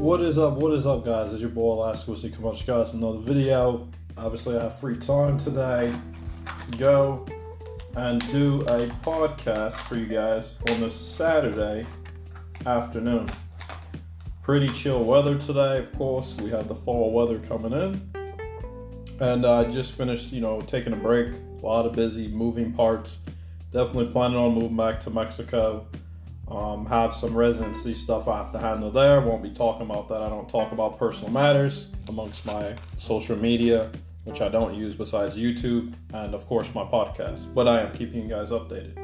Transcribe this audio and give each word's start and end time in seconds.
What 0.00 0.22
is 0.22 0.38
up? 0.38 0.54
What 0.54 0.72
is 0.72 0.86
up, 0.86 1.04
guys? 1.04 1.30
It's 1.30 1.42
your 1.42 1.50
boy 1.50 1.74
Alaska. 1.74 2.16
See, 2.16 2.30
come 2.30 2.46
on, 2.46 2.56
guys, 2.66 2.94
another 2.94 3.18
video. 3.18 3.86
Obviously, 4.16 4.56
I 4.56 4.62
have 4.62 4.80
free 4.80 4.96
time 4.96 5.36
today 5.36 5.94
to 6.70 6.78
go 6.78 7.26
and 7.96 8.26
do 8.32 8.62
a 8.62 8.86
podcast 9.04 9.74
for 9.74 9.96
you 9.96 10.06
guys 10.06 10.56
on 10.70 10.80
this 10.80 10.94
Saturday 10.94 11.84
afternoon. 12.64 13.28
Pretty 14.42 14.68
chill 14.68 15.04
weather 15.04 15.36
today, 15.36 15.76
of 15.80 15.92
course. 15.92 16.34
We 16.38 16.48
have 16.48 16.66
the 16.66 16.74
fall 16.74 17.12
weather 17.12 17.38
coming 17.38 17.74
in. 17.74 18.10
And 19.20 19.44
I 19.44 19.64
uh, 19.64 19.70
just 19.70 19.92
finished, 19.92 20.32
you 20.32 20.40
know, 20.40 20.62
taking 20.62 20.94
a 20.94 20.96
break. 20.96 21.28
A 21.62 21.66
lot 21.66 21.84
of 21.84 21.92
busy 21.92 22.26
moving 22.28 22.72
parts. 22.72 23.18
Definitely 23.70 24.10
planning 24.12 24.38
on 24.38 24.54
moving 24.54 24.78
back 24.78 24.98
to 25.00 25.10
Mexico. 25.10 25.86
Um, 26.50 26.84
have 26.86 27.14
some 27.14 27.36
residency 27.36 27.94
stuff 27.94 28.26
I 28.26 28.38
have 28.38 28.50
to 28.52 28.58
handle 28.58 28.90
there. 28.90 29.20
Won't 29.20 29.42
be 29.42 29.50
talking 29.50 29.82
about 29.82 30.08
that. 30.08 30.20
I 30.20 30.28
don't 30.28 30.48
talk 30.48 30.72
about 30.72 30.98
personal 30.98 31.30
matters 31.30 31.90
amongst 32.08 32.44
my 32.44 32.74
social 32.96 33.36
media, 33.36 33.90
which 34.24 34.40
I 34.40 34.48
don't 34.48 34.74
use 34.74 34.96
besides 34.96 35.38
YouTube 35.38 35.92
and, 36.12 36.34
of 36.34 36.46
course, 36.46 36.74
my 36.74 36.82
podcast. 36.82 37.54
But 37.54 37.68
I 37.68 37.80
am 37.80 37.92
keeping 37.92 38.22
you 38.22 38.28
guys 38.28 38.50
updated. 38.50 38.96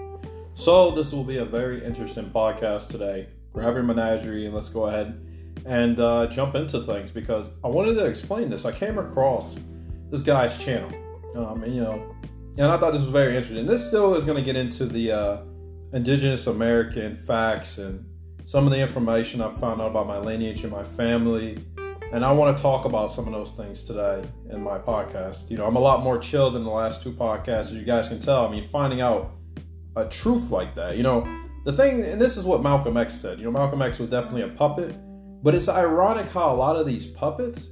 So, 0.55 0.91
this 0.91 1.13
will 1.13 1.23
be 1.23 1.37
a 1.37 1.45
very 1.45 1.85
interesting 1.85 2.31
podcast 2.31 2.89
today. 2.89 3.29
Grab 3.53 3.75
your 3.75 3.85
menagerie 3.85 4.47
and 4.47 4.55
let's 4.55 4.69
go 4.69 4.87
ahead 4.87 5.21
and 5.67 6.01
uh, 6.01 6.27
jump 6.27 6.55
into 6.55 6.81
things 6.81 7.11
because 7.11 7.55
I 7.63 7.69
wanted 7.69 7.95
to 7.95 8.07
explain 8.07 8.51
this. 8.51 8.65
I 8.65 8.73
came 8.73 8.99
across 8.99 9.59
this 10.11 10.23
guy's 10.23 10.63
channel, 10.63 10.91
um, 11.37 11.63
and 11.63 11.75
you 11.75 11.83
know, 11.83 12.15
and 12.59 12.67
I 12.67 12.77
thought 12.77 12.93
this 12.93 13.03
was 13.03 13.11
very 13.11 13.37
interesting. 13.37 13.67
This 13.67 13.87
still 13.87 14.15
is 14.15 14.25
going 14.25 14.37
to 14.37 14.43
get 14.45 14.57
into 14.57 14.87
the 14.87 15.13
uh, 15.13 15.37
indigenous 15.97 16.47
American 16.47 17.17
facts 17.17 17.79
and 17.79 18.05
some 18.45 18.67
of 18.67 18.71
the 18.71 18.79
information 18.79 19.41
I 19.41 19.49
found 19.51 19.81
out 19.81 19.91
about 19.91 20.07
my 20.07 20.19
lineage 20.19 20.63
and 20.63 20.71
my 20.71 20.85
family. 20.85 21.57
And 22.13 22.23
I 22.23 22.33
want 22.33 22.55
to 22.55 22.63
talk 22.63 22.85
about 22.85 23.11
some 23.11 23.27
of 23.27 23.33
those 23.33 23.53
things 23.53 23.83
today 23.83 24.23
in 24.51 24.63
my 24.63 24.79
podcast. 24.79 25.51
You 25.51 25.57
know, 25.57 25.65
I'm 25.65 25.77
a 25.77 25.81
lot 25.81 26.03
more 26.03 26.19
chill 26.19 26.51
than 26.51 26.65
the 26.65 26.71
last 26.71 27.03
two 27.03 27.13
podcasts, 27.13 27.73
as 27.73 27.75
you 27.75 27.85
guys 27.85 28.09
can 28.09 28.21
tell. 28.21 28.47
I 28.47 28.51
mean, 28.51 28.69
finding 28.69 29.01
out 29.01 29.33
a 29.97 30.05
truth 30.05 30.51
like 30.51 30.75
that, 30.75 30.99
you 30.99 31.03
know, 31.03 31.27
the 31.65 31.73
thing, 31.73 32.05
and 32.05 32.21
this 32.21 32.37
is 32.37 32.45
what 32.45 32.63
Malcolm 32.63 32.99
X 32.99 33.15
said. 33.19 33.39
You 33.39 33.47
know, 33.47 33.51
Malcolm 33.51 33.81
X 33.81 33.99
was 33.99 34.11
definitely 34.11 34.43
a 34.43 34.49
puppet, 34.49 34.95
but 35.43 35.55
it's 35.55 35.69
ironic 35.69 36.29
how 36.29 36.55
a 36.55 36.55
lot 36.55 36.77
of 36.77 36.87
these 36.87 37.07
puppets 37.07 37.71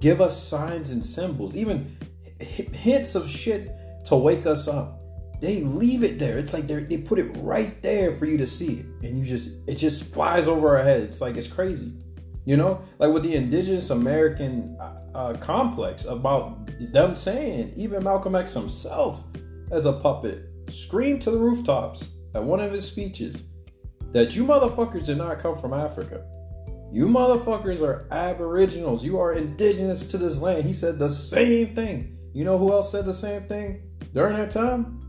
give 0.00 0.20
us 0.20 0.40
signs 0.40 0.90
and 0.90 1.04
symbols, 1.04 1.56
even 1.56 1.96
hints 2.38 3.16
of 3.16 3.28
shit 3.28 3.72
to 4.04 4.14
wake 4.14 4.46
us 4.46 4.68
up. 4.68 4.93
They 5.44 5.60
leave 5.60 6.02
it 6.02 6.18
there. 6.18 6.38
It's 6.38 6.54
like 6.54 6.66
they 6.66 6.96
put 6.96 7.18
it 7.18 7.36
right 7.40 7.82
there 7.82 8.16
for 8.16 8.24
you 8.24 8.38
to 8.38 8.46
see 8.46 8.78
it, 8.78 8.86
and 9.06 9.18
you 9.18 9.26
just 9.26 9.50
it 9.66 9.74
just 9.74 10.04
flies 10.04 10.48
over 10.48 10.78
our 10.78 10.82
head. 10.82 11.02
It's 11.02 11.20
like 11.20 11.36
it's 11.36 11.48
crazy, 11.48 11.92
you 12.46 12.56
know, 12.56 12.80
like 12.98 13.12
with 13.12 13.24
the 13.24 13.34
indigenous 13.34 13.90
American 13.90 14.74
uh, 14.80 15.02
uh, 15.14 15.34
complex 15.34 16.06
about 16.06 16.70
them 16.94 17.14
saying 17.14 17.74
even 17.76 18.02
Malcolm 18.02 18.34
X 18.34 18.54
himself 18.54 19.22
as 19.70 19.84
a 19.84 19.92
puppet 19.92 20.48
screamed 20.70 21.20
to 21.20 21.30
the 21.30 21.36
rooftops 21.36 22.12
at 22.34 22.42
one 22.42 22.60
of 22.60 22.72
his 22.72 22.88
speeches 22.88 23.44
that 24.12 24.34
you 24.34 24.46
motherfuckers 24.46 25.04
did 25.04 25.18
not 25.18 25.40
come 25.40 25.58
from 25.58 25.74
Africa. 25.74 26.24
You 26.90 27.06
motherfuckers 27.06 27.82
are 27.82 28.06
aboriginals. 28.10 29.04
You 29.04 29.18
are 29.18 29.34
indigenous 29.34 30.04
to 30.04 30.16
this 30.16 30.40
land. 30.40 30.64
He 30.64 30.72
said 30.72 30.98
the 30.98 31.10
same 31.10 31.74
thing. 31.74 32.16
You 32.32 32.44
know 32.44 32.56
who 32.56 32.72
else 32.72 32.90
said 32.90 33.04
the 33.04 33.12
same 33.12 33.42
thing 33.42 33.82
during 34.14 34.38
that 34.38 34.50
time? 34.50 35.03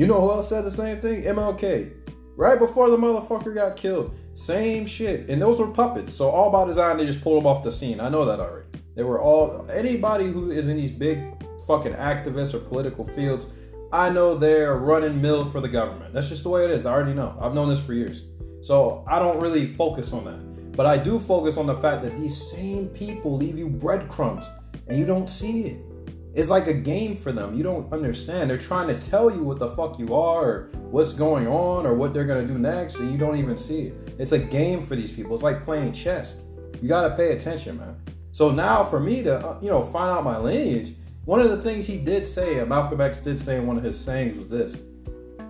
You 0.00 0.06
know 0.06 0.20
who 0.20 0.30
else 0.30 0.48
said 0.48 0.64
the 0.64 0.70
same 0.70 0.98
thing? 1.00 1.24
MLK. 1.24 1.92
Right 2.34 2.58
before 2.58 2.88
the 2.88 2.96
motherfucker 2.96 3.54
got 3.54 3.76
killed. 3.76 4.16
Same 4.32 4.86
shit. 4.86 5.28
And 5.28 5.42
those 5.42 5.60
were 5.60 5.66
puppets. 5.66 6.14
So 6.14 6.30
all 6.30 6.50
by 6.50 6.64
design, 6.64 6.96
they 6.96 7.04
just 7.04 7.20
pulled 7.20 7.42
them 7.42 7.46
off 7.46 7.62
the 7.62 7.70
scene. 7.70 8.00
I 8.00 8.08
know 8.08 8.24
that 8.24 8.40
already. 8.40 8.66
They 8.94 9.02
were 9.02 9.20
all 9.20 9.66
anybody 9.70 10.24
who 10.24 10.50
is 10.50 10.68
in 10.68 10.78
these 10.78 10.90
big 10.90 11.22
fucking 11.66 11.92
activists 11.92 12.54
or 12.54 12.60
political 12.60 13.06
fields 13.06 13.48
I 13.92 14.08
know 14.08 14.36
they're 14.36 14.76
running 14.76 15.20
mill 15.20 15.44
for 15.44 15.60
the 15.60 15.68
government. 15.68 16.14
That's 16.14 16.28
just 16.28 16.44
the 16.44 16.48
way 16.48 16.64
it 16.64 16.70
is. 16.70 16.86
I 16.86 16.92
already 16.92 17.12
know. 17.12 17.36
I've 17.40 17.54
known 17.54 17.68
this 17.68 17.84
for 17.84 17.92
years. 17.92 18.24
So 18.62 19.04
I 19.08 19.18
don't 19.18 19.40
really 19.40 19.66
focus 19.66 20.12
on 20.12 20.24
that. 20.26 20.72
But 20.76 20.86
I 20.86 20.96
do 20.96 21.18
focus 21.18 21.56
on 21.58 21.66
the 21.66 21.74
fact 21.74 22.04
that 22.04 22.16
these 22.18 22.50
same 22.52 22.86
people 22.88 23.36
leave 23.36 23.58
you 23.58 23.68
breadcrumbs 23.68 24.48
and 24.86 24.96
you 24.96 25.04
don't 25.04 25.28
see 25.28 25.64
it. 25.64 25.89
It's 26.34 26.48
like 26.48 26.68
a 26.68 26.74
game 26.74 27.16
for 27.16 27.32
them. 27.32 27.56
You 27.56 27.62
don't 27.62 27.92
understand. 27.92 28.48
They're 28.48 28.58
trying 28.58 28.88
to 28.88 28.98
tell 29.10 29.30
you 29.30 29.42
what 29.42 29.58
the 29.58 29.68
fuck 29.68 29.98
you 29.98 30.14
are 30.14 30.44
or 30.44 30.70
what's 30.90 31.12
going 31.12 31.48
on 31.48 31.86
or 31.86 31.94
what 31.94 32.14
they're 32.14 32.26
to 32.26 32.46
do 32.46 32.58
next 32.58 32.96
and 32.96 33.10
you 33.10 33.18
don't 33.18 33.36
even 33.36 33.56
see 33.56 33.88
it. 33.88 34.14
It's 34.18 34.32
a 34.32 34.38
game 34.38 34.80
for 34.80 34.94
these 34.94 35.10
people. 35.10 35.34
It's 35.34 35.42
like 35.42 35.64
playing 35.64 35.92
chess. 35.92 36.36
You 36.80 36.88
got 36.88 37.08
to 37.08 37.16
pay 37.16 37.32
attention, 37.32 37.78
man. 37.78 37.96
So 38.32 38.50
now 38.50 38.84
for 38.84 39.00
me 39.00 39.22
to, 39.24 39.38
uh, 39.44 39.58
you 39.60 39.70
know, 39.70 39.82
find 39.82 40.10
out 40.10 40.22
my 40.22 40.38
lineage, 40.38 40.94
one 41.24 41.40
of 41.40 41.50
the 41.50 41.60
things 41.62 41.86
he 41.86 41.98
did 41.98 42.26
say, 42.26 42.58
and 42.58 42.68
Malcolm 42.68 43.00
X 43.00 43.20
did 43.20 43.38
say 43.38 43.56
in 43.56 43.66
one 43.66 43.76
of 43.76 43.82
his 43.82 43.98
sayings, 43.98 44.38
was 44.38 44.48
this 44.48 44.78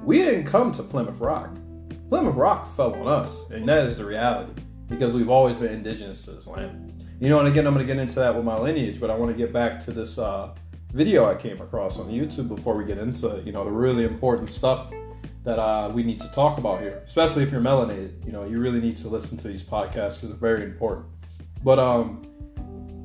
We 0.03 0.19
didn't 0.19 0.45
come 0.45 0.73
to 0.73 0.83
Plymouth 0.83 1.21
Rock. 1.21 1.57
Plymouth 2.09 2.35
Rock 2.35 2.75
fell 2.75 2.95
on 2.95 3.07
us, 3.07 3.51
and 3.51 3.69
that 3.69 3.87
is 3.87 3.99
the 3.99 4.05
reality 4.05 4.53
because 4.89 5.13
we've 5.13 5.31
always 5.31 5.57
been 5.57 5.73
indigenous 5.73 6.25
to 6.25 6.33
this 6.33 6.47
land. 6.47 7.05
You 7.21 7.29
know, 7.29 7.39
and 7.39 7.47
again, 7.47 7.67
I'm 7.67 7.75
going 7.75 7.87
to 7.87 7.93
get 7.93 8.01
into 8.01 8.17
that 8.17 8.35
with 8.35 8.45
my 8.45 8.59
lineage, 8.59 8.99
but 8.99 9.11
I 9.11 9.15
want 9.15 9.31
to 9.31 9.37
get 9.39 9.53
back 9.53 9.79
to 9.81 9.93
this 9.93 10.19
uh, 10.19 10.55
video 10.93 11.31
I 11.31 11.34
came 11.34 11.61
across 11.61 11.99
on 11.99 12.09
YouTube 12.09 12.49
before 12.49 12.77
we 12.77 12.84
get 12.84 12.99
into, 12.99 13.43
you 13.45 13.53
know, 13.53 13.65
the 13.65 13.71
really 13.71 14.05
important 14.05 14.51
stuff 14.51 14.93
that 15.45 15.59
uh, 15.59 15.91
we 15.93 16.03
need 16.03 16.21
to 16.21 16.28
talk 16.33 16.59
about 16.59 16.81
here, 16.81 17.03
especially 17.06 17.43
if 17.43 17.53
you're 17.53 17.61
melanated. 17.61 18.25
You 18.27 18.33
know, 18.33 18.45
you 18.45 18.59
really 18.59 18.81
need 18.81 18.97
to 18.97 19.09
listen 19.09 19.39
to 19.39 19.49
these 19.49 19.62
podcasts 19.62 20.17
because 20.17 20.28
they're 20.28 20.34
very 20.34 20.65
important. 20.65 21.06
But, 21.62 21.78
um, 21.78 22.23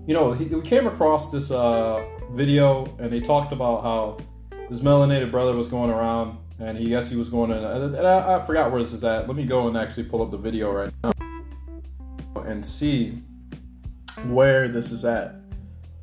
you 0.08 0.14
know, 0.14 0.34
he, 0.34 0.46
we 0.46 0.62
came 0.62 0.88
across 0.88 1.32
this 1.32 1.52
uh, 1.52 2.06
video 2.32 2.86
and 3.00 3.12
they 3.12 3.22
talked 3.22 3.52
about 3.52 3.84
how 3.84 4.18
his 4.68 4.82
melanated 4.82 5.32
brother 5.32 5.54
was 5.54 5.68
going 5.68 5.90
around 5.90 6.38
and 6.60 6.78
he 6.78 6.90
guess 6.90 7.10
he 7.10 7.18
was 7.18 7.30
going 7.30 7.50
to 7.50 7.86
and 7.86 8.08
I, 8.08 8.36
I, 8.36 8.42
forgot 8.44 8.72
where 8.72 8.82
this 8.82 8.94
is 8.94 9.04
at 9.04 9.28
let 9.28 9.36
me 9.36 9.44
go 9.44 9.68
and 9.68 9.78
actually 9.78 10.06
pull 10.06 10.22
up 10.22 10.32
the 10.32 10.38
video 10.38 10.72
right 10.72 10.92
now 11.04 11.12
and 12.46 12.66
see 12.66 13.22
where 14.28 14.68
this 14.70 14.92
is 14.92 15.04
at 15.04 15.36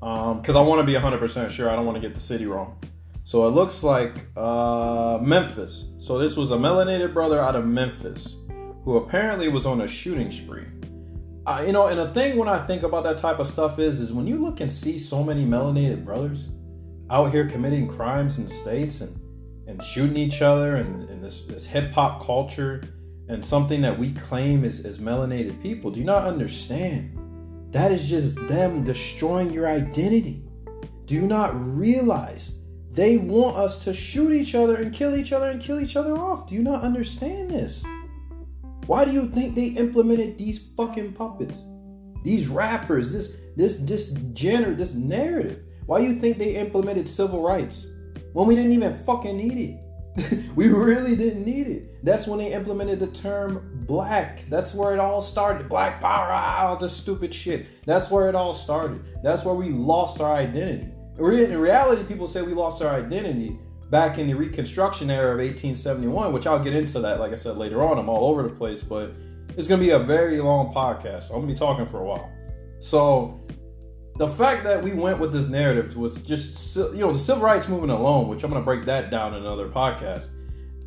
because 0.02 0.56
um, 0.56 0.56
i 0.56 0.60
want 0.60 0.80
to 0.80 0.86
be 0.86 0.94
100% 0.94 1.48
sure 1.48 1.70
i 1.70 1.76
don't 1.76 1.86
want 1.86 1.94
to 1.96 2.00
get 2.00 2.14
the 2.14 2.20
city 2.20 2.46
wrong. 2.46 2.76
So 3.24 3.46
it 3.46 3.50
looks 3.50 3.84
like 3.84 4.26
uh, 4.36 5.18
memphis. 5.22 5.92
So 6.00 6.18
this 6.18 6.36
was 6.36 6.50
a 6.50 6.56
melanated 6.56 7.14
brother 7.14 7.38
out 7.40 7.54
of 7.54 7.64
memphis 7.64 8.38
who 8.84 8.96
apparently 8.96 9.48
was 9.48 9.64
on 9.64 9.82
a 9.82 9.86
shooting 9.86 10.30
spree. 10.30 10.66
I, 11.46 11.66
you 11.66 11.72
know, 11.72 11.86
and 11.86 11.98
the 11.98 12.12
thing 12.12 12.36
when 12.36 12.48
I 12.48 12.66
think 12.66 12.82
about 12.82 13.04
that 13.04 13.18
type 13.18 13.38
of 13.38 13.46
stuff 13.46 13.78
is, 13.78 14.00
is 14.00 14.12
when 14.12 14.26
you 14.26 14.38
look 14.38 14.60
and 14.60 14.70
see 14.70 14.98
so 14.98 15.22
many 15.22 15.44
melanated 15.44 16.04
brothers 16.04 16.50
out 17.10 17.30
here 17.30 17.46
committing 17.48 17.86
crimes 17.86 18.38
in 18.38 18.44
the 18.44 18.50
states 18.50 19.00
and 19.00 19.18
and 19.68 19.82
shooting 19.82 20.16
each 20.16 20.42
other 20.42 20.76
and, 20.76 21.08
and 21.08 21.22
this 21.22 21.42
this 21.42 21.64
hip 21.64 21.92
hop 21.92 22.24
culture 22.24 22.82
and 23.28 23.44
something 23.44 23.80
that 23.80 23.96
we 23.96 24.12
claim 24.12 24.64
as, 24.64 24.84
as 24.84 24.98
melanated 24.98 25.62
people, 25.62 25.90
do 25.90 26.02
not 26.02 26.24
understand? 26.24 27.16
That 27.72 27.90
is 27.90 28.08
just 28.08 28.36
them 28.48 28.84
destroying 28.84 29.50
your 29.50 29.66
identity. 29.66 30.44
Do 31.06 31.14
you 31.14 31.26
not 31.26 31.52
realize 31.54 32.58
they 32.92 33.16
want 33.16 33.56
us 33.56 33.82
to 33.84 33.94
shoot 33.94 34.30
each 34.30 34.54
other 34.54 34.76
and 34.76 34.92
kill 34.92 35.16
each 35.16 35.32
other 35.32 35.48
and 35.48 35.60
kill 35.60 35.80
each 35.80 35.96
other 35.96 36.16
off? 36.18 36.46
Do 36.46 36.54
you 36.54 36.62
not 36.62 36.82
understand 36.82 37.50
this? 37.50 37.82
Why 38.86 39.06
do 39.06 39.12
you 39.12 39.26
think 39.28 39.54
they 39.54 39.68
implemented 39.68 40.36
these 40.36 40.58
fucking 40.76 41.14
puppets? 41.14 41.66
These 42.24 42.48
rappers, 42.48 43.10
this 43.10 43.36
this 43.56 43.78
this 43.78 44.10
gender, 44.34 44.74
this 44.74 44.92
narrative. 44.94 45.60
Why 45.86 46.00
do 46.00 46.06
you 46.06 46.20
think 46.20 46.36
they 46.36 46.56
implemented 46.56 47.08
civil 47.08 47.42
rights 47.42 47.86
when 48.34 48.46
we 48.46 48.54
didn't 48.54 48.72
even 48.72 49.02
fucking 49.04 49.36
need 49.36 49.70
it? 49.70 49.80
we 50.54 50.68
really 50.68 51.16
didn't 51.16 51.44
need 51.44 51.66
it. 51.68 52.04
That's 52.04 52.26
when 52.26 52.38
they 52.38 52.52
implemented 52.52 53.00
the 53.00 53.06
term 53.08 53.84
black. 53.86 54.44
That's 54.48 54.74
where 54.74 54.92
it 54.92 54.98
all 54.98 55.22
started. 55.22 55.68
Black 55.68 56.00
power, 56.00 56.28
ah, 56.30 56.68
all 56.68 56.76
this 56.76 56.94
stupid 56.94 57.32
shit. 57.32 57.66
That's 57.86 58.10
where 58.10 58.28
it 58.28 58.34
all 58.34 58.52
started. 58.52 59.02
That's 59.22 59.44
where 59.44 59.54
we 59.54 59.70
lost 59.70 60.20
our 60.20 60.34
identity. 60.34 60.88
In 61.18 61.58
reality, 61.58 62.04
people 62.04 62.26
say 62.26 62.42
we 62.42 62.52
lost 62.52 62.82
our 62.82 62.94
identity 62.94 63.58
back 63.90 64.18
in 64.18 64.26
the 64.26 64.34
Reconstruction 64.34 65.10
era 65.10 65.32
of 65.32 65.38
1871, 65.38 66.32
which 66.32 66.46
I'll 66.46 66.62
get 66.62 66.74
into 66.74 67.00
that, 67.00 67.20
like 67.20 67.32
I 67.32 67.36
said 67.36 67.56
later 67.56 67.82
on. 67.82 67.98
I'm 67.98 68.08
all 68.08 68.30
over 68.30 68.42
the 68.42 68.54
place, 68.54 68.82
but 68.82 69.12
it's 69.56 69.68
going 69.68 69.80
to 69.80 69.86
be 69.86 69.92
a 69.92 69.98
very 69.98 70.40
long 70.40 70.72
podcast. 70.72 71.28
I'm 71.28 71.36
going 71.36 71.48
to 71.48 71.52
be 71.52 71.58
talking 71.58 71.86
for 71.86 72.00
a 72.00 72.04
while. 72.04 72.30
So 72.80 73.40
the 74.16 74.28
fact 74.28 74.64
that 74.64 74.82
we 74.82 74.92
went 74.92 75.18
with 75.18 75.32
this 75.32 75.48
narrative 75.48 75.96
was 75.96 76.22
just, 76.22 76.76
you 76.76 76.98
know, 76.98 77.12
the 77.12 77.18
civil 77.18 77.42
rights 77.42 77.68
movement 77.68 77.92
alone, 77.92 78.28
which 78.28 78.44
I'm 78.44 78.52
to 78.52 78.60
break 78.60 78.84
that 78.84 79.10
down 79.10 79.34
in 79.34 79.40
another 79.40 79.68
podcast. 79.68 80.30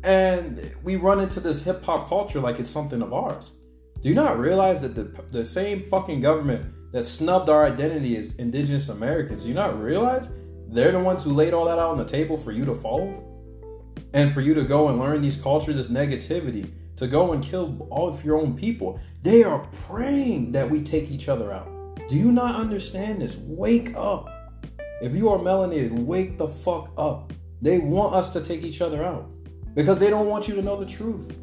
And 0.04 0.74
we 0.84 0.96
run 0.96 1.20
into 1.20 1.40
this 1.40 1.64
hip 1.64 1.84
hop 1.84 2.08
culture 2.08 2.40
like 2.40 2.60
it's 2.60 2.70
something 2.70 3.02
of 3.02 3.12
ours. 3.12 3.52
Do 4.00 4.08
you 4.08 4.14
not 4.14 4.38
realize 4.38 4.80
that 4.82 4.94
the, 4.94 5.04
the 5.32 5.44
same 5.44 5.82
fucking 5.82 6.20
government 6.20 6.92
that 6.92 7.02
snubbed 7.02 7.48
our 7.48 7.66
identity 7.66 8.16
as 8.16 8.36
indigenous 8.36 8.88
Americans, 8.88 9.42
do 9.42 9.48
you 9.48 9.54
not 9.54 9.82
realize 9.82 10.30
they're 10.68 10.92
the 10.92 11.00
ones 11.00 11.24
who 11.24 11.32
laid 11.32 11.52
all 11.52 11.64
that 11.64 11.78
out 11.78 11.90
on 11.90 11.98
the 11.98 12.04
table 12.04 12.36
for 12.36 12.52
you 12.52 12.64
to 12.64 12.74
follow 12.74 13.22
and 14.14 14.32
for 14.32 14.40
you 14.40 14.54
to 14.54 14.62
go 14.62 14.88
and 14.88 15.00
learn 15.00 15.20
these 15.20 15.40
cultures, 15.40 15.74
this 15.74 15.88
negativity 15.88 16.70
to 16.96 17.06
go 17.06 17.32
and 17.32 17.42
kill 17.42 17.86
all 17.90 18.08
of 18.08 18.24
your 18.24 18.38
own 18.38 18.56
people. 18.56 19.00
They 19.22 19.42
are 19.42 19.66
praying 19.86 20.52
that 20.52 20.70
we 20.70 20.82
take 20.82 21.10
each 21.10 21.28
other 21.28 21.52
out. 21.52 21.75
Do 22.08 22.16
you 22.16 22.30
not 22.30 22.54
understand 22.54 23.20
this? 23.20 23.36
Wake 23.38 23.96
up. 23.96 24.28
If 25.02 25.14
you 25.14 25.28
are 25.28 25.38
melanated, 25.38 25.90
wake 25.90 26.38
the 26.38 26.46
fuck 26.46 26.92
up. 26.96 27.32
They 27.60 27.80
want 27.80 28.14
us 28.14 28.30
to 28.30 28.40
take 28.40 28.62
each 28.62 28.80
other 28.80 29.04
out 29.04 29.28
because 29.74 29.98
they 29.98 30.08
don't 30.08 30.28
want 30.28 30.46
you 30.46 30.54
to 30.54 30.62
know 30.62 30.78
the 30.78 30.86
truth. 30.86 31.34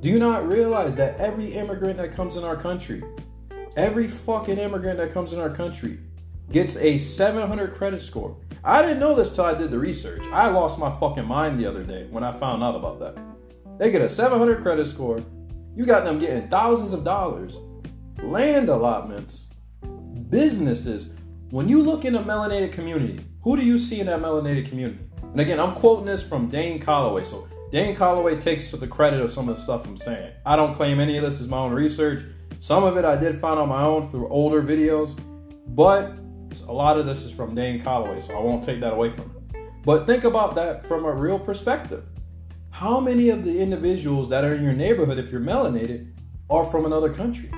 Do 0.00 0.08
you 0.08 0.18
not 0.18 0.48
realize 0.48 0.96
that 0.96 1.18
every 1.20 1.46
immigrant 1.54 1.96
that 1.98 2.10
comes 2.10 2.36
in 2.36 2.42
our 2.42 2.56
country, 2.56 3.04
every 3.76 4.08
fucking 4.08 4.58
immigrant 4.58 4.98
that 4.98 5.12
comes 5.12 5.32
in 5.32 5.38
our 5.38 5.48
country 5.48 6.00
gets 6.50 6.76
a 6.76 6.98
700 6.98 7.72
credit 7.72 8.00
score? 8.00 8.36
I 8.64 8.82
didn't 8.82 8.98
know 8.98 9.14
this 9.14 9.32
till 9.32 9.44
I 9.44 9.54
did 9.54 9.70
the 9.70 9.78
research. 9.78 10.26
I 10.32 10.48
lost 10.48 10.76
my 10.76 10.90
fucking 10.98 11.24
mind 11.24 11.60
the 11.60 11.66
other 11.66 11.84
day 11.84 12.08
when 12.10 12.24
I 12.24 12.32
found 12.32 12.64
out 12.64 12.74
about 12.74 12.98
that. 12.98 13.16
They 13.78 13.92
get 13.92 14.02
a 14.02 14.08
700 14.08 14.60
credit 14.60 14.86
score. 14.86 15.22
You 15.76 15.86
got 15.86 16.02
them 16.02 16.18
getting 16.18 16.48
thousands 16.48 16.92
of 16.92 17.04
dollars, 17.04 17.58
land 18.22 18.68
allotments, 18.68 19.50
businesses. 20.30 21.10
When 21.50 21.68
you 21.68 21.82
look 21.82 22.04
in 22.04 22.14
a 22.16 22.22
melanated 22.22 22.72
community, 22.72 23.24
who 23.42 23.56
do 23.56 23.64
you 23.64 23.78
see 23.78 24.00
in 24.00 24.06
that 24.06 24.20
melanated 24.20 24.68
community? 24.68 24.98
And 25.22 25.40
again, 25.40 25.60
I'm 25.60 25.74
quoting 25.74 26.06
this 26.06 26.26
from 26.26 26.48
Dane 26.48 26.80
Calloway. 26.80 27.24
So 27.24 27.48
Dane 27.70 27.96
Calloway 27.96 28.40
takes 28.40 28.70
the 28.70 28.86
credit 28.86 29.20
of 29.20 29.30
some 29.30 29.48
of 29.48 29.56
the 29.56 29.62
stuff 29.62 29.86
I'm 29.86 29.96
saying. 29.96 30.32
I 30.46 30.56
don't 30.56 30.74
claim 30.74 31.00
any 31.00 31.16
of 31.16 31.24
this 31.24 31.40
is 31.40 31.48
my 31.48 31.58
own 31.58 31.72
research. 31.72 32.22
Some 32.58 32.84
of 32.84 32.96
it 32.96 33.04
I 33.04 33.16
did 33.16 33.36
find 33.36 33.58
on 33.58 33.68
my 33.68 33.82
own 33.82 34.08
through 34.08 34.28
older 34.28 34.62
videos, 34.62 35.18
but 35.68 36.16
a 36.68 36.72
lot 36.72 36.98
of 36.98 37.06
this 37.06 37.22
is 37.22 37.32
from 37.32 37.54
Dane 37.54 37.80
Calloway, 37.80 38.20
so 38.20 38.38
I 38.38 38.40
won't 38.40 38.62
take 38.62 38.80
that 38.80 38.92
away 38.92 39.10
from 39.10 39.24
him. 39.24 39.70
But 39.84 40.06
think 40.06 40.24
about 40.24 40.54
that 40.54 40.86
from 40.86 41.04
a 41.04 41.12
real 41.12 41.38
perspective. 41.38 42.04
How 42.70 43.00
many 43.00 43.28
of 43.28 43.44
the 43.44 43.60
individuals 43.60 44.28
that 44.30 44.44
are 44.44 44.54
in 44.54 44.62
your 44.62 44.72
neighborhood, 44.72 45.18
if 45.18 45.30
you're 45.30 45.40
melanated, 45.40 46.12
are 46.48 46.64
from 46.64 46.86
another 46.86 47.12
country? 47.12 47.50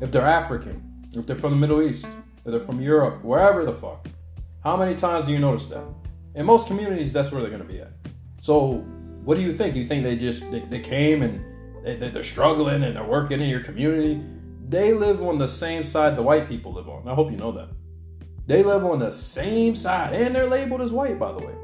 If 0.00 0.10
they're 0.10 0.26
African, 0.26 0.87
if 1.12 1.26
they're 1.26 1.36
from 1.36 1.50
the 1.50 1.56
Middle 1.56 1.82
East, 1.82 2.06
if 2.06 2.44
they're 2.44 2.60
from 2.60 2.80
Europe, 2.80 3.24
wherever 3.24 3.64
the 3.64 3.72
fuck. 3.72 4.06
How 4.62 4.76
many 4.76 4.94
times 4.94 5.26
do 5.26 5.32
you 5.32 5.38
notice 5.38 5.68
that? 5.68 5.84
In 6.34 6.46
most 6.46 6.66
communities, 6.66 7.12
that's 7.12 7.32
where 7.32 7.40
they're 7.40 7.50
gonna 7.50 7.64
be 7.64 7.80
at. 7.80 7.92
So 8.40 8.84
what 9.24 9.36
do 9.36 9.42
you 9.42 9.52
think? 9.52 9.76
You 9.76 9.84
think 9.84 10.04
they 10.04 10.16
just 10.16 10.50
they, 10.50 10.60
they 10.60 10.80
came 10.80 11.22
and 11.22 11.44
they, 11.84 12.10
they're 12.10 12.22
struggling 12.22 12.82
and 12.82 12.96
they're 12.96 13.04
working 13.04 13.40
in 13.40 13.48
your 13.48 13.60
community? 13.60 14.22
They 14.68 14.92
live 14.92 15.22
on 15.22 15.38
the 15.38 15.48
same 15.48 15.82
side 15.84 16.16
the 16.16 16.22
white 16.22 16.48
people 16.48 16.72
live 16.72 16.88
on. 16.88 17.08
I 17.08 17.14
hope 17.14 17.30
you 17.30 17.36
know 17.36 17.52
that. 17.52 17.68
They 18.48 18.62
live 18.62 18.84
on 18.84 18.98
the 18.98 19.10
same 19.10 19.74
side, 19.74 20.14
and 20.14 20.34
they're 20.34 20.46
labeled 20.46 20.80
as 20.80 20.90
white, 20.90 21.18
by 21.18 21.32
the 21.32 21.38
way. 21.38 21.54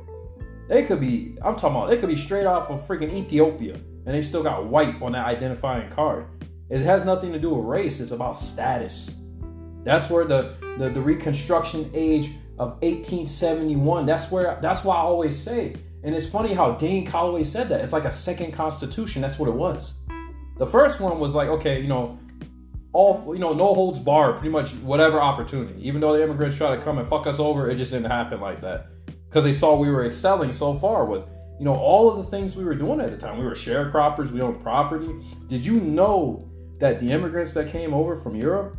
They 0.68 0.82
could 0.82 1.00
be, 1.00 1.36
I'm 1.42 1.56
talking 1.56 1.76
about, 1.76 1.88
they 1.88 1.96
could 1.96 2.10
be 2.10 2.16
straight 2.16 2.44
off 2.44 2.70
of 2.70 2.86
freaking 2.86 3.10
Ethiopia, 3.10 3.74
and 3.74 4.14
they 4.14 4.20
still 4.20 4.42
got 4.42 4.66
white 4.66 5.00
on 5.00 5.12
that 5.12 5.26
identifying 5.26 5.88
card. 5.88 6.26
It 6.68 6.80
has 6.80 7.06
nothing 7.06 7.32
to 7.32 7.38
do 7.38 7.54
with 7.54 7.64
race, 7.64 8.00
it's 8.00 8.10
about 8.10 8.36
status. 8.36 9.14
That's 9.84 10.10
where 10.10 10.24
the, 10.24 10.56
the, 10.78 10.90
the 10.90 11.00
Reconstruction 11.00 11.90
age 11.94 12.30
of 12.58 12.72
1871, 12.82 14.06
that's 14.06 14.30
where, 14.30 14.58
that's 14.60 14.84
why 14.84 14.96
I 14.96 15.00
always 15.00 15.40
say 15.40 15.76
and 16.04 16.14
it's 16.14 16.28
funny 16.28 16.52
how 16.52 16.72
Dane 16.72 17.06
Calloway 17.06 17.44
said 17.44 17.70
that. 17.70 17.80
It's 17.80 17.94
like 17.94 18.04
a 18.04 18.10
second 18.10 18.52
constitution. 18.52 19.22
That's 19.22 19.38
what 19.38 19.48
it 19.48 19.54
was. 19.54 19.94
The 20.58 20.66
first 20.66 21.00
one 21.00 21.18
was 21.18 21.34
like, 21.34 21.48
okay, 21.48 21.80
you 21.80 21.88
know, 21.88 22.18
all 22.92 23.32
you 23.34 23.40
know, 23.40 23.54
no 23.54 23.74
holds 23.74 23.98
barred, 23.98 24.36
pretty 24.36 24.50
much 24.50 24.72
whatever 24.74 25.18
opportunity. 25.18 25.74
Even 25.80 26.02
though 26.02 26.14
the 26.14 26.22
immigrants 26.22 26.58
tried 26.58 26.76
to 26.76 26.82
come 26.82 26.98
and 26.98 27.08
fuck 27.08 27.26
us 27.26 27.40
over, 27.40 27.70
it 27.70 27.76
just 27.76 27.90
didn't 27.90 28.10
happen 28.10 28.38
like 28.40 28.60
that. 28.60 28.88
Because 29.06 29.44
they 29.44 29.54
saw 29.54 29.76
we 29.76 29.90
were 29.90 30.04
excelling 30.04 30.52
so 30.52 30.74
far 30.74 31.06
with, 31.06 31.22
you 31.58 31.64
know, 31.64 31.74
all 31.74 32.10
of 32.10 32.18
the 32.18 32.30
things 32.30 32.54
we 32.54 32.64
were 32.64 32.74
doing 32.74 33.00
at 33.00 33.10
the 33.10 33.16
time. 33.16 33.38
We 33.38 33.44
were 33.46 33.52
sharecroppers, 33.52 34.30
we 34.30 34.42
owned 34.42 34.62
property. 34.62 35.10
Did 35.48 35.64
you 35.64 35.80
know 35.80 36.50
that 36.80 37.00
the 37.00 37.10
immigrants 37.10 37.54
that 37.54 37.68
came 37.68 37.94
over 37.94 38.14
from 38.14 38.36
Europe, 38.36 38.76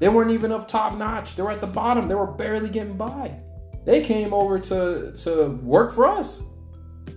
they 0.00 0.08
weren't 0.08 0.32
even 0.32 0.50
of 0.50 0.66
top 0.66 0.96
notch. 0.96 1.36
They 1.36 1.42
were 1.42 1.52
at 1.52 1.60
the 1.60 1.66
bottom. 1.66 2.08
They 2.08 2.14
were 2.14 2.26
barely 2.26 2.70
getting 2.70 2.96
by. 2.96 3.38
They 3.84 4.00
came 4.02 4.34
over 4.34 4.58
to 4.58 5.12
to 5.12 5.58
work 5.62 5.92
for 5.92 6.06
us. 6.06 6.42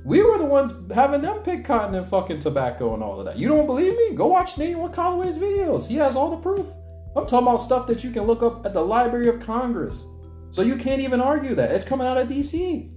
We 0.06 0.22
were 0.22 0.38
the 0.38 0.46
ones 0.46 0.74
having 0.94 1.22
them 1.22 1.40
pick 1.40 1.64
cotton 1.64 1.96
and 1.96 2.06
fucking 2.06 2.40
tobacco 2.40 2.94
and 2.94 3.02
all 3.02 3.20
of 3.20 3.26
that. 3.26 3.38
You 3.38 3.48
don't 3.48 3.66
believe 3.66 3.96
me? 3.96 4.16
Go 4.16 4.28
watch 4.28 4.58
Nate 4.58 4.76
Calloway's 4.92 5.38
videos. 5.38 5.88
He 5.88 5.96
has 5.96 6.18
all 6.18 6.30
the 6.30 6.38
proof. 6.38 6.68
I'm 7.16 7.26
talking 7.26 7.48
about 7.48 7.58
stuff 7.58 7.88
that 7.88 8.04
you 8.04 8.12
can 8.12 8.24
look 8.24 8.44
up 8.44 8.66
at 8.66 8.74
the 8.74 8.82
Library 8.82 9.30
of 9.30 9.40
Congress. 9.40 10.06
So 10.52 10.62
you 10.62 10.76
can't 10.76 11.02
even 11.02 11.22
argue 11.22 11.56
that. 11.56 11.72
It's 11.72 11.86
coming 11.86 12.06
out 12.06 12.18
of 12.18 12.28
DC. 12.28 12.92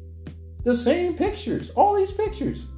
The 0.64 0.74
same 0.74 1.14
pictures, 1.14 1.70
all 1.70 1.94
these 1.94 2.12
pictures. 2.12 2.68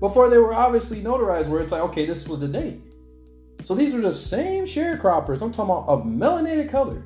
Before 0.00 0.28
they 0.28 0.38
were 0.38 0.52
obviously 0.52 1.00
notarized, 1.00 1.48
where 1.48 1.62
it's 1.62 1.72
like, 1.72 1.82
okay, 1.82 2.04
this 2.04 2.28
was 2.28 2.40
the 2.40 2.48
date. 2.48 2.82
So 3.64 3.74
these 3.74 3.94
were 3.94 4.00
the 4.00 4.12
same 4.12 4.64
sharecroppers, 4.64 5.40
I'm 5.40 5.52
talking 5.52 5.70
about 5.70 5.88
of 5.88 6.04
melanated 6.04 6.68
color, 6.68 7.04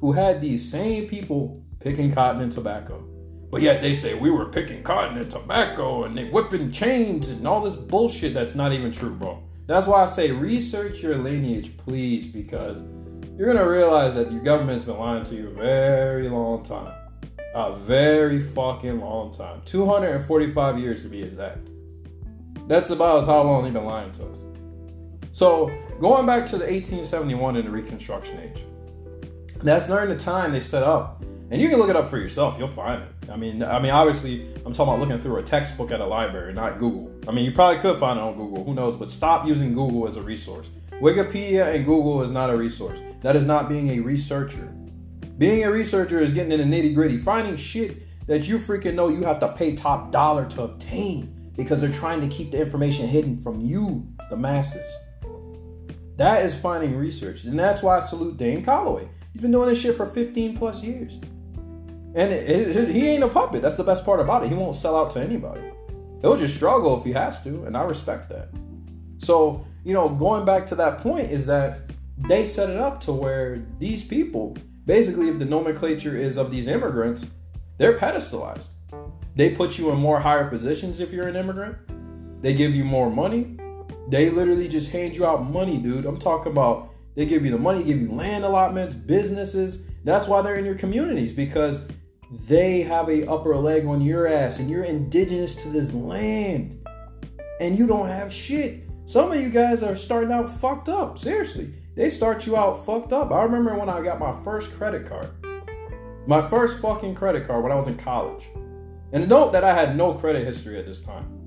who 0.00 0.12
had 0.12 0.40
these 0.40 0.68
same 0.68 1.08
people 1.08 1.62
picking 1.80 2.10
cotton 2.10 2.40
and 2.40 2.50
tobacco. 2.50 3.04
But 3.50 3.60
yet 3.60 3.82
they 3.82 3.92
say 3.92 4.14
we 4.14 4.30
were 4.30 4.46
picking 4.46 4.82
cotton 4.82 5.18
and 5.18 5.30
tobacco 5.30 6.04
and 6.04 6.16
they 6.16 6.24
whipping 6.24 6.70
chains 6.70 7.28
and 7.28 7.46
all 7.46 7.60
this 7.60 7.76
bullshit 7.76 8.32
that's 8.32 8.54
not 8.54 8.72
even 8.72 8.90
true, 8.90 9.14
bro. 9.14 9.42
That's 9.66 9.86
why 9.86 10.02
I 10.02 10.06
say 10.06 10.30
research 10.30 11.02
your 11.02 11.18
lineage, 11.18 11.76
please, 11.76 12.26
because 12.26 12.82
you're 13.36 13.52
gonna 13.52 13.68
realize 13.68 14.14
that 14.14 14.32
your 14.32 14.42
government's 14.42 14.84
been 14.84 14.98
lying 14.98 15.24
to 15.24 15.34
you 15.34 15.48
a 15.48 15.50
very 15.50 16.28
long 16.28 16.64
time. 16.64 16.94
A 17.54 17.76
very 17.76 18.40
fucking 18.40 18.98
long 18.98 19.34
time. 19.34 19.60
245 19.66 20.78
years 20.78 21.02
to 21.02 21.08
be 21.08 21.22
exact. 21.22 21.68
That's 22.66 22.88
about 22.88 23.18
as 23.18 23.26
how 23.26 23.42
long 23.42 23.64
they've 23.64 23.72
been 23.72 23.84
lying 23.84 24.12
to 24.12 24.24
us. 24.30 24.42
So, 25.32 25.72
going 25.98 26.26
back 26.26 26.46
to 26.46 26.58
the 26.58 26.64
1871 26.64 27.56
and 27.56 27.66
the 27.66 27.70
Reconstruction 27.70 28.38
age, 28.38 28.64
that's 29.62 29.86
during 29.86 30.10
the 30.10 30.16
time 30.16 30.52
they 30.52 30.60
set 30.60 30.82
up 30.82 31.24
and 31.52 31.60
you 31.60 31.68
can 31.68 31.78
look 31.78 31.90
it 31.90 31.96
up 31.96 32.08
for 32.08 32.16
yourself. 32.16 32.56
You'll 32.58 32.66
find 32.66 33.02
it. 33.02 33.30
I 33.30 33.36
mean, 33.36 33.62
I 33.62 33.78
mean, 33.78 33.90
obviously, 33.90 34.48
I'm 34.64 34.72
talking 34.72 34.94
about 34.94 35.00
looking 35.00 35.18
through 35.18 35.36
a 35.36 35.42
textbook 35.42 35.90
at 35.90 36.00
a 36.00 36.06
library, 36.06 36.54
not 36.54 36.78
Google. 36.78 37.12
I 37.28 37.32
mean, 37.32 37.44
you 37.44 37.52
probably 37.52 37.78
could 37.78 37.98
find 37.98 38.18
it 38.18 38.22
on 38.22 38.36
Google. 38.38 38.64
Who 38.64 38.72
knows? 38.72 38.96
But 38.96 39.10
stop 39.10 39.46
using 39.46 39.74
Google 39.74 40.08
as 40.08 40.16
a 40.16 40.22
resource. 40.22 40.70
Wikipedia 40.92 41.74
and 41.74 41.84
Google 41.84 42.22
is 42.22 42.30
not 42.30 42.48
a 42.48 42.56
resource. 42.56 43.02
That 43.20 43.36
is 43.36 43.44
not 43.44 43.68
being 43.68 43.90
a 43.90 44.00
researcher. 44.00 44.72
Being 45.36 45.64
a 45.64 45.70
researcher 45.70 46.20
is 46.20 46.32
getting 46.32 46.52
in 46.52 46.70
the 46.70 46.76
nitty 46.76 46.94
gritty, 46.94 47.18
finding 47.18 47.56
shit 47.56 47.98
that 48.26 48.48
you 48.48 48.58
freaking 48.58 48.94
know 48.94 49.08
you 49.08 49.22
have 49.24 49.38
to 49.40 49.48
pay 49.48 49.76
top 49.76 50.10
dollar 50.10 50.46
to 50.50 50.62
obtain 50.62 51.52
because 51.54 51.82
they're 51.82 51.90
trying 51.90 52.22
to 52.22 52.28
keep 52.28 52.50
the 52.50 52.60
information 52.60 53.06
hidden 53.06 53.38
from 53.38 53.60
you, 53.60 54.06
the 54.30 54.36
masses. 54.38 54.90
That 56.16 56.44
is 56.44 56.54
finding 56.54 56.96
research. 56.96 57.44
And 57.44 57.58
that's 57.58 57.82
why 57.82 57.96
I 57.96 58.00
salute 58.00 58.36
Dane 58.36 58.64
Calloway. 58.64 59.08
He's 59.32 59.40
been 59.40 59.50
doing 59.50 59.68
this 59.68 59.80
shit 59.80 59.96
for 59.96 60.06
15 60.06 60.56
plus 60.56 60.82
years. 60.82 61.20
And 62.14 62.30
it, 62.30 62.76
it, 62.76 62.88
he 62.90 63.08
ain't 63.08 63.24
a 63.24 63.28
puppet. 63.28 63.62
That's 63.62 63.76
the 63.76 63.84
best 63.84 64.04
part 64.04 64.20
about 64.20 64.44
it. 64.44 64.48
He 64.48 64.54
won't 64.54 64.74
sell 64.74 64.96
out 64.96 65.10
to 65.12 65.20
anybody. 65.20 65.62
He'll 66.20 66.36
just 66.36 66.54
struggle 66.54 66.98
if 66.98 67.04
he 67.04 67.12
has 67.12 67.42
to, 67.42 67.64
and 67.64 67.76
I 67.76 67.82
respect 67.82 68.28
that. 68.28 68.48
So, 69.18 69.66
you 69.84 69.94
know, 69.94 70.08
going 70.08 70.44
back 70.44 70.66
to 70.68 70.74
that 70.76 70.98
point 70.98 71.30
is 71.30 71.46
that 71.46 71.90
they 72.18 72.44
set 72.44 72.70
it 72.70 72.76
up 72.76 73.00
to 73.02 73.12
where 73.12 73.64
these 73.78 74.04
people, 74.04 74.56
basically, 74.84 75.28
if 75.28 75.38
the 75.38 75.44
nomenclature 75.44 76.16
is 76.16 76.36
of 76.36 76.50
these 76.50 76.68
immigrants, 76.68 77.30
they're 77.78 77.98
pedestalized. 77.98 78.68
They 79.34 79.54
put 79.54 79.78
you 79.78 79.90
in 79.90 79.98
more 79.98 80.20
higher 80.20 80.48
positions 80.48 81.00
if 81.00 81.12
you're 81.12 81.26
an 81.26 81.36
immigrant. 81.36 81.76
They 82.42 82.54
give 82.54 82.74
you 82.74 82.84
more 82.84 83.10
money. 83.10 83.56
They 84.12 84.28
literally 84.28 84.68
just 84.68 84.92
hand 84.92 85.16
you 85.16 85.24
out 85.24 85.42
money, 85.42 85.78
dude. 85.78 86.04
I'm 86.04 86.18
talking 86.18 86.52
about 86.52 86.90
they 87.14 87.24
give 87.24 87.46
you 87.46 87.50
the 87.50 87.56
money, 87.56 87.82
give 87.82 87.98
you 87.98 88.12
land 88.12 88.44
allotments, 88.44 88.94
businesses. 88.94 89.84
That's 90.04 90.28
why 90.28 90.42
they're 90.42 90.56
in 90.56 90.66
your 90.66 90.74
communities 90.74 91.32
because 91.32 91.80
they 92.46 92.82
have 92.82 93.08
a 93.08 93.26
upper 93.26 93.56
leg 93.56 93.86
on 93.86 94.02
your 94.02 94.26
ass 94.26 94.58
and 94.58 94.68
you're 94.68 94.84
indigenous 94.84 95.54
to 95.62 95.70
this 95.70 95.94
land 95.94 96.86
and 97.58 97.74
you 97.74 97.86
don't 97.86 98.06
have 98.06 98.30
shit. 98.30 98.86
Some 99.06 99.32
of 99.32 99.40
you 99.40 99.48
guys 99.48 99.82
are 99.82 99.96
starting 99.96 100.30
out 100.30 100.50
fucked 100.50 100.90
up. 100.90 101.18
Seriously. 101.18 101.72
They 101.96 102.10
start 102.10 102.46
you 102.46 102.54
out 102.54 102.84
fucked 102.84 103.14
up. 103.14 103.32
I 103.32 103.42
remember 103.44 103.78
when 103.78 103.88
I 103.88 104.02
got 104.02 104.18
my 104.18 104.38
first 104.44 104.72
credit 104.72 105.06
card. 105.06 105.30
My 106.26 106.42
first 106.42 106.82
fucking 106.82 107.14
credit 107.14 107.46
card 107.46 107.62
when 107.62 107.72
I 107.72 107.76
was 107.76 107.88
in 107.88 107.96
college. 107.96 108.50
And 109.12 109.26
note 109.26 109.52
that 109.52 109.64
I 109.64 109.72
had 109.72 109.96
no 109.96 110.12
credit 110.12 110.44
history 110.44 110.78
at 110.78 110.84
this 110.84 111.00
time. 111.00 111.41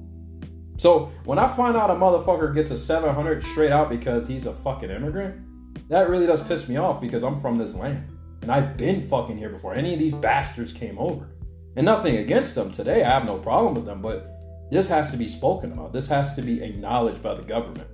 So 0.77 1.11
when 1.23 1.39
I 1.39 1.47
find 1.47 1.77
out 1.77 1.89
a 1.89 1.93
motherfucker 1.93 2.53
gets 2.53 2.71
a 2.71 2.77
700 2.77 3.43
straight 3.43 3.71
out 3.71 3.89
because 3.89 4.27
he's 4.27 4.45
a 4.45 4.53
fucking 4.53 4.89
immigrant, 4.89 5.41
that 5.89 6.09
really 6.09 6.25
does 6.25 6.41
piss 6.41 6.67
me 6.67 6.77
off 6.77 6.99
because 6.99 7.23
I'm 7.23 7.35
from 7.35 7.57
this 7.57 7.75
land. 7.75 8.07
And 8.41 8.51
I've 8.51 8.77
been 8.77 9.07
fucking 9.07 9.37
here 9.37 9.49
before 9.49 9.73
any 9.73 9.93
of 9.93 9.99
these 9.99 10.13
bastards 10.13 10.73
came 10.73 10.97
over. 10.99 11.29
And 11.75 11.85
nothing 11.85 12.17
against 12.17 12.55
them 12.55 12.71
today. 12.71 13.03
I 13.03 13.09
have 13.09 13.25
no 13.25 13.37
problem 13.37 13.75
with 13.75 13.85
them, 13.85 14.01
but 14.01 14.35
this 14.71 14.87
has 14.89 15.11
to 15.11 15.17
be 15.17 15.27
spoken 15.27 15.71
about. 15.71 15.93
This 15.93 16.07
has 16.07 16.35
to 16.35 16.41
be 16.41 16.61
acknowledged 16.61 17.21
by 17.21 17.33
the 17.33 17.43
government. 17.43 17.87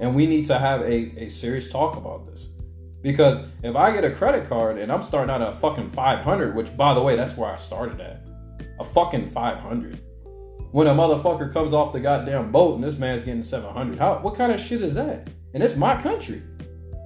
And 0.00 0.14
we 0.14 0.26
need 0.26 0.44
to 0.46 0.58
have 0.58 0.82
a, 0.82 1.24
a 1.24 1.28
serious 1.28 1.70
talk 1.70 1.96
about 1.96 2.26
this. 2.26 2.52
Because 3.02 3.38
if 3.62 3.76
I 3.76 3.92
get 3.92 4.04
a 4.04 4.10
credit 4.10 4.48
card 4.48 4.78
and 4.78 4.90
I'm 4.90 5.02
starting 5.02 5.30
out 5.30 5.42
at 5.42 5.48
a 5.48 5.52
fucking 5.52 5.90
500, 5.90 6.54
which 6.54 6.76
by 6.76 6.92
the 6.92 7.02
way, 7.02 7.16
that's 7.16 7.36
where 7.36 7.50
I 7.50 7.56
started 7.56 8.00
at, 8.00 8.26
a 8.80 8.84
fucking 8.84 9.28
500. 9.28 10.00
When 10.72 10.86
a 10.86 10.94
motherfucker 10.94 11.52
comes 11.52 11.72
off 11.72 11.92
the 11.92 12.00
goddamn 12.00 12.52
boat 12.52 12.74
and 12.74 12.84
this 12.84 12.98
man's 12.98 13.22
getting 13.22 13.42
700. 13.42 13.98
How 13.98 14.18
what 14.18 14.34
kind 14.34 14.52
of 14.52 14.60
shit 14.60 14.82
is 14.82 14.94
that? 14.94 15.28
And 15.54 15.62
it's 15.62 15.76
my 15.76 16.00
country. 16.00 16.42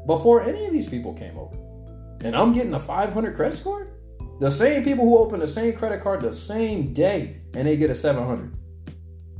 Before 0.06 0.42
any 0.42 0.66
of 0.66 0.72
these 0.72 0.88
people 0.88 1.12
came 1.12 1.38
over. 1.38 1.56
And 2.22 2.36
I'm 2.36 2.52
getting 2.52 2.74
a 2.74 2.80
500 2.80 3.36
credit 3.36 3.56
score? 3.56 3.88
The 4.40 4.50
same 4.50 4.82
people 4.84 5.04
who 5.04 5.18
open 5.18 5.40
the 5.40 5.46
same 5.46 5.74
credit 5.74 6.02
card 6.02 6.22
the 6.22 6.32
same 6.32 6.92
day 6.92 7.42
and 7.54 7.66
they 7.66 7.76
get 7.76 7.90
a 7.90 7.94
700. 7.94 8.56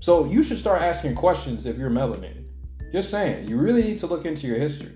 So 0.01 0.25
you 0.27 0.43
should 0.43 0.59
start 0.59 0.83
asking 0.83 1.15
questions 1.15 1.67
if 1.67 1.77
you're 1.77 1.91
melanated. 1.91 2.47
Just 2.93 3.11
saying, 3.11 3.49
you 3.49 3.57
really 3.57 3.83
need 3.83 3.99
to 3.99 4.07
look 4.07 4.25
into 4.25 4.47
your 4.47 4.59
history. 4.59 4.93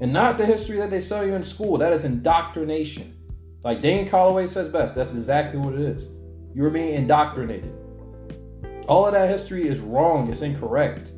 And 0.00 0.12
not 0.12 0.38
the 0.38 0.46
history 0.46 0.76
that 0.78 0.90
they 0.90 1.00
sell 1.00 1.26
you 1.26 1.34
in 1.34 1.42
school. 1.42 1.78
That 1.78 1.92
is 1.92 2.04
indoctrination. 2.04 3.14
Like 3.62 3.80
Dane 3.80 4.08
Calloway 4.08 4.46
says 4.46 4.68
best, 4.68 4.94
that's 4.94 5.12
exactly 5.12 5.58
what 5.58 5.74
it 5.74 5.80
is. 5.80 6.10
You're 6.54 6.70
being 6.70 6.94
indoctrinated. 6.94 7.72
All 8.88 9.04
of 9.04 9.12
that 9.14 9.28
history 9.28 9.66
is 9.66 9.80
wrong, 9.80 10.30
it's 10.30 10.42
incorrect. 10.42 11.10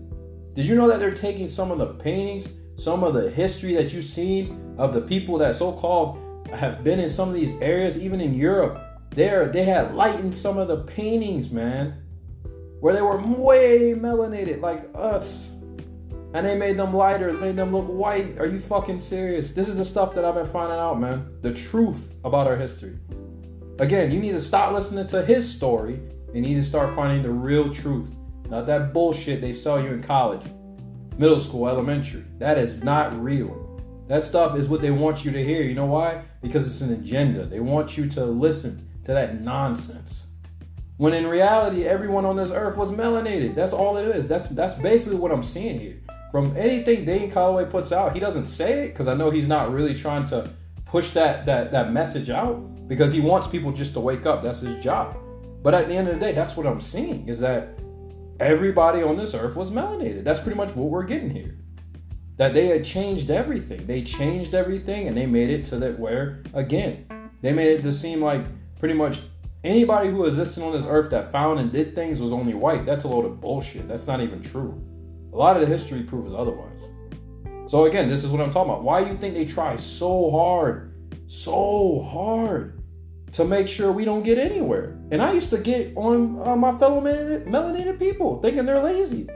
Did 0.54 0.66
you 0.66 0.74
know 0.74 0.88
that 0.88 1.00
they're 1.00 1.14
taking 1.14 1.48
some 1.48 1.70
of 1.70 1.78
the 1.78 1.94
paintings, 1.94 2.48
some 2.76 3.04
of 3.04 3.12
the 3.12 3.30
history 3.30 3.74
that 3.74 3.92
you've 3.92 4.04
seen 4.04 4.74
of 4.78 4.94
the 4.94 5.02
people 5.02 5.36
that 5.38 5.54
so 5.54 5.72
called 5.72 6.48
have 6.48 6.82
been 6.82 6.98
in 6.98 7.10
some 7.10 7.28
of 7.28 7.34
these 7.34 7.52
areas, 7.60 7.98
even 7.98 8.22
in 8.22 8.32
Europe? 8.32 8.82
There, 9.10 9.46
they 9.46 9.64
had 9.64 9.94
lightened 9.94 10.34
some 10.34 10.56
of 10.56 10.68
the 10.68 10.78
paintings, 10.78 11.50
man, 11.50 12.02
where 12.80 12.94
they 12.94 13.02
were 13.02 13.18
way 13.18 13.92
melanated 13.92 14.62
like 14.62 14.88
us. 14.94 15.54
And 16.32 16.46
they 16.46 16.56
made 16.56 16.78
them 16.78 16.94
lighter, 16.94 17.32
made 17.32 17.56
them 17.56 17.70
look 17.70 17.86
white. 17.86 18.38
Are 18.38 18.46
you 18.46 18.60
fucking 18.60 18.98
serious? 18.98 19.52
This 19.52 19.68
is 19.68 19.76
the 19.76 19.84
stuff 19.84 20.14
that 20.14 20.24
I've 20.24 20.34
been 20.34 20.46
finding 20.46 20.78
out, 20.78 20.98
man. 21.00 21.36
The 21.42 21.52
truth 21.52 22.14
about 22.24 22.46
our 22.46 22.56
history. 22.56 22.98
Again, 23.78 24.10
you 24.10 24.20
need 24.20 24.32
to 24.32 24.40
stop 24.40 24.72
listening 24.72 25.06
to 25.08 25.22
his 25.22 25.50
story 25.50 26.00
you 26.34 26.42
need 26.42 26.54
to 26.54 26.64
start 26.64 26.94
finding 26.94 27.22
the 27.22 27.30
real 27.30 27.72
truth. 27.72 28.10
Not 28.48 28.66
that 28.66 28.92
bullshit 28.92 29.40
they 29.40 29.52
sell 29.52 29.82
you 29.82 29.90
in 29.90 30.02
college, 30.02 30.44
middle 31.18 31.38
school, 31.38 31.68
elementary. 31.68 32.24
That 32.38 32.58
is 32.58 32.82
not 32.82 33.18
real. 33.20 33.64
That 34.08 34.22
stuff 34.22 34.56
is 34.56 34.68
what 34.68 34.80
they 34.80 34.90
want 34.90 35.24
you 35.24 35.30
to 35.32 35.44
hear. 35.44 35.62
You 35.62 35.74
know 35.74 35.86
why? 35.86 36.22
Because 36.40 36.66
it's 36.66 36.80
an 36.80 36.94
agenda. 36.94 37.44
They 37.44 37.60
want 37.60 37.98
you 37.98 38.08
to 38.10 38.24
listen 38.24 38.88
to 39.04 39.12
that 39.12 39.42
nonsense. 39.42 40.28
When 40.96 41.12
in 41.12 41.26
reality, 41.26 41.84
everyone 41.84 42.24
on 42.24 42.36
this 42.36 42.50
earth 42.50 42.76
was 42.76 42.90
melanated. 42.90 43.54
That's 43.54 43.72
all 43.72 43.96
it 43.98 44.08
is. 44.16 44.26
That's 44.26 44.48
that's 44.48 44.74
basically 44.74 45.18
what 45.18 45.30
I'm 45.30 45.42
seeing 45.42 45.78
here. 45.78 46.00
From 46.30 46.56
anything 46.56 47.04
Dane 47.04 47.30
Calloway 47.30 47.66
puts 47.66 47.92
out, 47.92 48.14
he 48.14 48.20
doesn't 48.20 48.46
say 48.46 48.84
it 48.84 48.88
because 48.88 49.08
I 49.08 49.14
know 49.14 49.30
he's 49.30 49.48
not 49.48 49.72
really 49.72 49.94
trying 49.94 50.24
to 50.24 50.50
push 50.86 51.10
that 51.10 51.46
that 51.46 51.70
that 51.70 51.92
message 51.92 52.30
out 52.30 52.88
because 52.88 53.12
he 53.12 53.20
wants 53.20 53.46
people 53.46 53.72
just 53.72 53.92
to 53.92 54.00
wake 54.00 54.26
up. 54.26 54.42
That's 54.42 54.60
his 54.60 54.82
job. 54.82 55.16
But 55.62 55.74
at 55.74 55.88
the 55.88 55.94
end 55.94 56.08
of 56.08 56.14
the 56.14 56.20
day, 56.20 56.32
that's 56.32 56.56
what 56.56 56.66
I'm 56.66 56.80
seeing 56.80 57.28
is 57.28 57.40
that 57.40 57.80
everybody 58.40 59.02
on 59.02 59.16
this 59.16 59.34
earth 59.34 59.56
was 59.56 59.70
melanated. 59.70 60.24
That's 60.24 60.40
pretty 60.40 60.56
much 60.56 60.74
what 60.74 60.90
we're 60.90 61.04
getting 61.04 61.30
here. 61.30 61.56
That 62.36 62.54
they 62.54 62.66
had 62.66 62.84
changed 62.84 63.30
everything. 63.30 63.86
They 63.86 64.02
changed 64.02 64.54
everything 64.54 65.08
and 65.08 65.16
they 65.16 65.26
made 65.26 65.50
it 65.50 65.64
to 65.66 65.76
that 65.76 65.98
where 65.98 66.42
again, 66.54 67.06
they 67.40 67.52
made 67.52 67.72
it 67.72 67.82
to 67.82 67.92
seem 67.92 68.22
like 68.22 68.42
pretty 68.78 68.94
much 68.94 69.20
anybody 69.64 70.08
who 70.08 70.24
existed 70.24 70.62
on 70.62 70.72
this 70.72 70.84
earth 70.86 71.10
that 71.10 71.32
found 71.32 71.58
and 71.58 71.72
did 71.72 71.94
things 71.94 72.22
was 72.22 72.32
only 72.32 72.54
white. 72.54 72.86
That's 72.86 73.04
a 73.04 73.08
load 73.08 73.24
of 73.24 73.40
bullshit. 73.40 73.88
That's 73.88 74.06
not 74.06 74.20
even 74.20 74.40
true. 74.40 74.80
A 75.32 75.36
lot 75.36 75.56
of 75.56 75.62
the 75.62 75.68
history 75.68 76.02
proves 76.02 76.32
otherwise. 76.32 76.88
So 77.66 77.86
again, 77.86 78.08
this 78.08 78.22
is 78.22 78.30
what 78.30 78.40
I'm 78.40 78.50
talking 78.50 78.70
about. 78.70 78.84
Why 78.84 79.02
do 79.02 79.10
you 79.10 79.16
think 79.16 79.34
they 79.34 79.44
try 79.44 79.76
so 79.76 80.30
hard, 80.30 80.94
so 81.26 82.00
hard 82.00 82.77
to 83.32 83.44
make 83.44 83.68
sure 83.68 83.92
we 83.92 84.04
don't 84.04 84.22
get 84.22 84.38
anywhere? 84.38 84.98
And 85.10 85.22
I 85.22 85.32
used 85.32 85.50
to 85.50 85.58
get 85.58 85.96
on 85.96 86.40
uh, 86.40 86.56
my 86.56 86.72
fellow 86.78 87.00
melanated 87.00 87.98
people 87.98 88.40
thinking 88.40 88.66
they're 88.66 88.82
lazy 88.82 89.28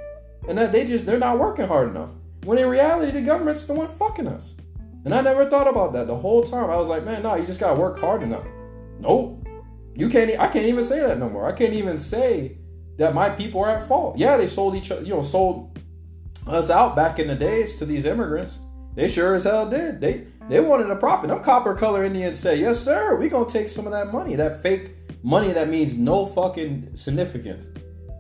and 0.49 0.59
that 0.59 0.73
they 0.73 0.85
just 0.85 1.07
they're 1.07 1.19
not 1.19 1.39
working 1.39 1.67
hard 1.67 1.91
enough. 1.91 2.11
When 2.45 2.59
in 2.59 2.69
reality, 2.69 3.13
the 3.13 3.23
government's 3.23 3.65
the 3.65 3.75
one 3.75 3.89
fucking 3.89 4.27
us. 4.27 4.57
And 5.05 5.15
I 5.15 5.21
never 5.21 5.49
thought 5.49 5.69
about 5.69 5.93
that 5.95 6.07
the 6.07 6.17
whole 6.17 6.43
time. 6.43 6.71
I 6.71 6.77
was 6.77 6.89
like, 6.89 7.05
man, 7.05 7.23
no, 7.23 7.35
you 7.35 7.47
just 7.47 7.61
gotta 7.61 7.79
work 7.79 7.99
hard 7.99 8.23
enough. 8.23 8.47
Nope. 8.99 9.47
You 9.95 10.09
can't. 10.09 10.31
I 10.39 10.49
can't 10.49 10.67
even 10.67 10.83
say 10.83 11.01
that 11.01 11.19
no 11.19 11.29
more. 11.29 11.47
I 11.47 11.53
can't 11.53 11.75
even 11.75 11.99
say 11.99 12.59
that 12.97 13.15
my 13.15 13.29
people 13.29 13.63
are 13.63 13.71
at 13.71 13.87
fault. 13.87 14.19
Yeah, 14.19 14.37
they 14.37 14.47
sold 14.47 14.75
each. 14.75 14.91
You 14.91 15.15
know, 15.15 15.23
sold 15.23 15.79
us 16.47 16.71
out 16.71 16.97
back 16.97 17.19
in 17.19 17.29
the 17.29 17.35
days 17.35 17.79
to 17.79 17.85
these 17.85 18.05
immigrants. 18.05 18.61
They 18.95 19.09
sure 19.09 19.35
as 19.35 19.45
hell 19.45 19.69
did. 19.69 20.01
They 20.01 20.27
they 20.49 20.61
wanted 20.61 20.91
a 20.91 20.97
profit. 20.97 21.29
Them 21.29 21.43
copper 21.43 21.75
color 21.75 22.05
Indians 22.05 22.39
say, 22.39 22.57
yes, 22.57 22.81
sir, 22.81 23.17
we 23.17 23.29
gonna 23.29 23.49
take 23.49 23.69
some 23.69 23.87
of 23.87 23.93
that 23.93 24.13
money, 24.13 24.37
that 24.37 24.63
fake 24.63 24.97
money 25.23 25.53
that 25.53 25.69
means 25.69 25.97
no 25.97 26.27
fucking 26.27 26.95
significance. 26.95 27.69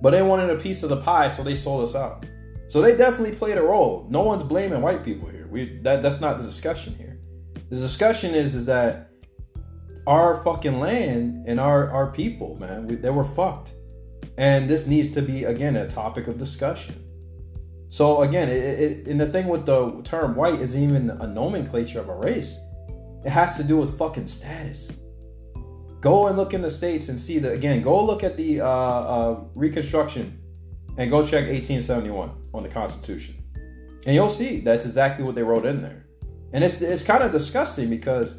But 0.00 0.10
they 0.10 0.22
wanted 0.22 0.50
a 0.50 0.56
piece 0.56 0.82
of 0.82 0.88
the 0.88 1.00
pie, 1.00 1.28
so 1.28 1.42
they 1.42 1.54
sold 1.54 1.82
us 1.82 1.94
out. 1.94 2.26
So 2.66 2.80
they 2.80 2.96
definitely 2.96 3.36
played 3.36 3.58
a 3.58 3.62
role. 3.62 4.06
No 4.10 4.22
one's 4.22 4.42
blaming 4.42 4.80
white 4.80 5.04
people 5.04 5.28
here. 5.28 5.46
We 5.50 5.78
that 5.82 6.02
that's 6.02 6.20
not 6.20 6.38
the 6.38 6.44
discussion 6.44 6.94
here. 6.94 7.18
The 7.68 7.76
discussion 7.76 8.34
is 8.34 8.54
is 8.54 8.66
that 8.66 9.10
our 10.06 10.42
fucking 10.42 10.80
land 10.80 11.44
and 11.46 11.60
our 11.60 11.90
our 11.90 12.10
people, 12.10 12.56
man, 12.58 12.86
we, 12.86 12.96
they 12.96 13.10
were 13.10 13.24
fucked, 13.24 13.72
and 14.38 14.68
this 14.68 14.86
needs 14.86 15.10
to 15.12 15.22
be 15.22 15.44
again 15.44 15.76
a 15.76 15.88
topic 15.88 16.28
of 16.28 16.38
discussion. 16.38 16.94
So 17.92 18.22
again, 18.22 18.48
it, 18.48 18.56
it, 18.56 19.06
and 19.06 19.20
the 19.20 19.26
thing 19.26 19.48
with 19.48 19.66
the 19.66 20.00
term 20.02 20.34
white 20.34 20.58
isn't 20.60 20.82
even 20.82 21.10
a 21.10 21.26
nomenclature 21.26 22.00
of 22.00 22.08
a 22.08 22.14
race. 22.14 22.58
It 23.22 23.28
has 23.28 23.58
to 23.58 23.62
do 23.62 23.76
with 23.76 23.98
fucking 23.98 24.28
status. 24.28 24.90
Go 26.00 26.28
and 26.28 26.38
look 26.38 26.54
in 26.54 26.62
the 26.62 26.70
states 26.70 27.10
and 27.10 27.20
see 27.20 27.38
that 27.40 27.52
again. 27.52 27.82
Go 27.82 28.02
look 28.02 28.24
at 28.24 28.38
the 28.38 28.62
uh, 28.62 28.66
uh, 28.66 29.44
Reconstruction 29.54 30.40
and 30.96 31.10
go 31.10 31.20
check 31.20 31.44
1871 31.44 32.30
on 32.54 32.62
the 32.62 32.68
Constitution, 32.70 33.34
and 34.06 34.14
you'll 34.14 34.30
see 34.30 34.60
that's 34.60 34.86
exactly 34.86 35.22
what 35.22 35.34
they 35.34 35.42
wrote 35.42 35.66
in 35.66 35.82
there. 35.82 36.06
And 36.54 36.64
it's 36.64 36.80
it's 36.80 37.02
kind 37.02 37.22
of 37.22 37.30
disgusting 37.30 37.90
because 37.90 38.36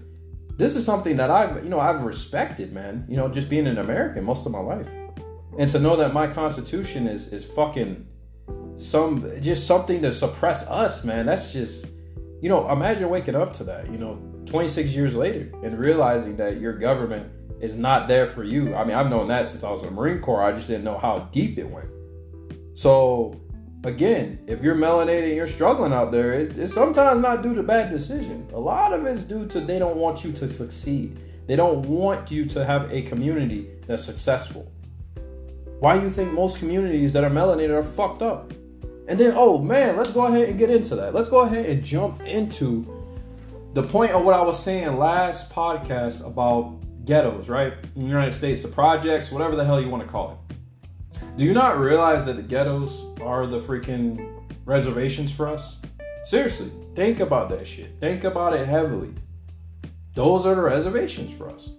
this 0.57 0.75
is 0.75 0.83
something 0.83 1.15
that 1.17 1.29
I've 1.29 1.63
you 1.63 1.69
know 1.69 1.79
I've 1.79 2.01
respected, 2.01 2.73
man. 2.73 3.05
You 3.07 3.17
know, 3.17 3.29
just 3.29 3.49
being 3.49 3.67
an 3.67 3.77
American 3.77 4.23
most 4.23 4.47
of 4.47 4.51
my 4.51 4.61
life, 4.61 4.87
and 5.59 5.69
to 5.69 5.77
know 5.77 5.95
that 5.97 6.11
my 6.11 6.25
Constitution 6.25 7.05
is 7.05 7.31
is 7.31 7.45
fucking 7.45 8.07
some 8.75 9.27
just 9.41 9.67
something 9.67 10.01
to 10.01 10.11
suppress 10.11 10.67
us, 10.67 11.03
man. 11.03 11.25
That's 11.25 11.53
just 11.53 11.87
you 12.43 12.49
know, 12.49 12.69
imagine 12.69 13.09
waking 13.09 13.35
up 13.35 13.53
to 13.53 13.63
that, 13.63 13.89
you 13.89 13.97
know, 13.97 14.21
26 14.47 14.93
years 14.93 15.15
later 15.15 15.49
and 15.63 15.79
realizing 15.79 16.35
that 16.35 16.59
your 16.59 16.73
government 16.73 17.31
is 17.61 17.77
not 17.77 18.09
there 18.09 18.27
for 18.27 18.43
you. 18.43 18.75
I 18.75 18.83
mean, 18.83 18.97
I've 18.97 19.09
known 19.09 19.29
that 19.29 19.47
since 19.47 19.63
I 19.63 19.71
was 19.71 19.81
in 19.81 19.87
the 19.87 19.95
Marine 19.95 20.19
Corps. 20.19 20.43
I 20.43 20.51
just 20.51 20.67
didn't 20.67 20.83
know 20.83 20.97
how 20.97 21.19
deep 21.31 21.57
it 21.57 21.63
went. 21.63 21.87
So, 22.73 23.39
again, 23.85 24.43
if 24.45 24.61
you're 24.61 24.75
melanated 24.75 25.27
and 25.27 25.35
you're 25.37 25.47
struggling 25.47 25.93
out 25.93 26.11
there, 26.11 26.33
it, 26.33 26.57
it's 26.59 26.73
sometimes 26.73 27.21
not 27.21 27.43
due 27.43 27.55
to 27.55 27.63
bad 27.63 27.89
decision. 27.89 28.45
A 28.51 28.59
lot 28.59 28.91
of 28.91 29.05
it's 29.05 29.23
due 29.23 29.47
to 29.47 29.61
they 29.61 29.79
don't 29.79 29.95
want 29.95 30.25
you 30.25 30.33
to 30.33 30.49
succeed. 30.49 31.17
They 31.47 31.55
don't 31.55 31.85
want 31.85 32.29
you 32.29 32.43
to 32.47 32.65
have 32.65 32.91
a 32.91 33.03
community 33.03 33.69
that's 33.87 34.03
successful. 34.03 34.69
Why 35.79 35.97
do 35.97 36.03
you 36.03 36.09
think 36.09 36.33
most 36.33 36.59
communities 36.59 37.13
that 37.13 37.23
are 37.23 37.29
melanated 37.29 37.69
are 37.69 37.83
fucked 37.83 38.21
up? 38.21 38.51
And 39.07 39.19
then, 39.19 39.33
oh 39.35 39.59
man, 39.59 39.97
let's 39.97 40.11
go 40.11 40.27
ahead 40.27 40.49
and 40.49 40.57
get 40.57 40.69
into 40.69 40.95
that. 40.95 41.13
Let's 41.13 41.29
go 41.29 41.41
ahead 41.41 41.65
and 41.65 41.83
jump 41.83 42.21
into 42.21 42.87
the 43.73 43.83
point 43.83 44.11
of 44.11 44.23
what 44.23 44.35
I 44.35 44.41
was 44.41 44.61
saying 44.61 44.97
last 44.97 45.51
podcast 45.51 46.25
about 46.25 46.79
ghettos, 47.05 47.49
right? 47.49 47.73
In 47.95 48.01
the 48.01 48.07
United 48.07 48.31
States, 48.31 48.61
the 48.61 48.69
projects, 48.69 49.31
whatever 49.31 49.55
the 49.55 49.65
hell 49.65 49.81
you 49.81 49.89
want 49.89 50.03
to 50.03 50.09
call 50.09 50.31
it. 50.31 51.37
Do 51.37 51.43
you 51.43 51.53
not 51.53 51.79
realize 51.79 52.25
that 52.27 52.35
the 52.35 52.43
ghettos 52.43 53.05
are 53.21 53.47
the 53.47 53.59
freaking 53.59 54.41
reservations 54.65 55.31
for 55.31 55.47
us? 55.47 55.81
Seriously, 56.23 56.71
think 56.95 57.19
about 57.19 57.49
that 57.49 57.67
shit. 57.67 57.99
Think 57.99 58.23
about 58.23 58.53
it 58.53 58.67
heavily. 58.67 59.13
Those 60.13 60.45
are 60.45 60.55
the 60.55 60.61
reservations 60.61 61.35
for 61.35 61.49
us. 61.49 61.73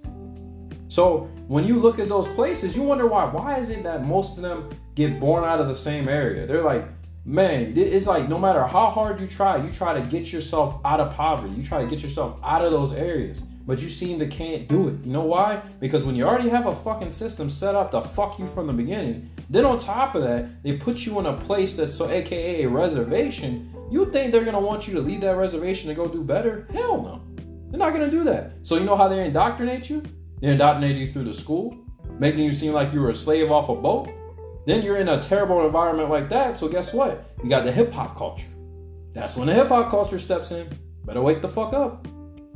So 0.88 1.30
when 1.48 1.64
you 1.64 1.76
look 1.76 1.98
at 1.98 2.08
those 2.08 2.28
places, 2.28 2.76
you 2.76 2.82
wonder 2.82 3.06
why. 3.06 3.24
Why 3.24 3.58
is 3.58 3.70
it 3.70 3.82
that 3.84 4.04
most 4.04 4.36
of 4.36 4.42
them 4.42 4.70
get 4.94 5.20
born 5.20 5.44
out 5.44 5.60
of 5.60 5.68
the 5.68 5.74
same 5.74 6.08
area? 6.08 6.46
They're 6.46 6.62
like, 6.62 6.86
man, 7.24 7.72
it's 7.76 8.06
like 8.06 8.28
no 8.28 8.38
matter 8.38 8.64
how 8.64 8.90
hard 8.90 9.20
you 9.20 9.26
try, 9.26 9.56
you 9.56 9.70
try 9.70 9.98
to 9.98 10.06
get 10.06 10.32
yourself 10.32 10.80
out 10.84 11.00
of 11.00 11.14
poverty. 11.14 11.54
You 11.54 11.62
try 11.62 11.82
to 11.82 11.86
get 11.88 12.02
yourself 12.02 12.38
out 12.42 12.64
of 12.64 12.72
those 12.72 12.92
areas. 12.92 13.42
But 13.66 13.80
you 13.80 13.88
seem 13.88 14.18
to 14.18 14.26
can't 14.26 14.68
do 14.68 14.88
it. 14.88 15.04
You 15.04 15.12
know 15.12 15.24
why? 15.24 15.62
Because 15.80 16.04
when 16.04 16.14
you 16.14 16.24
already 16.24 16.50
have 16.50 16.66
a 16.66 16.74
fucking 16.74 17.10
system 17.10 17.48
set 17.48 17.74
up 17.74 17.90
to 17.92 18.02
fuck 18.02 18.38
you 18.38 18.46
from 18.46 18.66
the 18.66 18.74
beginning, 18.74 19.30
then 19.48 19.64
on 19.64 19.78
top 19.78 20.14
of 20.14 20.22
that, 20.22 20.62
they 20.62 20.76
put 20.76 21.06
you 21.06 21.18
in 21.18 21.24
a 21.24 21.32
place 21.32 21.74
that's 21.74 21.94
so 21.94 22.10
aka 22.10 22.64
a 22.64 22.68
reservation. 22.68 23.74
You 23.90 24.10
think 24.10 24.32
they're 24.32 24.44
gonna 24.44 24.60
want 24.60 24.86
you 24.86 24.94
to 24.94 25.00
leave 25.00 25.22
that 25.22 25.36
reservation 25.36 25.88
to 25.88 25.94
go 25.94 26.06
do 26.06 26.22
better? 26.22 26.66
Hell 26.72 27.00
no. 27.00 27.22
They're 27.70 27.78
not 27.78 27.92
gonna 27.92 28.10
do 28.10 28.22
that. 28.24 28.52
So 28.62 28.76
you 28.76 28.84
know 28.84 28.96
how 28.96 29.08
they 29.08 29.24
indoctrinate 29.24 29.88
you? 29.88 30.02
They 30.40 30.48
indoctrinate 30.48 30.96
you 30.96 31.10
through 31.10 31.24
the 31.24 31.32
school, 31.32 31.74
making 32.18 32.40
you 32.40 32.52
seem 32.52 32.74
like 32.74 32.92
you 32.92 33.00
were 33.00 33.10
a 33.10 33.14
slave 33.14 33.50
off 33.50 33.70
a 33.70 33.74
boat. 33.74 34.10
Then 34.66 34.82
you're 34.82 34.96
in 34.96 35.08
a 35.08 35.20
terrible 35.20 35.64
environment 35.66 36.10
like 36.10 36.28
that. 36.30 36.56
So 36.56 36.68
guess 36.68 36.94
what? 36.94 37.24
You 37.42 37.50
got 37.50 37.64
the 37.64 37.72
hip 37.72 37.92
hop 37.92 38.16
culture. 38.16 38.48
That's 39.12 39.36
when 39.36 39.46
the 39.46 39.54
hip 39.54 39.68
hop 39.68 39.90
culture 39.90 40.18
steps 40.18 40.50
in. 40.50 40.68
Better 41.04 41.22
wake 41.22 41.42
the 41.42 41.48
fuck 41.48 41.72
up. 41.72 42.06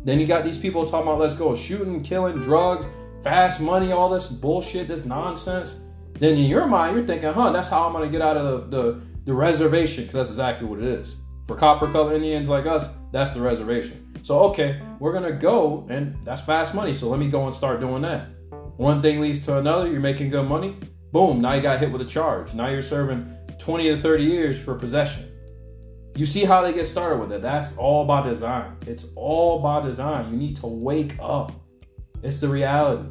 Then 0.04 0.20
you 0.20 0.26
got 0.26 0.44
these 0.44 0.58
people 0.58 0.86
talking 0.86 1.06
about 1.06 1.18
let's 1.18 1.36
go 1.36 1.54
shooting, 1.54 2.00
killing, 2.02 2.40
drugs, 2.40 2.86
fast 3.22 3.60
money, 3.60 3.92
all 3.92 4.08
this 4.08 4.28
bullshit, 4.28 4.88
this 4.88 5.04
nonsense. 5.04 5.82
then 6.18 6.36
in 6.36 6.46
your 6.46 6.66
mind 6.66 6.96
you're 6.96 7.06
thinking, 7.06 7.32
huh, 7.32 7.52
that's 7.52 7.68
how 7.68 7.86
I'm 7.86 7.92
gonna 7.92 8.08
get 8.08 8.22
out 8.22 8.36
of 8.36 8.70
the 8.70 8.76
the, 8.76 9.00
the 9.24 9.34
reservation, 9.34 10.04
because 10.04 10.14
that's 10.14 10.28
exactly 10.30 10.66
what 10.66 10.78
it 10.78 10.86
is. 10.86 11.16
For 11.46 11.56
copper 11.56 11.90
color 11.90 12.14
Indians 12.14 12.48
like 12.48 12.66
us, 12.66 12.88
that's 13.12 13.32
the 13.32 13.40
reservation. 13.40 14.04
So 14.22 14.40
okay, 14.44 14.80
we're 14.98 15.12
gonna 15.12 15.32
go, 15.32 15.86
and 15.90 16.16
that's 16.24 16.42
fast 16.42 16.74
money. 16.74 16.94
So 16.94 17.08
let 17.08 17.18
me 17.18 17.28
go 17.28 17.44
and 17.44 17.54
start 17.54 17.80
doing 17.80 18.02
that. 18.02 18.28
One 18.76 19.02
thing 19.02 19.20
leads 19.20 19.44
to 19.46 19.58
another. 19.58 19.90
You're 19.90 20.00
making 20.00 20.30
good 20.30 20.48
money. 20.48 20.76
Boom! 21.12 21.40
Now 21.40 21.54
you 21.54 21.62
got 21.62 21.80
hit 21.80 21.90
with 21.90 22.02
a 22.02 22.04
charge. 22.04 22.54
Now 22.54 22.68
you're 22.68 22.82
serving 22.82 23.34
20 23.58 23.84
to 23.88 23.96
30 23.96 24.24
years 24.24 24.62
for 24.62 24.74
possession. 24.74 25.30
You 26.16 26.26
see 26.26 26.44
how 26.44 26.62
they 26.62 26.72
get 26.72 26.86
started 26.86 27.18
with 27.18 27.32
it. 27.32 27.40
That's 27.40 27.76
all 27.78 28.04
by 28.04 28.22
design. 28.22 28.76
It's 28.86 29.06
all 29.14 29.60
by 29.60 29.82
design. 29.82 30.30
You 30.30 30.36
need 30.36 30.56
to 30.56 30.66
wake 30.66 31.14
up. 31.20 31.52
It's 32.22 32.40
the 32.40 32.48
reality. 32.48 33.08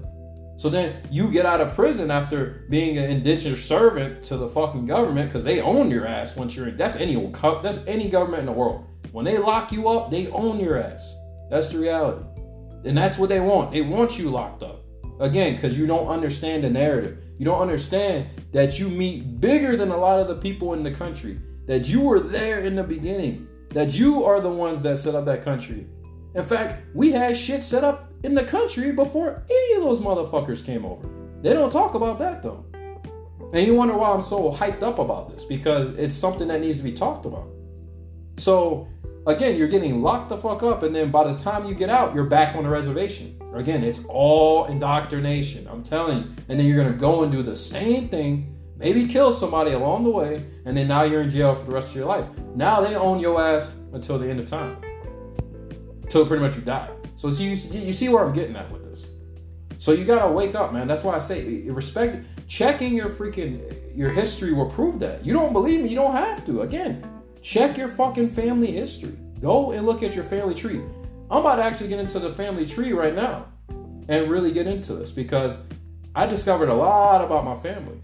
So 0.58 0.70
then 0.70 1.02
you 1.12 1.32
get 1.32 1.46
out 1.46 1.62
of 1.62 1.74
prison 1.74 2.12
after 2.12 2.66
being 2.70 2.98
an 2.98 3.10
indentured 3.10 3.58
servant 3.58 4.24
to 4.24 4.38
the 4.38 4.50
fucking 4.50 4.88
government 4.88 5.30
because 5.30 5.44
they 5.44 5.62
own 5.62 5.90
your 5.90 6.06
ass 6.06 6.36
once 6.36 6.56
you're 6.56 6.68
in. 6.68 6.78
That's 6.78 6.96
any 6.96 7.16
that's 7.64 7.80
any 7.88 8.10
government 8.10 8.42
in 8.42 8.46
the 8.48 8.52
world. 8.52 8.86
When 9.12 9.24
they 9.24 9.38
lock 9.38 9.72
you 9.72 9.88
up, 9.88 10.12
they 10.12 10.28
own 10.28 10.60
your 10.60 10.78
ass. 10.78 11.16
That's 11.50 11.70
the 11.70 11.78
reality, 11.78 12.26
and 12.84 12.98
that's 12.98 13.18
what 13.18 13.30
they 13.30 13.40
want. 13.40 13.72
They 13.72 13.82
want 13.82 14.20
you 14.20 14.30
locked 14.30 14.64
up 14.64 14.84
again 15.20 15.56
because 15.56 15.78
you 15.78 15.86
don't 15.86 16.08
understand 16.08 16.64
the 16.64 16.70
narrative. 16.70 17.20
You 17.38 17.46
don't 17.46 17.62
understand 17.62 18.28
that 18.52 18.80
you 18.80 18.90
meet 18.90 19.40
bigger 19.40 19.76
than 19.76 19.92
a 19.92 19.98
lot 19.98 20.20
of 20.20 20.28
the 20.28 20.36
people 20.36 20.74
in 20.74 20.84
the 20.84 20.92
country. 20.92 21.40
That 21.66 21.88
you 21.88 22.02
were 22.02 22.20
there 22.20 22.62
in 22.62 22.76
the 22.76 22.84
beginning. 22.84 23.48
That 23.70 23.98
you 23.98 24.24
are 24.24 24.40
the 24.40 24.50
ones 24.50 24.82
that 24.84 24.98
set 24.98 25.16
up 25.16 25.26
that 25.26 25.42
country. 25.42 25.88
In 26.34 26.44
fact, 26.44 26.84
we 26.94 27.12
had 27.12 27.36
shit 27.36 27.64
set 27.64 27.84
up 27.84 28.12
in 28.24 28.34
the 28.34 28.44
country 28.44 28.92
before 28.92 29.44
any 29.50 29.78
of 29.78 29.84
those 29.84 30.00
motherfuckers 30.00 30.66
came 30.66 30.86
over. 30.86 31.08
They 31.42 31.54
don't 31.54 31.72
talk 31.72 31.94
about 31.94 32.20
that 32.20 32.42
though. 32.42 32.66
And 33.54 33.66
you 33.66 33.76
wonder 33.76 33.96
why 33.96 34.12
I'm 34.12 34.22
so 34.22 34.52
hyped 34.52 34.84
up 34.84 35.00
about 35.00 35.30
this 35.30 35.46
because 35.46 35.92
it's 35.92 36.14
something 36.14 36.48
that 36.50 36.62
needs 36.62 36.78
to 36.78 36.84
be 36.84 36.92
talked 36.92 37.26
about. 37.26 37.48
So, 38.38 38.88
again, 39.28 39.58
you're 39.58 39.68
getting 39.68 40.02
locked 40.02 40.30
the 40.30 40.38
fuck 40.38 40.64
up, 40.64 40.84
and 40.84 40.96
then 40.96 41.12
by 41.12 41.32
the 41.32 41.38
time 41.38 41.66
you 41.66 41.76
get 41.76 41.90
out, 41.90 42.16
you're 42.16 42.24
back 42.24 42.56
on 42.56 42.64
the 42.64 42.70
reservation. 42.70 43.40
Again, 43.54 43.84
it's 43.84 44.04
all 44.06 44.66
indoctrination. 44.66 45.68
I'm 45.68 45.84
telling 45.84 46.20
you. 46.20 46.24
And 46.50 46.60
then 46.60 46.66
you're 46.66 46.78
gonna 46.78 46.98
go 46.98 47.24
and 47.24 47.32
do 47.32 47.44
the 47.44 47.56
same 47.56 48.10
thing, 48.10 48.56
maybe 48.78 49.06
kill 49.06 49.32
somebody 49.32 49.72
along 49.72 50.06
the 50.06 50.10
way, 50.10 50.44
and 50.66 50.76
then 50.76 50.88
now 50.88 51.04
you're 51.04 51.22
in 51.22 51.30
jail 51.30 51.54
for 51.54 51.66
the 51.66 51.72
rest 51.72 51.90
of 51.90 51.96
your 51.98 52.06
life. 52.06 52.26
Now 52.56 52.82
they 52.82 52.96
own 52.96 53.20
your 53.20 53.42
ass 53.42 53.78
until 53.94 54.18
the 54.18 54.30
end 54.30 54.40
of 54.40 54.48
time. 54.48 54.78
Until 56.04 56.26
pretty 56.26 56.44
much 56.44 56.56
you 56.56 56.62
die. 56.62 56.90
So 57.16 57.30
you, 57.30 57.50
you 57.50 57.94
see 57.94 58.10
where 58.10 58.24
I'm 58.24 58.34
getting 58.34 58.56
at 58.56 58.72
with 58.72 58.84
this. 58.84 59.12
So 59.78 59.92
you 59.92 60.06
gotta 60.06 60.32
wake 60.32 60.56
up, 60.56 60.72
man. 60.72 60.88
That's 60.88 61.04
why 61.04 61.16
I 61.16 61.20
say 61.20 61.64
respect. 61.70 62.26
Checking 62.48 62.94
your 62.96 63.10
freaking 63.10 63.76
your 63.96 64.10
history 64.10 64.54
will 64.54 64.70
prove 64.70 65.00
that. 65.00 65.26
You 65.26 65.34
don't 65.34 65.52
believe 65.52 65.82
me? 65.82 65.90
You 65.90 65.96
don't 65.96 66.14
have 66.14 66.46
to. 66.46 66.62
Again, 66.62 67.04
check 67.42 67.78
your 67.78 67.88
fucking 67.88 68.30
family 68.30 68.72
history. 68.72 69.18
Go 69.40 69.72
and 69.72 69.86
look 69.86 70.04
at 70.04 70.16
your 70.16 70.24
family 70.24 70.54
tree. 70.54 70.82
I'm 71.30 71.42
about 71.42 71.58
to 71.58 71.64
actually 71.64 71.90
get 71.90 72.00
into 72.00 72.20
the 72.20 72.34
family 72.34 72.66
tree 72.66 72.94
right 72.94 73.14
now 73.16 73.48
and 74.08 74.30
really 74.30 74.52
get 74.52 74.68
into 74.68 74.94
this 74.94 75.12
because 75.12 75.60
I 76.16 76.26
discovered 76.26 76.70
a 76.70 76.74
lot 76.74 77.24
about 77.24 77.46
my 77.46 77.56
family. 77.56 78.00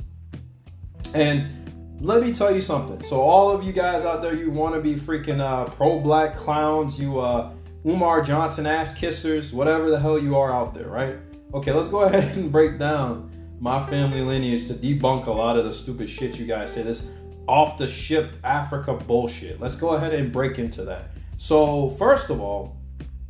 And 1.14 2.00
let 2.00 2.22
me 2.22 2.34
tell 2.34 2.54
you 2.54 2.62
something. 2.62 3.02
So 3.04 3.22
all 3.22 3.52
of 3.52 3.64
you 3.64 3.72
guys 3.72 4.04
out 4.04 4.22
there, 4.22 4.36
you 4.36 4.52
want 4.52 4.76
to 4.76 4.82
be 4.82 4.96
freaking 4.96 5.40
uh, 5.40 5.66
pro-black 5.66 6.36
clowns. 6.36 7.00
You 7.00 7.20
uh, 7.20 7.54
Umar 7.86 8.22
Johnson 8.22 8.66
ass 8.66 8.98
kissers, 8.98 9.54
whatever 9.54 9.90
the 9.90 10.00
hell 10.00 10.20
you 10.20 10.36
are 10.38 10.54
out 10.54 10.74
there, 10.74 10.88
right? 10.88 11.16
Okay, 11.54 11.72
let's 11.72 11.88
go 11.88 12.02
ahead 12.04 12.36
and 12.36 12.52
break 12.52 12.78
down 12.78 13.32
my 13.60 13.80
family 13.88 14.22
lineage 14.22 14.68
to 14.68 14.74
debunk 14.74 15.28
a 15.28 15.32
lot 15.32 15.58
of 15.58 15.64
the 15.64 15.72
stupid 15.72 16.10
shit 16.10 16.38
you 16.38 16.46
guys 16.46 16.74
say. 16.74 16.84
This 16.84 17.10
off 17.48 17.78
the 17.78 17.88
ship 17.88 18.34
Africa 18.44 18.94
bullshit. 18.94 19.60
Let's 19.60 19.76
go 19.76 19.96
ahead 19.96 20.14
and 20.14 20.32
break 20.32 20.60
into 20.60 20.84
that. 20.86 21.12
So, 21.38 21.90
first 21.92 22.30
of 22.30 22.40
all, 22.40 22.78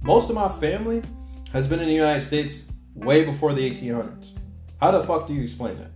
most 0.02 0.30
of 0.30 0.36
my 0.36 0.50
family 0.50 1.02
has 1.52 1.68
been 1.68 1.80
in 1.80 1.88
the 1.88 1.94
United 1.94 2.22
States 2.22 2.66
way 2.94 3.24
before 3.24 3.54
the 3.54 3.70
1800s. 3.70 4.32
How 4.80 4.92
the 4.92 5.04
fuck 5.04 5.28
do 5.28 5.34
you 5.34 5.42
explain 5.42 5.78
that? 5.78 5.92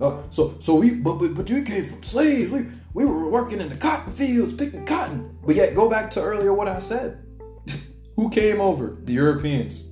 Uh, 0.00 0.22
so, 0.30 0.56
so 0.60 0.76
we, 0.76 0.94
but, 0.94 1.18
but, 1.18 1.34
but 1.34 1.50
you 1.50 1.62
came 1.62 1.84
from 1.84 2.02
slaves. 2.02 2.50
We, 2.50 2.66
we 2.94 3.04
were 3.04 3.28
working 3.28 3.60
in 3.60 3.68
the 3.68 3.76
cotton 3.76 4.12
fields, 4.12 4.52
picking 4.52 4.84
cotton. 4.86 5.38
But 5.44 5.56
yet, 5.56 5.74
go 5.74 5.90
back 5.90 6.10
to 6.12 6.22
earlier 6.22 6.54
what 6.54 6.68
I 6.68 6.78
said. 6.78 7.24
Who 8.16 8.30
came 8.30 8.60
over? 8.60 8.96
The 9.04 9.12
Europeans. 9.12 9.84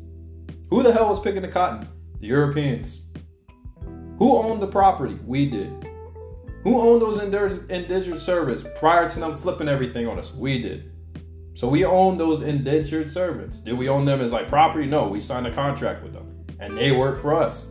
Who 0.71 0.83
the 0.83 0.93
hell 0.93 1.09
was 1.09 1.21
picking 1.21 1.43
the 1.43 1.49
cotton? 1.49 1.89
The 2.21 2.27
Europeans. 2.27 3.03
Who 4.19 4.37
owned 4.37 4.61
the 4.61 4.67
property? 4.67 5.19
We 5.25 5.49
did. 5.49 5.78
Who 6.69 6.83
owned 6.83 7.01
those 7.01 7.19
indentured 7.19 8.21
servants 8.21 8.63
prior 8.77 9.09
to 9.09 9.19
them 9.19 9.33
flipping 9.33 9.69
everything 9.69 10.07
on 10.07 10.19
us? 10.19 10.35
We 10.35 10.61
did. 10.61 10.93
So 11.55 11.67
we 11.67 11.87
owned 11.87 12.21
those 12.21 12.43
indentured 12.43 13.11
servants. 13.11 13.61
Did 13.61 13.79
we 13.79 13.89
own 13.89 14.05
them 14.05 14.21
as 14.21 14.33
like 14.33 14.49
property? 14.49 14.85
No, 14.85 15.09
we 15.09 15.19
signed 15.19 15.47
a 15.47 15.51
contract 15.51 16.03
with 16.03 16.13
them 16.13 16.45
and 16.61 16.77
they 16.77 16.93
worked 16.93 17.23
for 17.23 17.33
us. 17.33 17.71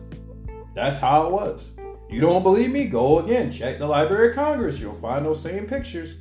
That's 0.74 0.98
how 0.98 1.26
it 1.26 1.30
was. 1.30 1.76
You 2.10 2.20
don't 2.20 2.42
believe 2.42 2.72
me? 2.72 2.86
Go 2.86 3.20
again. 3.20 3.52
Check 3.52 3.78
the 3.78 3.86
Library 3.86 4.30
of 4.30 4.34
Congress. 4.34 4.80
You'll 4.80 4.94
find 4.94 5.24
those 5.24 5.40
same 5.40 5.68
pictures. 5.68 6.16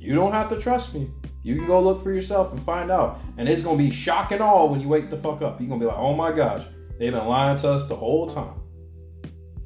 You 0.00 0.16
don't 0.16 0.32
have 0.32 0.48
to 0.48 0.58
trust 0.58 0.96
me. 0.96 1.12
You 1.44 1.54
can 1.54 1.66
go 1.66 1.80
look 1.80 2.02
for 2.02 2.12
yourself 2.12 2.50
and 2.50 2.60
find 2.60 2.90
out. 2.90 3.20
And 3.36 3.48
it's 3.48 3.62
gonna 3.62 3.78
be 3.78 3.88
shock 3.88 4.32
and 4.32 4.42
awe 4.42 4.64
when 4.64 4.80
you 4.80 4.88
wake 4.88 5.10
the 5.10 5.16
fuck 5.16 5.42
up. 5.42 5.60
You're 5.60 5.68
gonna 5.68 5.78
be 5.78 5.86
like, 5.86 5.96
oh 5.96 6.14
my 6.14 6.32
gosh, 6.32 6.64
they've 6.98 7.12
been 7.12 7.28
lying 7.28 7.56
to 7.58 7.70
us 7.70 7.88
the 7.88 7.94
whole 7.94 8.26
time. 8.26 8.60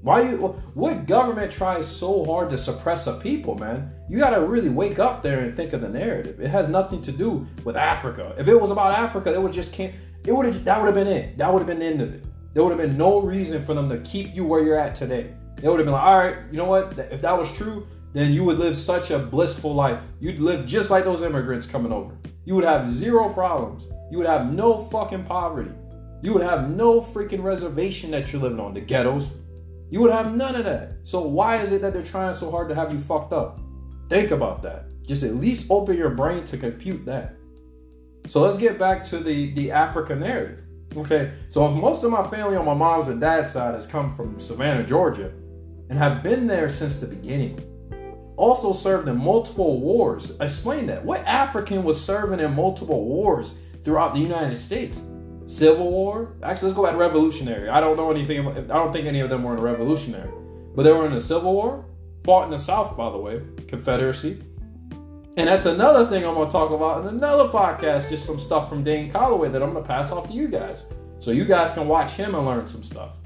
Why 0.04 0.20
you 0.20 0.36
what 0.74 1.06
government 1.06 1.50
tries 1.50 1.88
so 1.88 2.26
hard 2.26 2.50
to 2.50 2.58
suppress 2.58 3.06
a 3.06 3.14
people, 3.14 3.54
man? 3.54 3.90
You 4.06 4.18
gotta 4.18 4.44
really 4.44 4.68
wake 4.68 4.98
up 4.98 5.22
there 5.22 5.38
and 5.38 5.56
think 5.56 5.72
of 5.72 5.80
the 5.80 5.88
narrative. 5.88 6.40
It 6.40 6.48
has 6.48 6.68
nothing 6.68 7.00
to 7.02 7.10
do 7.10 7.46
with 7.64 7.74
Africa. 7.74 8.34
If 8.36 8.46
it 8.46 8.60
was 8.60 8.70
about 8.70 8.92
Africa, 8.92 9.32
it 9.32 9.40
would 9.40 9.54
just 9.54 9.72
can't 9.72 9.94
it 10.26 10.32
would 10.32 10.44
have 10.44 10.62
that 10.64 10.78
would 10.78 10.94
have 10.94 10.94
been 10.94 11.06
it. 11.06 11.38
That 11.38 11.50
would 11.50 11.60
have 11.60 11.66
been 11.66 11.78
the 11.78 11.86
end 11.86 12.02
of 12.02 12.12
it. 12.12 12.22
There 12.52 12.62
would 12.62 12.68
have 12.68 12.78
been 12.78 12.98
no 12.98 13.22
reason 13.22 13.64
for 13.64 13.72
them 13.72 13.88
to 13.88 13.98
keep 14.00 14.36
you 14.36 14.44
where 14.44 14.62
you're 14.62 14.76
at 14.76 14.94
today. 14.94 15.32
They 15.56 15.68
would 15.68 15.78
have 15.78 15.86
been 15.86 15.94
like, 15.94 16.04
all 16.04 16.18
right, 16.18 16.36
you 16.50 16.58
know 16.58 16.66
what? 16.66 16.98
If 17.10 17.22
that 17.22 17.38
was 17.38 17.50
true, 17.50 17.86
then 18.12 18.30
you 18.30 18.44
would 18.44 18.58
live 18.58 18.76
such 18.76 19.10
a 19.10 19.18
blissful 19.18 19.72
life. 19.72 20.02
You'd 20.20 20.38
live 20.38 20.66
just 20.66 20.90
like 20.90 21.04
those 21.04 21.22
immigrants 21.22 21.66
coming 21.66 21.92
over. 21.92 22.14
You 22.44 22.56
would 22.56 22.64
have 22.64 22.90
zero 22.90 23.30
problems. 23.30 23.88
You 24.10 24.18
would 24.18 24.26
have 24.26 24.52
no 24.52 24.76
fucking 24.76 25.24
poverty. 25.24 25.72
You 26.20 26.34
would 26.34 26.42
have 26.42 26.68
no 26.68 27.00
freaking 27.00 27.42
reservation 27.42 28.10
that 28.10 28.32
you're 28.32 28.42
living 28.42 28.60
on, 28.60 28.74
the 28.74 28.82
ghettos. 28.82 29.38
You 29.94 30.00
would 30.00 30.10
have 30.10 30.34
none 30.34 30.56
of 30.56 30.64
that. 30.64 30.94
So 31.04 31.20
why 31.20 31.58
is 31.58 31.70
it 31.70 31.80
that 31.82 31.92
they're 31.92 32.02
trying 32.02 32.34
so 32.34 32.50
hard 32.50 32.68
to 32.68 32.74
have 32.74 32.92
you 32.92 32.98
fucked 32.98 33.32
up? 33.32 33.60
Think 34.08 34.32
about 34.32 34.60
that. 34.62 34.86
Just 35.06 35.22
at 35.22 35.36
least 35.36 35.70
open 35.70 35.96
your 35.96 36.10
brain 36.10 36.44
to 36.46 36.56
compute 36.56 37.06
that. 37.06 37.36
So 38.26 38.40
let's 38.40 38.58
get 38.58 38.76
back 38.76 39.04
to 39.04 39.20
the, 39.20 39.52
the 39.52 39.70
Africa 39.70 40.16
narrative. 40.16 40.64
Okay, 40.96 41.30
so 41.48 41.64
if 41.68 41.76
most 41.76 42.02
of 42.02 42.10
my 42.10 42.26
family 42.26 42.56
on 42.56 42.64
my 42.64 42.74
mom's 42.74 43.06
and 43.06 43.20
dad's 43.20 43.52
side 43.52 43.76
has 43.76 43.86
come 43.86 44.10
from 44.10 44.40
Savannah, 44.40 44.84
Georgia, 44.84 45.30
and 45.88 45.96
have 45.96 46.24
been 46.24 46.48
there 46.48 46.68
since 46.68 46.98
the 46.98 47.06
beginning, 47.06 47.60
also 48.36 48.72
served 48.72 49.06
in 49.06 49.16
multiple 49.16 49.78
wars. 49.78 50.36
Explain 50.40 50.86
that. 50.86 51.04
What 51.04 51.20
African 51.20 51.84
was 51.84 52.04
serving 52.04 52.40
in 52.40 52.52
multiple 52.56 53.04
wars 53.04 53.60
throughout 53.84 54.12
the 54.12 54.20
United 54.20 54.56
States? 54.56 55.02
Civil 55.46 55.90
War? 55.90 56.34
Actually, 56.42 56.68
let's 56.68 56.76
go 56.76 56.84
back 56.84 56.96
Revolutionary. 56.96 57.68
I 57.68 57.80
don't 57.80 57.96
know 57.96 58.10
anything. 58.10 58.46
I 58.48 58.60
don't 58.62 58.92
think 58.92 59.06
any 59.06 59.20
of 59.20 59.30
them 59.30 59.42
were 59.42 59.52
in 59.52 59.56
the 59.56 59.62
Revolutionary, 59.62 60.30
but 60.74 60.82
they 60.82 60.92
were 60.92 61.06
in 61.06 61.12
the 61.12 61.20
Civil 61.20 61.52
War. 61.52 61.84
Fought 62.24 62.44
in 62.44 62.50
the 62.50 62.58
South, 62.58 62.96
by 62.96 63.10
the 63.10 63.18
way, 63.18 63.42
Confederacy. 63.68 64.42
And 65.36 65.48
that's 65.48 65.66
another 65.66 66.06
thing 66.06 66.24
I'm 66.24 66.34
going 66.34 66.48
to 66.48 66.52
talk 66.52 66.70
about 66.70 67.02
in 67.02 67.08
another 67.08 67.48
podcast. 67.48 68.08
Just 68.08 68.24
some 68.24 68.40
stuff 68.40 68.68
from 68.68 68.82
Dane 68.82 69.10
Calloway 69.10 69.50
that 69.50 69.62
I'm 69.62 69.72
going 69.72 69.82
to 69.82 69.86
pass 69.86 70.10
off 70.10 70.28
to 70.28 70.32
you 70.32 70.48
guys, 70.48 70.86
so 71.18 71.32
you 71.32 71.44
guys 71.44 71.72
can 71.72 71.88
watch 71.88 72.12
him 72.12 72.34
and 72.34 72.46
learn 72.46 72.66
some 72.66 72.82
stuff. 72.82 73.16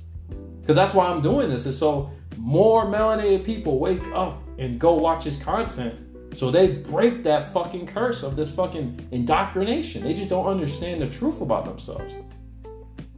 Because 0.61 0.75
that's 0.75 0.95
why 0.95 1.07
I'm 1.07 1.23
doing 1.23 1.49
this. 1.49 1.67
Is 1.67 1.79
so 1.79 2.11
more 2.37 2.87
melanated 2.87 3.45
people 3.45 3.79
wake 3.79 4.07
up 4.13 4.43
and 4.59 4.81
go 4.81 4.95
watch 4.95 5.25
his 5.25 5.37
content 5.37 5.95
so 6.35 6.51
they 6.51 6.69
break 6.69 7.23
that 7.25 7.53
fucking 7.53 7.87
curse 7.87 8.23
of 8.23 8.37
this 8.37 8.51
fucking 8.51 9.09
indoctrination. 9.13 10.03
They 10.03 10.15
just 10.15 10.29
don't 10.29 10.47
understand 10.47 11.01
the 11.01 11.09
truth 11.09 11.41
about 11.41 11.65
themselves. 11.65 12.15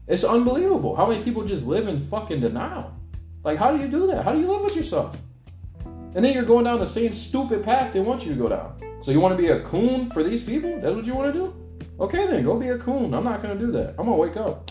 It's 0.07 0.25
unbelievable 0.25 0.96
how 0.96 1.07
many 1.07 1.23
people 1.23 1.44
just 1.44 1.66
live 1.66 1.87
in 1.87 2.01
fucking 2.01 2.40
denial. 2.40 2.92
Like, 3.44 3.59
how 3.59 3.75
do 3.75 3.83
you 3.83 3.88
do 3.88 4.07
that? 4.09 4.25
How 4.25 4.33
do 4.33 4.40
you 4.40 4.46
live 4.46 4.62
with 4.62 4.77
yourself? 4.77 5.16
And 6.14 6.25
then 6.25 6.35
you're 6.35 6.44
going 6.44 6.64
down 6.64 6.81
the 6.81 6.87
same 6.87 7.12
stupid 7.12 7.62
path 7.62 7.92
they 7.92 8.01
want 8.01 8.27
you 8.27 8.33
to 8.33 8.38
go 8.38 8.49
down. 8.49 8.81
So 9.01 9.12
you 9.12 9.20
want 9.20 9.37
to 9.37 9.42
be 9.42 9.49
a 9.49 9.61
coon 9.61 10.07
for 10.07 10.23
these 10.23 10.42
people? 10.42 10.81
That's 10.81 10.94
what 10.94 11.07
you 11.07 11.14
want 11.14 11.33
to 11.33 11.38
do? 11.38 11.55
Okay, 12.01 12.27
then 12.27 12.42
go 12.42 12.59
be 12.59 12.68
a 12.68 12.79
coon. 12.79 13.14
I'm 13.14 13.25
not 13.25 13.42
going 13.42 13.59
to 13.59 13.64
do 13.64 13.70
that. 13.73 13.90
I'm 13.90 14.07
going 14.07 14.09
to 14.09 14.14
wake 14.14 14.37
up. 14.37 14.70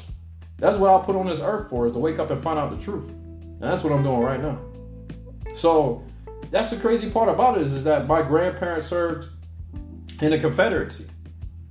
That's 0.57 0.77
what 0.77 0.89
I'll 0.89 1.03
put 1.03 1.15
on 1.15 1.27
this 1.27 1.39
earth 1.39 1.69
for, 1.69 1.87
is 1.87 1.93
to 1.93 1.99
wake 1.99 2.19
up 2.19 2.31
and 2.31 2.41
find 2.41 2.59
out 2.59 2.71
the 2.71 2.83
truth. 2.83 3.07
And 3.07 3.61
that's 3.61 3.83
what 3.83 3.93
I'm 3.93 4.03
doing 4.03 4.19
right 4.19 4.41
now. 4.41 4.59
So 5.55 6.03
that's 6.51 6.71
the 6.71 6.77
crazy 6.77 7.09
part 7.09 7.29
about 7.29 7.57
it 7.57 7.63
is, 7.63 7.73
is 7.73 7.83
that 7.83 8.07
my 8.07 8.21
grandparents 8.21 8.87
served 8.87 9.29
in 10.21 10.31
the 10.31 10.39
Confederacy. 10.39 11.07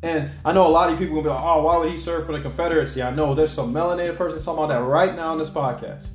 And 0.03 0.31
I 0.45 0.53
know 0.53 0.67
a 0.67 0.69
lot 0.69 0.93
of 0.93 0.99
people 0.99 1.17
will 1.17 1.23
be 1.23 1.29
like, 1.29 1.43
oh, 1.43 1.65
why 1.65 1.77
would 1.79 1.91
he 1.91 1.97
serve 1.97 2.25
for 2.25 2.33
the 2.33 2.41
Confederacy? 2.41 3.03
I 3.03 3.11
know 3.11 3.35
there's 3.35 3.51
some 3.51 3.73
melanated 3.75 4.17
person 4.17 4.41
talking 4.43 4.65
about 4.65 4.69
that 4.69 4.87
right 4.87 5.15
now 5.15 5.33
on 5.33 5.39
this 5.39 5.51
podcast. 5.51 6.09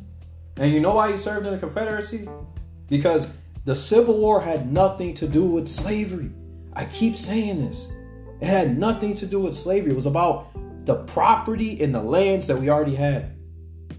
And 0.58 0.72
you 0.72 0.80
know 0.80 0.96
why 0.96 1.12
he 1.12 1.18
served 1.18 1.46
in 1.46 1.54
the 1.54 1.60
Confederacy? 1.60 2.30
Because 2.88 3.28
the 3.66 3.76
Civil 3.76 4.18
War 4.20 4.42
had 4.42 4.72
nothing 4.72 5.14
to 5.16 5.28
do 5.28 5.44
with 5.44 5.68
slavery. 5.68 6.32
I 6.74 6.86
keep 6.86 7.16
saying 7.18 7.66
this. 7.66 7.92
It 8.40 8.48
had 8.48 8.78
nothing 8.78 9.16
to 9.16 9.26
do 9.26 9.40
with 9.40 9.56
slavery. 9.56 9.92
It 9.92 9.96
was 9.96 10.06
about 10.06 10.48
the 10.86 10.96
property 11.04 11.82
and 11.84 11.94
the 11.94 12.02
lands 12.02 12.48
that 12.48 12.58
we 12.58 12.70
already 12.70 12.96
had. 12.96 13.36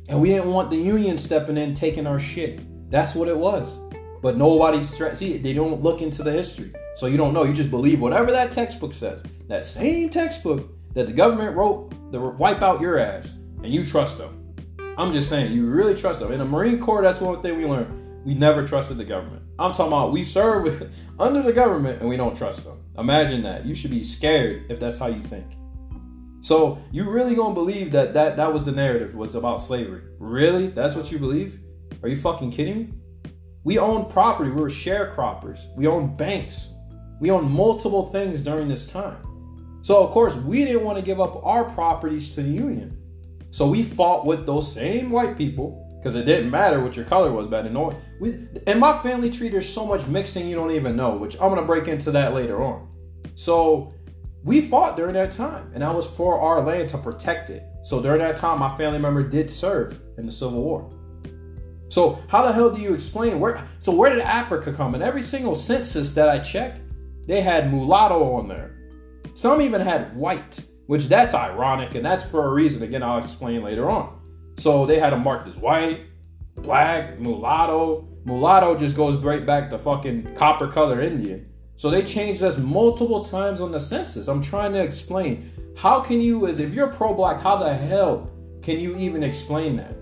And 0.09 0.21
we 0.21 0.29
didn't 0.29 0.51
want 0.51 0.71
the 0.71 0.77
Union 0.77 1.19
stepping 1.19 1.57
in 1.57 1.75
taking 1.75 2.07
our 2.07 2.19
shit. 2.19 2.91
That's 2.91 3.15
what 3.15 3.29
it 3.29 3.37
was. 3.37 3.79
But 4.25 4.39
nobody's 4.39 4.89
see 5.19 5.37
they 5.37 5.53
don't 5.53 5.83
look 5.83 6.01
into 6.01 6.23
the 6.23 6.33
history. 6.33 6.73
So 6.95 7.09
you 7.09 7.19
don't 7.19 7.35
know. 7.35 7.45
You 7.45 7.53
just 7.53 7.71
believe 7.71 8.01
whatever 8.01 8.31
that 8.31 8.53
textbook 8.53 8.95
says. 8.95 9.23
That 9.49 9.67
same 9.67 10.09
textbook 10.09 10.67
that 10.95 11.07
the 11.07 11.13
government 11.13 11.55
wrote 11.55 11.91
to 12.11 12.31
wipe 12.31 12.63
out 12.63 12.81
your 12.81 12.99
ass. 12.99 13.39
And 13.63 13.67
you 13.67 13.85
trust 13.85 14.17
them. 14.17 14.55
I'm 14.97 15.13
just 15.13 15.29
saying, 15.29 15.53
you 15.53 15.67
really 15.67 15.95
trust 15.95 16.21
them. 16.21 16.33
In 16.33 16.39
the 16.39 16.47
Marine 16.47 16.81
Corps, 16.81 17.03
that's 17.03 17.21
one 17.21 17.43
thing 17.43 17.59
we 17.59 17.67
learned. 17.67 18.25
We 18.25 18.33
never 18.35 18.67
trusted 18.67 18.97
the 18.97 19.05
government. 19.05 19.43
I'm 19.59 19.73
talking 19.73 19.89
about 19.89 20.11
we 20.11 20.25
serve 20.25 20.91
under 21.19 21.43
the 21.43 21.53
government 21.53 22.01
and 22.01 22.09
we 22.09 22.17
don't 22.17 22.35
trust 22.35 22.65
them. 22.65 22.81
Imagine 22.97 23.43
that. 23.43 23.67
You 23.67 23.75
should 23.75 23.91
be 23.91 24.03
scared 24.03 24.71
if 24.71 24.81
that's 24.81 24.99
how 24.99 25.09
you 25.09 25.23
think. 25.23 25.45
So 26.41 26.79
you 26.93 27.11
really 27.11 27.35
gonna 27.35 27.53
believe 27.53 27.93
that 27.93 28.15
that 28.15 28.39
that 28.39 28.51
was 28.51 28.65
the 28.65 28.73
narrative 28.73 29.15
was 29.15 29.35
about 29.35 29.61
slavery? 29.61 30.01
Really? 30.19 30.69
That's 30.69 30.95
what 30.95 31.13
you 31.13 31.19
believe? 31.19 31.61
Are 32.03 32.09
you 32.09 32.17
fucking 32.17 32.53
kidding 32.53 32.79
me? 32.79 32.89
We 33.65 33.79
owned 33.79 34.11
property. 34.11 34.51
We 34.51 34.61
were 34.61 34.69
sharecroppers. 34.69 35.75
We 35.75 35.87
owned 35.87 36.17
banks. 36.17 36.75
We 37.21 37.31
owned 37.31 37.51
multiple 37.51 38.11
things 38.11 38.43
during 38.43 38.69
this 38.69 38.87
time. 38.87 39.17
So 39.83 40.03
of 40.03 40.11
course 40.11 40.37
we 40.37 40.65
didn't 40.65 40.85
want 40.85 40.99
to 40.99 41.05
give 41.05 41.21
up 41.21 41.45
our 41.45 41.65
properties 41.65 42.35
to 42.35 42.43
the 42.43 42.51
Union. 42.51 42.99
So 43.51 43.69
we 43.69 43.83
fought 43.83 44.27
with 44.27 44.47
those 44.47 44.71
same 44.71 45.11
white 45.11 45.39
people 45.39 45.81
because 45.99 46.15
it 46.15 46.25
didn't 46.25 46.51
matter 46.51 46.81
what 46.81 46.97
your 46.97 47.07
color 47.07 47.33
was 47.33 47.47
back 47.47 47.65
then. 47.65 47.75
We 48.21 48.47
and 48.67 48.79
my 48.79 48.99
family 48.99 49.31
tree 49.31 49.49
there's 49.49 49.69
so 49.69 49.87
much 49.87 50.07
mixing 50.07 50.47
you 50.47 50.55
don't 50.55 50.71
even 50.71 50.97
know, 50.97 51.17
which 51.17 51.35
I'm 51.41 51.49
gonna 51.49 51.65
break 51.65 51.89
into 51.89 52.11
that 52.11 52.35
later 52.35 52.63
on. 52.63 52.89
So 53.35 53.95
we 54.43 54.61
fought 54.61 54.97
during 54.97 55.15
that 55.15 55.31
time, 55.31 55.71
and 55.73 55.83
that 55.83 55.95
was 55.95 56.15
for 56.15 56.39
our 56.39 56.61
land 56.61 56.91
to 56.91 56.99
protect 56.99 57.49
it. 57.49 57.65
So 57.83 58.03
during 58.03 58.21
that 58.21 58.37
time, 58.37 58.59
my 58.59 58.77
family 58.77 58.99
member 58.99 59.23
did 59.23 59.51
serve 59.51 59.99
in 60.19 60.27
the 60.27 60.33
Civil 60.33 60.63
War. 60.63 60.91
So 61.95 62.21
how 62.27 62.43
the 62.45 62.53
hell 62.53 62.75
do 62.75 62.83
you 62.83 62.93
explain 62.93 63.39
where? 63.39 63.65
So 63.79 63.95
where 63.95 64.11
did 64.11 64.19
Africa 64.19 64.73
come? 64.73 64.97
In 64.97 65.01
every 65.01 65.23
single 65.23 65.55
census 65.55 66.13
that 66.15 66.29
I 66.29 66.41
checked, 66.41 66.81
they 67.29 67.41
had 67.41 67.71
mulatto 67.71 68.33
on 68.35 68.49
there. 68.49 68.75
Some 69.33 69.63
even 69.63 69.81
had 69.81 70.17
white, 70.17 70.61
which 70.89 71.07
that's 71.07 71.35
ironic, 71.35 71.95
and 71.95 72.05
that's 72.05 72.29
for 72.29 72.47
a 72.47 72.53
reason. 72.53 72.83
Again, 72.83 73.05
I'll 73.05 73.19
explain 73.19 73.63
later 73.63 73.89
on. 73.89 74.21
So 74.59 74.87
they 74.87 74.99
had 74.99 75.13
them 75.13 75.23
marked 75.23 75.47
as 75.47 75.57
white, 75.57 76.01
black, 76.57 77.21
mulatto. 77.21 78.09
Mulatto 78.25 78.77
just 78.77 78.97
goes 78.97 79.17
right 79.23 79.47
back 79.47 79.71
to 79.71 79.79
fucking 79.79 80.35
copper 80.35 80.67
color 80.67 81.01
Indian. 81.01 81.49
So 81.77 81.91
they 81.91 82.03
changed 82.03 82.43
us 82.43 82.59
multiple 82.59 83.25
times 83.25 83.61
on 83.61 83.71
the 83.71 83.79
census. 83.79 84.27
I'm 84.27 84.43
trying 84.43 84.73
to 84.73 84.83
explain. 84.83 85.49
How 85.77 86.01
can 86.01 86.21
you, 86.21 86.49
as 86.49 86.59
if 86.59 86.75
you're 86.75 86.89
pro 86.89 87.15
black, 87.15 87.41
how 87.41 87.57
the 87.57 87.73
hell 87.73 88.33
can 88.63 88.81
you 88.81 88.97
even 88.97 89.23
explain 89.23 89.77
that? 89.77 89.95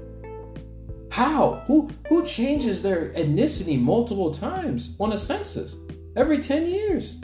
How? 1.12 1.62
Who 1.66 1.90
who 2.08 2.24
changes 2.24 2.82
their 2.82 3.10
ethnicity 3.10 3.80
multiple 3.80 4.32
times 4.32 4.96
on 4.98 5.12
a 5.12 5.18
census? 5.18 5.76
Every 6.16 6.38
10 6.38 6.66
years. 6.66 7.18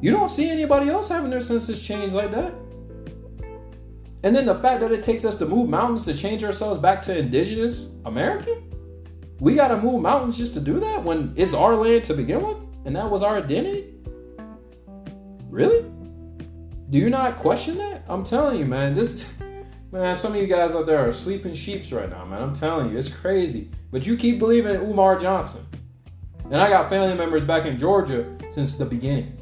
You 0.00 0.10
don't 0.10 0.30
see 0.30 0.50
anybody 0.50 0.88
else 0.88 1.08
having 1.08 1.30
their 1.30 1.40
census 1.40 1.86
changed 1.86 2.14
like 2.14 2.30
that. 2.32 2.52
And 4.24 4.34
then 4.34 4.46
the 4.46 4.54
fact 4.54 4.80
that 4.80 4.92
it 4.92 5.02
takes 5.02 5.24
us 5.24 5.38
to 5.38 5.46
move 5.46 5.68
mountains 5.68 6.04
to 6.06 6.14
change 6.14 6.42
ourselves 6.42 6.78
back 6.78 7.00
to 7.02 7.16
indigenous 7.16 7.90
American? 8.04 8.72
We 9.40 9.54
gotta 9.54 9.76
move 9.76 10.02
mountains 10.02 10.36
just 10.36 10.54
to 10.54 10.60
do 10.60 10.80
that 10.80 11.04
when 11.04 11.32
it's 11.36 11.54
our 11.54 11.76
land 11.76 12.04
to 12.04 12.14
begin 12.14 12.42
with? 12.42 12.56
and 12.86 12.94
that 12.94 13.10
was 13.10 13.22
our 13.24 13.36
identity? 13.36 13.92
Really? 15.50 15.84
Do 16.88 16.98
you 16.98 17.10
not 17.10 17.36
question 17.36 17.76
that? 17.78 18.04
I'm 18.08 18.22
telling 18.22 18.58
you, 18.58 18.64
man. 18.64 18.94
This, 18.94 19.34
man, 19.92 20.14
some 20.14 20.34
of 20.34 20.40
you 20.40 20.46
guys 20.46 20.74
out 20.74 20.86
there 20.86 21.08
are 21.08 21.12
sleeping 21.12 21.54
sheeps 21.54 21.92
right 21.92 22.08
now, 22.08 22.24
man. 22.24 22.42
I'm 22.42 22.54
telling 22.54 22.90
you, 22.90 22.98
it's 22.98 23.08
crazy. 23.08 23.70
But 23.90 24.06
you 24.06 24.16
keep 24.16 24.38
believing 24.38 24.74
in 24.74 24.80
Umar 24.82 25.18
Johnson. 25.18 25.64
And 26.44 26.56
I 26.56 26.68
got 26.68 26.88
family 26.88 27.14
members 27.14 27.44
back 27.44 27.66
in 27.66 27.78
Georgia 27.78 28.36
since 28.50 28.74
the 28.74 28.84
beginning. 28.84 29.32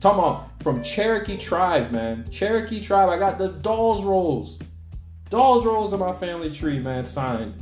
Talking 0.00 0.18
about 0.18 0.62
from 0.62 0.82
Cherokee 0.82 1.36
tribe, 1.36 1.90
man. 1.90 2.26
Cherokee 2.30 2.80
tribe. 2.80 3.10
I 3.10 3.18
got 3.18 3.36
the 3.36 3.48
Dawes 3.48 4.02
Rolls. 4.02 4.58
Dawes 5.28 5.66
Rolls 5.66 5.92
in 5.92 6.00
my 6.00 6.12
family 6.12 6.50
tree, 6.50 6.78
man, 6.78 7.04
signed. 7.04 7.54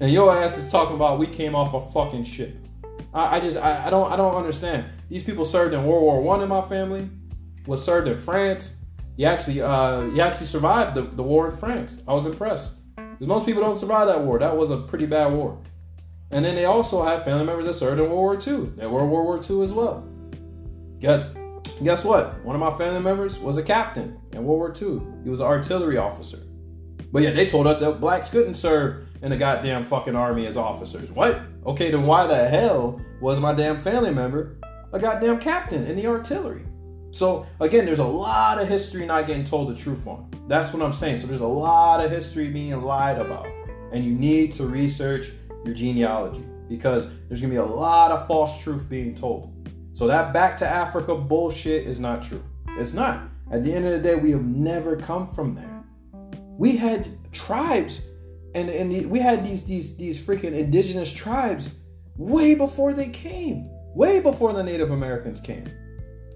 And 0.00 0.12
your 0.12 0.36
ass 0.36 0.58
is 0.58 0.70
talking 0.70 0.96
about 0.96 1.18
we 1.18 1.26
came 1.26 1.54
off 1.54 1.74
a 1.74 1.92
fucking 1.92 2.24
ship. 2.24 2.56
I, 3.14 3.36
I 3.36 3.40
just 3.40 3.56
I, 3.56 3.86
I, 3.86 3.90
don't 3.90 4.12
I 4.12 4.16
don't 4.16 4.34
understand. 4.34 4.84
These 5.08 5.22
people 5.22 5.44
served 5.44 5.74
in 5.74 5.84
World 5.84 6.02
War 6.02 6.20
One 6.20 6.42
in 6.42 6.48
my 6.48 6.62
family, 6.62 7.08
was 7.66 7.84
served 7.84 8.08
in 8.08 8.16
France. 8.16 8.76
He 9.16 9.24
actually 9.24 9.60
uh, 9.60 10.10
he 10.10 10.20
actually 10.20 10.46
survived 10.46 10.94
the, 10.94 11.02
the 11.02 11.22
war 11.22 11.48
in 11.48 11.54
France. 11.54 12.02
I 12.08 12.14
was 12.14 12.26
impressed. 12.26 12.78
Most 13.20 13.46
people 13.46 13.62
don't 13.62 13.76
survive 13.76 14.08
that 14.08 14.20
war. 14.20 14.38
That 14.38 14.56
was 14.56 14.70
a 14.70 14.78
pretty 14.78 15.06
bad 15.06 15.32
war. 15.32 15.58
And 16.32 16.44
then 16.44 16.54
they 16.54 16.64
also 16.64 17.04
have 17.04 17.24
family 17.24 17.44
members 17.44 17.66
that 17.66 17.74
served 17.74 18.00
in 18.00 18.10
World 18.10 18.18
War 18.18 18.34
II. 18.34 18.70
They 18.76 18.86
were 18.86 19.00
in 19.00 19.10
World 19.10 19.26
War 19.26 19.36
II 19.38 19.62
as 19.62 19.72
well. 19.72 20.08
Guess 20.98 21.26
guess 21.84 22.04
what? 22.04 22.42
One 22.44 22.56
of 22.56 22.60
my 22.60 22.76
family 22.76 23.00
members 23.00 23.38
was 23.38 23.58
a 23.58 23.62
captain 23.62 24.18
in 24.32 24.44
World 24.44 24.58
War 24.58 24.74
II. 24.74 25.02
He 25.24 25.30
was 25.30 25.40
an 25.40 25.46
artillery 25.46 25.98
officer. 25.98 26.38
But 27.12 27.22
yeah, 27.22 27.30
they 27.30 27.46
told 27.46 27.66
us 27.66 27.80
that 27.80 28.00
blacks 28.00 28.30
couldn't 28.30 28.54
serve 28.54 29.06
in 29.20 29.30
the 29.30 29.36
goddamn 29.36 29.84
fucking 29.84 30.16
army 30.16 30.46
as 30.46 30.56
officers. 30.56 31.12
What? 31.12 31.40
Okay, 31.66 31.90
then 31.90 32.06
why 32.06 32.26
the 32.26 32.48
hell 32.48 33.00
was 33.20 33.38
my 33.38 33.52
damn 33.52 33.76
family 33.76 34.12
member 34.12 34.56
a 34.92 34.98
goddamn 34.98 35.38
captain 35.38 35.86
in 35.86 35.96
the 35.96 36.06
artillery? 36.06 36.64
So 37.12 37.46
again, 37.60 37.84
there's 37.84 37.98
a 37.98 38.04
lot 38.04 38.58
of 38.58 38.68
history 38.68 39.04
not 39.04 39.26
getting 39.26 39.44
told 39.44 39.70
the 39.70 39.76
truth 39.76 40.06
on. 40.06 40.30
That's 40.48 40.72
what 40.72 40.82
I'm 40.82 40.94
saying. 40.94 41.18
So 41.18 41.26
there's 41.26 41.40
a 41.40 41.46
lot 41.46 42.04
of 42.04 42.10
history 42.10 42.48
being 42.48 42.80
lied 42.80 43.18
about. 43.18 43.46
And 43.92 44.02
you 44.02 44.12
need 44.12 44.52
to 44.52 44.64
research 44.64 45.30
your 45.64 45.74
genealogy 45.74 46.44
because 46.68 47.10
there's 47.28 47.42
gonna 47.42 47.52
be 47.52 47.58
a 47.58 47.64
lot 47.64 48.10
of 48.10 48.26
false 48.26 48.62
truth 48.62 48.88
being 48.88 49.14
told. 49.14 49.52
So 49.92 50.06
that 50.06 50.32
back 50.32 50.56
to 50.58 50.66
Africa 50.66 51.14
bullshit 51.14 51.86
is 51.86 52.00
not 52.00 52.22
true. 52.22 52.42
It's 52.78 52.94
not. 52.94 53.28
At 53.50 53.62
the 53.62 53.72
end 53.74 53.84
of 53.84 53.92
the 53.92 54.00
day, 54.00 54.14
we 54.14 54.30
have 54.30 54.44
never 54.44 54.96
come 54.96 55.26
from 55.26 55.54
there. 55.54 55.84
We 56.56 56.78
had 56.78 57.06
tribes 57.30 58.06
and 58.54 58.70
and 58.70 58.90
the, 58.90 59.06
we 59.06 59.18
had 59.18 59.44
these 59.44 59.64
these 59.64 59.96
these 59.98 60.20
freaking 60.20 60.52
indigenous 60.52 61.12
tribes 61.12 61.74
way 62.16 62.54
before 62.54 62.94
they 62.94 63.08
came, 63.08 63.68
way 63.94 64.20
before 64.20 64.54
the 64.54 64.62
Native 64.62 64.90
Americans 64.90 65.40
came. 65.40 65.70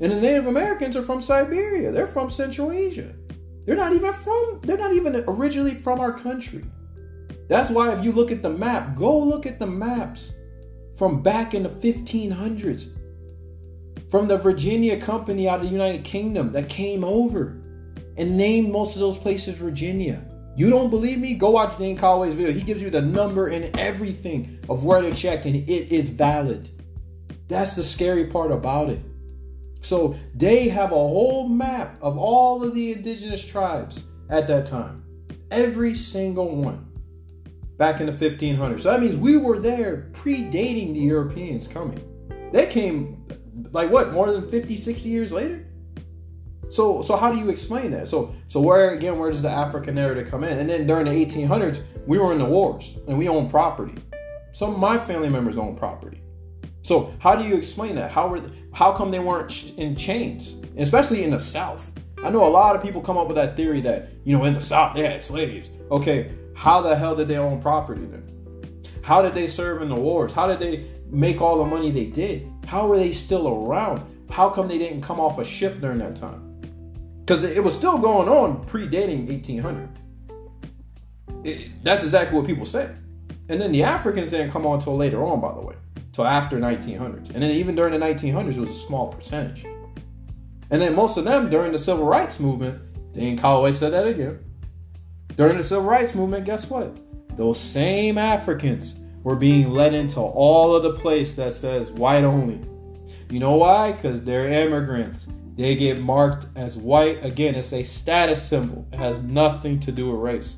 And 0.01 0.13
the 0.13 0.21
Native 0.21 0.47
Americans 0.47 0.97
are 0.97 1.03
from 1.03 1.21
Siberia. 1.21 1.91
They're 1.91 2.07
from 2.07 2.31
Central 2.31 2.71
Asia. 2.71 3.15
They're 3.65 3.77
not 3.77 3.93
even 3.93 4.13
from 4.13 4.61
they're 4.63 4.79
not 4.79 4.93
even 4.93 5.25
originally 5.27 5.75
from 5.75 6.01
our 6.01 6.13
country. 6.13 6.65
That's 7.49 7.71
why 7.71 7.93
if 7.93 8.05
you 8.05 8.13
look 8.13 8.31
at 8.31 8.43
the 8.43 8.51
map, 8.51 8.95
go 8.95 9.19
look 9.19 9.47
at 9.47 9.59
the 9.59 9.67
maps 9.67 10.35
from 10.97 11.23
back 11.23 11.55
in 11.55 11.63
the 11.63 11.69
1500s. 11.69 12.93
From 14.11 14.29
the 14.29 14.37
Virginia 14.37 14.99
Company 15.01 15.49
out 15.49 15.61
of 15.61 15.67
the 15.67 15.73
United 15.73 16.05
Kingdom 16.05 16.53
that 16.53 16.69
came 16.69 17.03
over 17.03 17.61
and 18.17 18.37
named 18.37 18.73
most 18.73 18.95
of 18.95 19.01
those 19.01 19.19
places 19.19 19.57
Virginia. 19.57 20.25
You 20.57 20.71
don't 20.71 20.91
believe 20.91 21.19
me? 21.19 21.35
Go 21.35 21.51
watch 21.51 21.77
Dean 21.77 21.99
Calloway's 21.99 22.35
video. 22.35 22.53
He 22.53 22.63
gives 22.63 22.81
you 22.81 22.89
the 22.89 23.03
number 23.03 23.49
and 23.49 23.77
everything 23.79 24.59
of 24.71 24.85
where 24.85 25.03
to 25.03 25.13
check, 25.13 25.45
and 25.45 25.55
it 25.55 25.93
is 25.93 26.09
valid. 26.09 26.71
That's 27.49 27.77
the 27.77 27.83
scary 27.83 28.27
part 28.27 28.53
about 28.53 28.89
it. 28.89 29.01
So 29.87 30.17
they 30.35 30.69
have 30.69 30.91
a 30.91 30.97
whole 30.97 31.49
map 31.49 31.97
of 32.03 32.19
all 32.19 32.65
of 32.65 32.75
the 32.75 32.93
indigenous 32.93 33.45
tribes 33.45 34.05
at 34.29 34.49
that 34.49 34.67
time. 34.67 35.05
Every 35.53 35.95
single 35.95 36.57
one. 36.57 36.89
Back 37.79 38.01
in 38.01 38.07
the 38.07 38.13
1500s. 38.13 38.81
So 38.81 38.91
that 38.91 39.01
means 39.01 39.15
we 39.17 39.37
were 39.37 39.61
there 39.61 40.09
predating 40.13 40.93
the 40.93 41.01
Europeans 41.01 41.69
coming. 41.69 42.01
They 42.51 42.67
came 42.67 43.25
like 43.71 43.91
what, 43.91 44.13
more 44.13 44.33
than 44.33 44.49
50, 44.49 44.77
60 44.77 45.09
years 45.09 45.33
later? 45.33 45.65
So 46.69 47.01
so 47.01 47.17
how 47.17 47.31
do 47.31 47.39
you 47.39 47.49
explain 47.49 47.93
that? 47.93 48.09
So 48.09 48.35
so 48.49 48.61
where 48.61 48.91
again 48.91 49.21
where 49.21 49.31
does 49.31 49.43
the 49.43 49.51
African 49.51 49.95
narrative 49.95 50.29
come 50.29 50.43
in? 50.43 50.59
And 50.59 50.69
then 50.69 50.89
during 50.89 51.05
the 51.05 51.13
1800s, 51.13 51.85
we 52.09 52.19
were 52.19 52.33
in 52.33 52.39
the 52.39 52.45
wars 52.45 52.97
and 53.07 53.17
we 53.17 53.29
owned 53.29 53.51
property. 53.51 53.95
Some 54.51 54.75
of 54.75 54.81
my 54.81 54.99
family 54.99 55.29
members 55.29 55.59
own 55.59 55.77
property. 55.77 56.23
So 56.87 57.13
how 57.19 57.35
do 57.35 57.45
you 57.45 57.57
explain 57.57 57.97
that? 57.97 58.11
How 58.11 58.29
were 58.29 58.41
how 58.73 58.93
come 58.93 59.11
they 59.11 59.19
weren't 59.19 59.73
in 59.77 59.97
chains, 59.97 60.57
especially 60.77 61.25
in 61.25 61.31
the 61.31 61.41
South? 61.41 61.91
I 62.23 62.31
know 62.31 62.47
a 62.47 62.49
lot 62.49 62.77
of 62.77 62.83
people 62.83 63.01
come 63.01 63.19
up 63.19 63.27
with 63.27 63.37
that 63.37 63.57
theory 63.57 63.81
that 63.81 64.09
you 64.25 64.37
know 64.37 64.45
in 64.45 64.55
the 64.55 64.61
South 64.61 64.95
they 64.95 65.05
had 65.05 65.23
slaves. 65.23 65.69
Okay, 65.91 66.31
how 66.55 66.81
the 66.81 66.95
hell 66.95 67.17
did 67.17 67.29
they 67.29 67.39
own 67.39 67.61
property 67.61 68.05
then? 68.05 68.25
How 69.03 69.21
did 69.21 69.33
they 69.33 69.47
serve 69.47 69.83
in 69.83 69.89
the 69.89 69.97
wars? 69.97 70.33
How 70.33 70.47
did 70.47 70.61
they 70.61 70.87
make 71.11 71.41
all 71.41 71.59
the 71.59 71.65
money 71.65 71.91
they 71.91 72.07
did? 72.07 72.49
How 72.67 72.87
were 72.87 72.99
they 72.99 73.13
still 73.13 73.47
around? 73.49 74.03
How 74.31 74.49
come 74.49 74.69
they 74.69 74.79
didn't 74.79 75.03
come 75.03 75.21
off 75.21 75.39
a 75.39 75.45
ship 75.45 75.81
during 75.81 75.99
that 75.99 76.17
time? 76.17 76.47
because 77.27 77.43
it 77.43 77.63
was 77.63 77.75
still 77.75 77.99
going 77.99 78.29
on 78.29 78.65
predating 78.67 79.27
1800. 79.27 79.89
It, 81.43 81.71
that's 81.83 82.05
exactly 82.05 82.39
what 82.39 82.47
people 82.47 82.65
say. 82.65 82.95
And 83.49 83.61
then 83.61 83.73
the 83.73 83.85
Africans 83.85 84.31
didn't 84.31 84.51
come 84.51 84.67
on 84.67 84.75
until 84.75 84.97
later 84.97 85.25
on, 85.25 85.41
by 85.41 85.55
the 85.55 85.61
way, 85.61 85.77
till 86.13 86.27
after 86.27 86.59
1900s. 86.59 87.31
And 87.31 87.43
then 87.43 87.51
even 87.51 87.75
during 87.75 87.99
the 87.99 88.05
1900s, 88.05 88.57
it 88.57 88.61
was 88.61 88.71
a 88.71 88.75
small 88.75 89.09
percentage. 89.09 89.65
And 90.71 90.83
then 90.83 90.95
most 90.95 91.17
of 91.17 91.25
them 91.25 91.49
during 91.49 91.73
the 91.73 91.79
civil 91.79 92.07
rights 92.07 92.41
movement, 92.41 92.81
Dane 93.13 93.37
Calloway 93.37 93.73
said 93.73 93.93
that 93.93 94.07
again. 94.07 94.41
During 95.37 95.57
the 95.57 95.63
civil 95.63 95.85
rights 95.85 96.15
movement, 96.15 96.45
guess 96.45 96.69
what? 96.69 96.97
Those 97.37 97.61
same 97.61 98.19
Africans 98.19 98.97
were 99.23 99.37
being 99.37 99.71
led 99.71 99.95
into 99.95 100.21
all 100.21 100.75
of 100.75 100.83
the 100.83 100.95
place 100.95 101.37
that 101.37 101.53
says 101.53 101.93
white 101.93 102.25
only. 102.25 102.61
You 103.31 103.39
know 103.39 103.57
why? 103.57 103.93
Because 103.93 104.25
they're 104.25 104.49
immigrants. 104.49 105.29
They 105.57 105.75
get 105.75 106.01
marked 106.01 106.47
as 106.57 106.77
white. 106.77 107.25
Again, 107.25 107.55
it's 107.55 107.73
a 107.73 107.83
status 107.83 108.43
symbol. 108.43 108.87
It 108.93 108.99
has 108.99 109.21
nothing 109.23 109.81
to 109.81 109.93
do 109.93 110.11
with 110.11 110.21
race. 110.21 110.57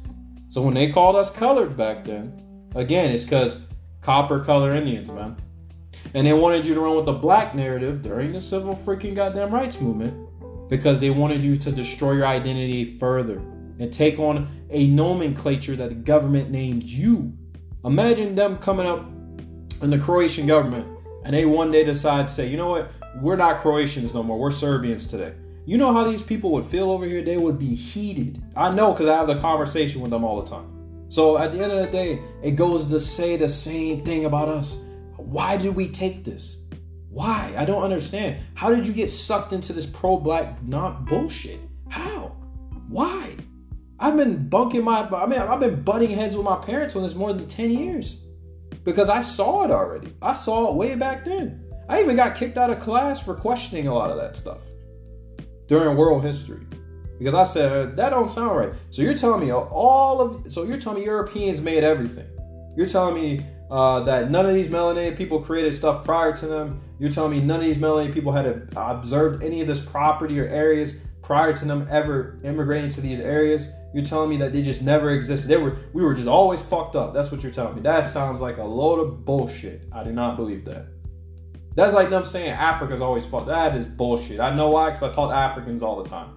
So 0.48 0.62
when 0.62 0.74
they 0.74 0.90
called 0.90 1.16
us 1.16 1.30
colored 1.30 1.76
back 1.76 2.04
then, 2.04 2.47
again, 2.74 3.10
it's 3.10 3.24
because 3.24 3.60
copper 4.00 4.42
color 4.42 4.74
Indians, 4.74 5.10
man. 5.10 5.36
And 6.14 6.26
they 6.26 6.32
wanted 6.32 6.64
you 6.64 6.74
to 6.74 6.80
run 6.80 6.96
with 6.96 7.06
the 7.06 7.12
black 7.12 7.54
narrative 7.54 8.02
during 8.02 8.32
the 8.32 8.40
civil 8.40 8.74
freaking 8.74 9.14
goddamn 9.14 9.52
rights 9.52 9.80
movement 9.80 10.28
because 10.68 11.00
they 11.00 11.10
wanted 11.10 11.42
you 11.42 11.56
to 11.56 11.72
destroy 11.72 12.12
your 12.12 12.26
identity 12.26 12.96
further 12.98 13.38
and 13.78 13.92
take 13.92 14.18
on 14.18 14.48
a 14.70 14.86
nomenclature 14.88 15.76
that 15.76 15.90
the 15.90 15.94
government 15.94 16.50
named 16.50 16.82
you. 16.82 17.32
Imagine 17.84 18.34
them 18.34 18.58
coming 18.58 18.86
up 18.86 19.06
in 19.82 19.90
the 19.90 19.98
Croatian 19.98 20.46
government 20.46 20.86
and 21.24 21.34
they 21.34 21.44
one 21.44 21.70
day 21.70 21.84
decide 21.84 22.28
to 22.28 22.34
say, 22.34 22.48
you 22.48 22.56
know 22.56 22.70
what, 22.70 22.90
we're 23.20 23.36
not 23.36 23.58
Croatians 23.58 24.14
no 24.14 24.22
more, 24.22 24.38
we're 24.38 24.50
Serbians 24.50 25.06
today. 25.06 25.34
You 25.66 25.76
know 25.76 25.92
how 25.92 26.04
these 26.04 26.22
people 26.22 26.52
would 26.52 26.64
feel 26.64 26.90
over 26.90 27.04
here? 27.04 27.20
They 27.22 27.36
would 27.36 27.58
be 27.58 27.74
heated. 27.74 28.42
I 28.56 28.72
know 28.72 28.92
because 28.92 29.06
I 29.06 29.16
have 29.16 29.26
the 29.26 29.38
conversation 29.38 30.00
with 30.00 30.10
them 30.10 30.24
all 30.24 30.42
the 30.42 30.50
time. 30.50 30.77
So 31.08 31.38
at 31.38 31.52
the 31.52 31.62
end 31.62 31.72
of 31.72 31.78
the 31.78 31.90
day, 31.90 32.20
it 32.42 32.52
goes 32.52 32.90
to 32.90 33.00
say 33.00 33.36
the 33.36 33.48
same 33.48 34.04
thing 34.04 34.26
about 34.26 34.48
us. 34.48 34.84
Why 35.16 35.56
did 35.56 35.74
we 35.74 35.88
take 35.88 36.24
this? 36.24 36.64
Why? 37.08 37.54
I 37.56 37.64
don't 37.64 37.82
understand. 37.82 38.38
How 38.54 38.70
did 38.70 38.86
you 38.86 38.92
get 38.92 39.08
sucked 39.08 39.52
into 39.52 39.72
this 39.72 39.86
pro 39.86 40.18
black 40.18 40.62
not 40.62 41.06
bullshit? 41.06 41.60
How? 41.88 42.36
Why? 42.88 43.36
I've 43.98 44.16
been 44.16 44.48
bunking 44.48 44.84
my 44.84 45.00
I 45.08 45.26
mean 45.26 45.40
I've 45.40 45.60
been 45.60 45.82
butting 45.82 46.10
heads 46.10 46.36
with 46.36 46.44
my 46.44 46.56
parents 46.56 46.94
on 46.94 47.02
this 47.02 47.14
more 47.14 47.32
than 47.32 47.48
10 47.48 47.70
years. 47.70 48.22
Because 48.84 49.08
I 49.08 49.22
saw 49.22 49.64
it 49.64 49.70
already. 49.70 50.14
I 50.22 50.34
saw 50.34 50.70
it 50.70 50.76
way 50.76 50.94
back 50.94 51.24
then. 51.24 51.64
I 51.88 52.00
even 52.00 52.16
got 52.16 52.36
kicked 52.36 52.58
out 52.58 52.70
of 52.70 52.78
class 52.78 53.22
for 53.22 53.34
questioning 53.34 53.86
a 53.88 53.94
lot 53.94 54.10
of 54.10 54.18
that 54.18 54.36
stuff 54.36 54.60
during 55.66 55.96
world 55.96 56.22
history. 56.22 56.66
Because 57.18 57.34
I 57.34 57.44
said 57.44 57.96
that 57.96 58.10
don't 58.10 58.30
sound 58.30 58.56
right. 58.56 58.72
So 58.90 59.02
you're 59.02 59.14
telling 59.14 59.40
me 59.40 59.52
all 59.52 60.20
of 60.20 60.52
so 60.52 60.62
you're 60.62 60.78
telling 60.78 61.00
me 61.00 61.04
Europeans 61.04 61.60
made 61.60 61.84
everything. 61.84 62.26
You're 62.76 62.88
telling 62.88 63.14
me 63.14 63.44
uh, 63.70 64.00
that 64.04 64.30
none 64.30 64.46
of 64.46 64.54
these 64.54 64.68
melanated 64.68 65.16
people 65.16 65.40
created 65.42 65.74
stuff 65.74 66.04
prior 66.04 66.34
to 66.36 66.46
them. 66.46 66.80
You're 66.98 67.10
telling 67.10 67.32
me 67.32 67.40
none 67.40 67.60
of 67.60 67.66
these 67.66 67.78
melanated 67.78 68.14
people 68.14 68.32
had 68.32 68.70
observed 68.76 69.42
any 69.42 69.60
of 69.60 69.66
this 69.66 69.84
property 69.84 70.40
or 70.40 70.46
areas 70.46 70.96
prior 71.22 71.52
to 71.52 71.64
them 71.64 71.86
ever 71.90 72.38
immigrating 72.44 72.90
to 72.90 73.00
these 73.00 73.20
areas. 73.20 73.68
You're 73.94 74.04
telling 74.04 74.30
me 74.30 74.36
that 74.38 74.52
they 74.52 74.62
just 74.62 74.82
never 74.82 75.10
existed. 75.10 75.48
They 75.48 75.56
were 75.56 75.78
we 75.92 76.02
were 76.02 76.14
just 76.14 76.28
always 76.28 76.62
fucked 76.62 76.94
up. 76.94 77.12
That's 77.12 77.30
what 77.30 77.42
you're 77.42 77.52
telling 77.52 77.76
me. 77.76 77.82
That 77.82 78.06
sounds 78.06 78.40
like 78.40 78.58
a 78.58 78.64
load 78.64 79.00
of 79.00 79.24
bullshit. 79.24 79.82
I 79.92 80.04
do 80.04 80.12
not 80.12 80.36
believe 80.36 80.64
that. 80.66 80.86
That's 81.74 81.94
like 81.94 82.10
them 82.10 82.24
saying 82.24 82.50
Africa's 82.50 83.00
always 83.00 83.24
fucked. 83.24 83.46
That 83.46 83.76
is 83.76 83.86
bullshit. 83.86 84.40
I 84.40 84.54
know 84.54 84.68
why, 84.70 84.90
because 84.90 85.02
I 85.04 85.12
taught 85.12 85.32
Africans 85.32 85.82
all 85.82 86.02
the 86.02 86.08
time. 86.08 86.30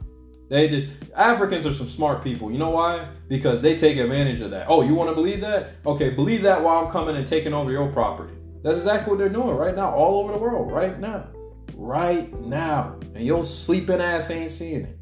They 0.52 0.68
did. 0.68 0.90
Africans 1.16 1.66
are 1.66 1.72
some 1.72 1.88
smart 1.88 2.22
people. 2.22 2.52
You 2.52 2.58
know 2.58 2.72
why? 2.72 3.08
Because 3.30 3.62
they 3.62 3.78
take 3.78 3.96
advantage 3.96 4.42
of 4.42 4.52
that. 4.52 4.66
Oh, 4.68 4.82
you 4.82 4.94
want 4.94 5.10
to 5.10 5.16
believe 5.16 5.40
that? 5.40 5.70
Okay, 5.86 6.10
believe 6.10 6.42
that 6.42 6.62
while 6.62 6.84
I'm 6.84 6.92
coming 6.92 7.16
and 7.16 7.26
taking 7.26 7.54
over 7.54 7.72
your 7.72 7.88
property. 7.88 8.34
That's 8.62 8.78
exactly 8.78 9.12
what 9.12 9.18
they're 9.18 9.30
doing 9.30 9.56
right 9.56 9.74
now, 9.74 9.92
all 9.92 10.22
over 10.22 10.34
the 10.34 10.40
world, 10.40 10.70
right 10.70 11.00
now. 11.00 11.30
Right 11.76 12.34
now. 12.42 13.00
And 13.16 13.26
your 13.26 13.46
sleeping 13.46 14.02
ass 14.02 14.30
ain't 14.30 14.52
seeing 14.52 14.88
it. 14.88 15.02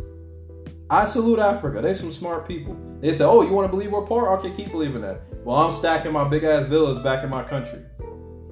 I 0.87 1.05
salute 1.05 1.39
Africa. 1.39 1.81
They 1.81 1.95
some 1.95 2.11
smart 2.11 2.47
people. 2.47 2.79
They 2.99 3.11
say, 3.11 3.23
oh, 3.23 3.41
you 3.41 3.51
want 3.51 3.65
to 3.65 3.71
believe 3.75 3.91
we're 3.91 4.05
poor? 4.05 4.31
Okay, 4.37 4.51
keep 4.51 4.69
believing 4.69 5.01
that. 5.01 5.21
Well, 5.43 5.57
I'm 5.57 5.71
stacking 5.71 6.11
my 6.11 6.27
big 6.27 6.43
ass 6.43 6.65
villas 6.65 6.99
back 6.99 7.23
in 7.23 7.29
my 7.31 7.41
country. 7.43 7.79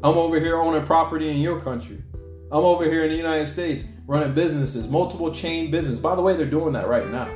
I'm 0.04 0.18
over 0.18 0.40
here 0.40 0.60
owning 0.60 0.84
property 0.84 1.30
in 1.30 1.38
your 1.38 1.62
country. 1.62 2.02
I'm 2.50 2.64
over 2.64 2.86
here 2.86 3.04
in 3.04 3.10
the 3.10 3.18
United 3.18 3.46
States 3.46 3.84
running 4.06 4.34
businesses, 4.34 4.88
multiple 4.88 5.34
chain 5.34 5.70
business. 5.70 6.00
By 6.00 6.16
the 6.16 6.22
way, 6.22 6.38
they're 6.38 6.46
doing 6.46 6.72
that 6.74 6.88
right 6.88 7.10
now. 7.10 7.30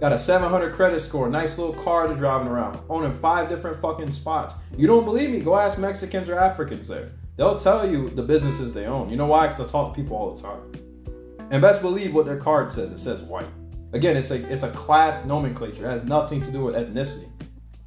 Got 0.00 0.14
a 0.14 0.18
700 0.18 0.72
credit 0.72 1.00
score, 1.00 1.28
nice 1.28 1.58
little 1.58 1.74
car 1.74 2.06
to 2.06 2.14
driving 2.14 2.48
around, 2.48 2.78
owning 2.88 3.12
five 3.18 3.50
different 3.50 3.76
fucking 3.76 4.10
spots. 4.10 4.54
You 4.78 4.86
don't 4.86 5.04
believe 5.04 5.28
me? 5.28 5.40
Go 5.40 5.58
ask 5.58 5.78
Mexicans 5.78 6.30
or 6.30 6.38
Africans 6.38 6.88
there. 6.88 7.12
They'll 7.36 7.58
tell 7.58 7.86
you 7.86 8.08
the 8.08 8.22
businesses 8.22 8.72
they 8.72 8.86
own. 8.86 9.10
You 9.10 9.16
know 9.16 9.26
why? 9.26 9.48
Because 9.48 9.66
I 9.66 9.70
talk 9.70 9.94
to 9.94 10.02
people 10.02 10.16
all 10.16 10.34
the 10.34 10.40
time. 10.40 10.60
And 11.50 11.60
best 11.60 11.82
believe 11.82 12.14
what 12.14 12.24
their 12.24 12.38
card 12.38 12.72
says. 12.72 12.92
It 12.92 12.98
says 12.98 13.22
white. 13.22 13.48
Again, 13.92 14.16
it's 14.16 14.30
a 14.30 14.36
it's 14.50 14.62
a 14.62 14.70
class 14.70 15.26
nomenclature. 15.26 15.84
It 15.84 15.90
has 15.90 16.04
nothing 16.04 16.40
to 16.42 16.50
do 16.50 16.62
with 16.62 16.76
ethnicity. 16.76 17.28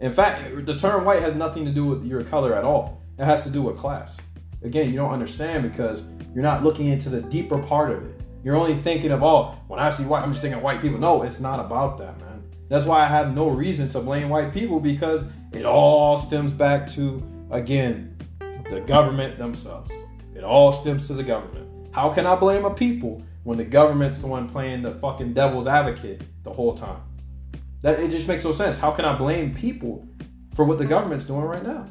In 0.02 0.12
fact, 0.12 0.66
the 0.68 0.76
term 0.78 1.04
white 1.04 1.22
has 1.22 1.34
nothing 1.34 1.66
to 1.66 1.72
do 1.72 1.86
with 1.86 2.06
your 2.06 2.24
color 2.24 2.54
at 2.54 2.64
all. 2.64 3.02
It 3.18 3.26
has 3.26 3.44
to 3.46 3.50
do 3.50 3.64
with 3.64 3.78
class. 3.78 4.20
Again, 4.64 4.90
you 4.90 4.96
don't 4.96 5.12
understand 5.12 5.64
because 5.64 6.04
you're 6.34 6.44
not 6.44 6.64
looking 6.64 6.88
into 6.88 7.10
the 7.10 7.22
deeper 7.22 7.58
part 7.58 7.92
of 7.92 8.06
it. 8.06 8.22
You're 8.44 8.56
only 8.56 8.76
thinking 8.76 9.12
of, 9.12 9.24
oh, 9.24 9.56
when 9.68 9.80
I 9.80 9.90
see 9.90 10.04
white, 10.04 10.24
I'm 10.24 10.32
just 10.32 10.42
thinking 10.42 10.62
white 10.62 10.82
people. 10.82 11.00
No, 11.00 11.24
it's 11.24 11.40
not 11.40 11.60
about 11.60 11.98
that, 12.00 12.20
man. 12.20 12.44
That's 12.70 12.86
why 12.86 13.04
I 13.04 13.08
have 13.08 13.34
no 13.34 13.50
reason 13.50 13.88
to 13.90 14.00
blame 14.00 14.30
white 14.30 14.52
people 14.52 14.80
because 14.80 15.26
it 15.54 15.66
all 15.66 16.18
stems 16.18 16.52
back 16.52 16.88
to, 16.94 17.24
again, 17.52 18.18
the 18.70 18.82
government 18.82 19.38
themselves. 19.38 19.94
It 20.36 20.44
all 20.44 20.72
stems 20.74 21.08
to 21.08 21.14
the 21.14 21.24
government. 21.24 21.70
How 21.92 22.10
can 22.12 22.26
I 22.26 22.36
blame 22.36 22.66
a 22.66 22.74
people 22.74 23.22
when 23.44 23.58
the 23.58 23.64
government's 23.64 24.18
the 24.18 24.28
one 24.28 24.50
playing 24.50 24.82
the 24.82 24.96
fucking 24.96 25.34
devil's 25.34 25.68
advocate 25.68 26.24
the 26.44 26.52
whole 26.52 26.74
time? 26.74 27.02
That 27.82 28.00
it 28.00 28.10
just 28.10 28.28
makes 28.28 28.44
no 28.44 28.52
sense. 28.52 28.78
How 28.78 28.92
can 28.92 29.06
I 29.06 29.16
blame 29.16 29.54
people 29.54 30.08
for 30.56 30.66
what 30.66 30.80
the 30.80 30.86
government's 30.86 31.26
doing 31.26 31.42
right 31.42 31.64
now? 31.64 31.88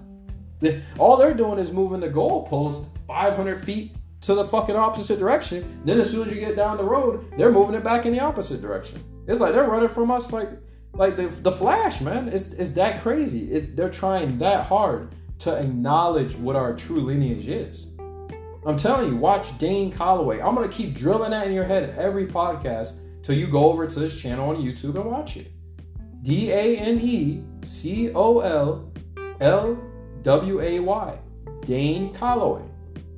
All 0.98 1.16
they're 1.16 1.34
doing 1.34 1.58
is 1.58 1.72
moving 1.72 2.00
the 2.00 2.08
goalpost 2.08 2.86
500 3.06 3.64
feet 3.64 3.94
to 4.22 4.34
the 4.34 4.44
fucking 4.44 4.76
opposite 4.76 5.18
direction. 5.18 5.80
Then 5.84 6.00
as 6.00 6.10
soon 6.10 6.28
as 6.28 6.34
you 6.34 6.40
get 6.40 6.56
down 6.56 6.76
the 6.76 6.84
road, 6.84 7.30
they're 7.36 7.52
moving 7.52 7.74
it 7.74 7.84
back 7.84 8.06
in 8.06 8.12
the 8.12 8.20
opposite 8.20 8.62
direction. 8.62 9.04
It's 9.26 9.40
like 9.40 9.52
they're 9.52 9.68
running 9.68 9.88
from 9.88 10.10
us 10.10 10.32
like 10.32 10.48
like 10.94 11.16
the, 11.16 11.26
the 11.26 11.52
Flash, 11.52 12.00
man. 12.02 12.28
It's, 12.28 12.48
it's 12.48 12.72
that 12.72 13.00
crazy. 13.00 13.50
It, 13.50 13.76
they're 13.76 13.88
trying 13.88 14.36
that 14.38 14.66
hard 14.66 15.14
to 15.38 15.56
acknowledge 15.56 16.36
what 16.36 16.54
our 16.54 16.74
true 16.76 17.00
lineage 17.00 17.48
is. 17.48 17.86
I'm 18.64 18.76
telling 18.76 19.08
you, 19.08 19.16
watch 19.16 19.56
Dane 19.58 19.90
Calloway. 19.90 20.40
I'm 20.40 20.54
gonna 20.54 20.68
keep 20.68 20.94
drilling 20.94 21.30
that 21.30 21.46
in 21.46 21.52
your 21.52 21.64
head 21.64 21.94
every 21.98 22.26
podcast 22.26 22.98
till 23.22 23.36
you 23.36 23.48
go 23.48 23.70
over 23.70 23.86
to 23.86 23.98
this 23.98 24.20
channel 24.20 24.50
on 24.50 24.56
YouTube 24.56 24.94
and 24.94 25.04
watch 25.04 25.36
it. 25.36 25.50
D 26.22 26.52
A 26.52 26.76
N 26.76 27.00
E 27.00 27.42
C 27.64 28.12
O 28.14 28.40
L 28.40 28.92
L 29.40 29.82
W 30.22 30.60
A 30.60 30.78
Y. 30.78 31.18
Dane 31.64 32.12
Calloway. 32.12 32.71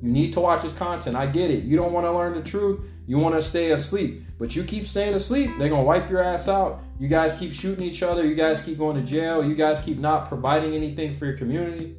You 0.05 0.11
need 0.11 0.33
to 0.33 0.39
watch 0.39 0.61
his 0.61 0.73
content. 0.73 1.15
I 1.15 1.25
get 1.25 1.49
it. 1.49 1.63
You 1.63 1.75
don't 1.77 1.91
want 1.91 2.05
to 2.05 2.11
learn 2.11 2.35
the 2.35 2.43
truth. 2.43 2.79
You 3.07 3.17
want 3.17 3.33
to 3.33 3.41
stay 3.41 3.71
asleep. 3.71 4.21
But 4.37 4.55
you 4.55 4.63
keep 4.63 4.85
staying 4.85 5.15
asleep, 5.15 5.49
they're 5.57 5.67
going 5.67 5.81
to 5.81 5.87
wipe 5.87 6.11
your 6.11 6.21
ass 6.21 6.47
out. 6.47 6.83
You 6.99 7.07
guys 7.07 7.39
keep 7.39 7.51
shooting 7.51 7.83
each 7.83 8.03
other. 8.03 8.23
You 8.23 8.35
guys 8.35 8.61
keep 8.61 8.77
going 8.77 8.97
to 8.97 9.01
jail. 9.01 9.43
You 9.43 9.55
guys 9.55 9.81
keep 9.81 9.97
not 9.97 10.27
providing 10.27 10.75
anything 10.75 11.15
for 11.15 11.25
your 11.25 11.35
community. 11.35 11.97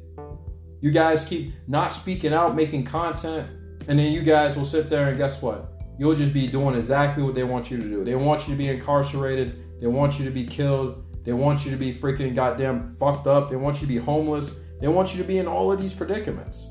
You 0.79 0.91
guys 0.91 1.25
keep 1.25 1.53
not 1.67 1.91
speaking 1.91 2.33
out, 2.33 2.55
making 2.55 2.85
content. 2.85 3.49
And 3.89 3.99
then 3.99 4.13
you 4.13 4.21
guys 4.21 4.55
will 4.55 4.63
sit 4.63 4.89
there 4.89 5.09
and 5.09 5.17
guess 5.17 5.41
what? 5.41 5.73
You'll 5.99 6.15
just 6.15 6.31
be 6.31 6.47
doing 6.47 6.75
exactly 6.75 7.23
what 7.23 7.35
they 7.35 7.43
want 7.43 7.69
you 7.69 7.75
to 7.75 7.83
do. 7.83 8.05
They 8.05 8.15
want 8.15 8.47
you 8.47 8.53
to 8.53 8.57
be 8.57 8.69
incarcerated. 8.69 9.81
They 9.81 9.87
want 9.87 10.17
you 10.17 10.23
to 10.23 10.31
be 10.31 10.45
killed. 10.45 11.03
They 11.25 11.33
want 11.33 11.65
you 11.65 11.71
to 11.71 11.77
be 11.77 11.91
freaking 11.93 12.33
goddamn 12.33 12.95
fucked 12.95 13.27
up. 13.27 13.49
They 13.49 13.57
want 13.57 13.81
you 13.81 13.87
to 13.87 13.93
be 13.93 13.97
homeless. 13.97 14.61
They 14.79 14.87
want 14.87 15.13
you 15.13 15.21
to 15.21 15.27
be 15.27 15.39
in 15.39 15.47
all 15.47 15.73
of 15.73 15.81
these 15.81 15.93
predicaments. 15.93 16.69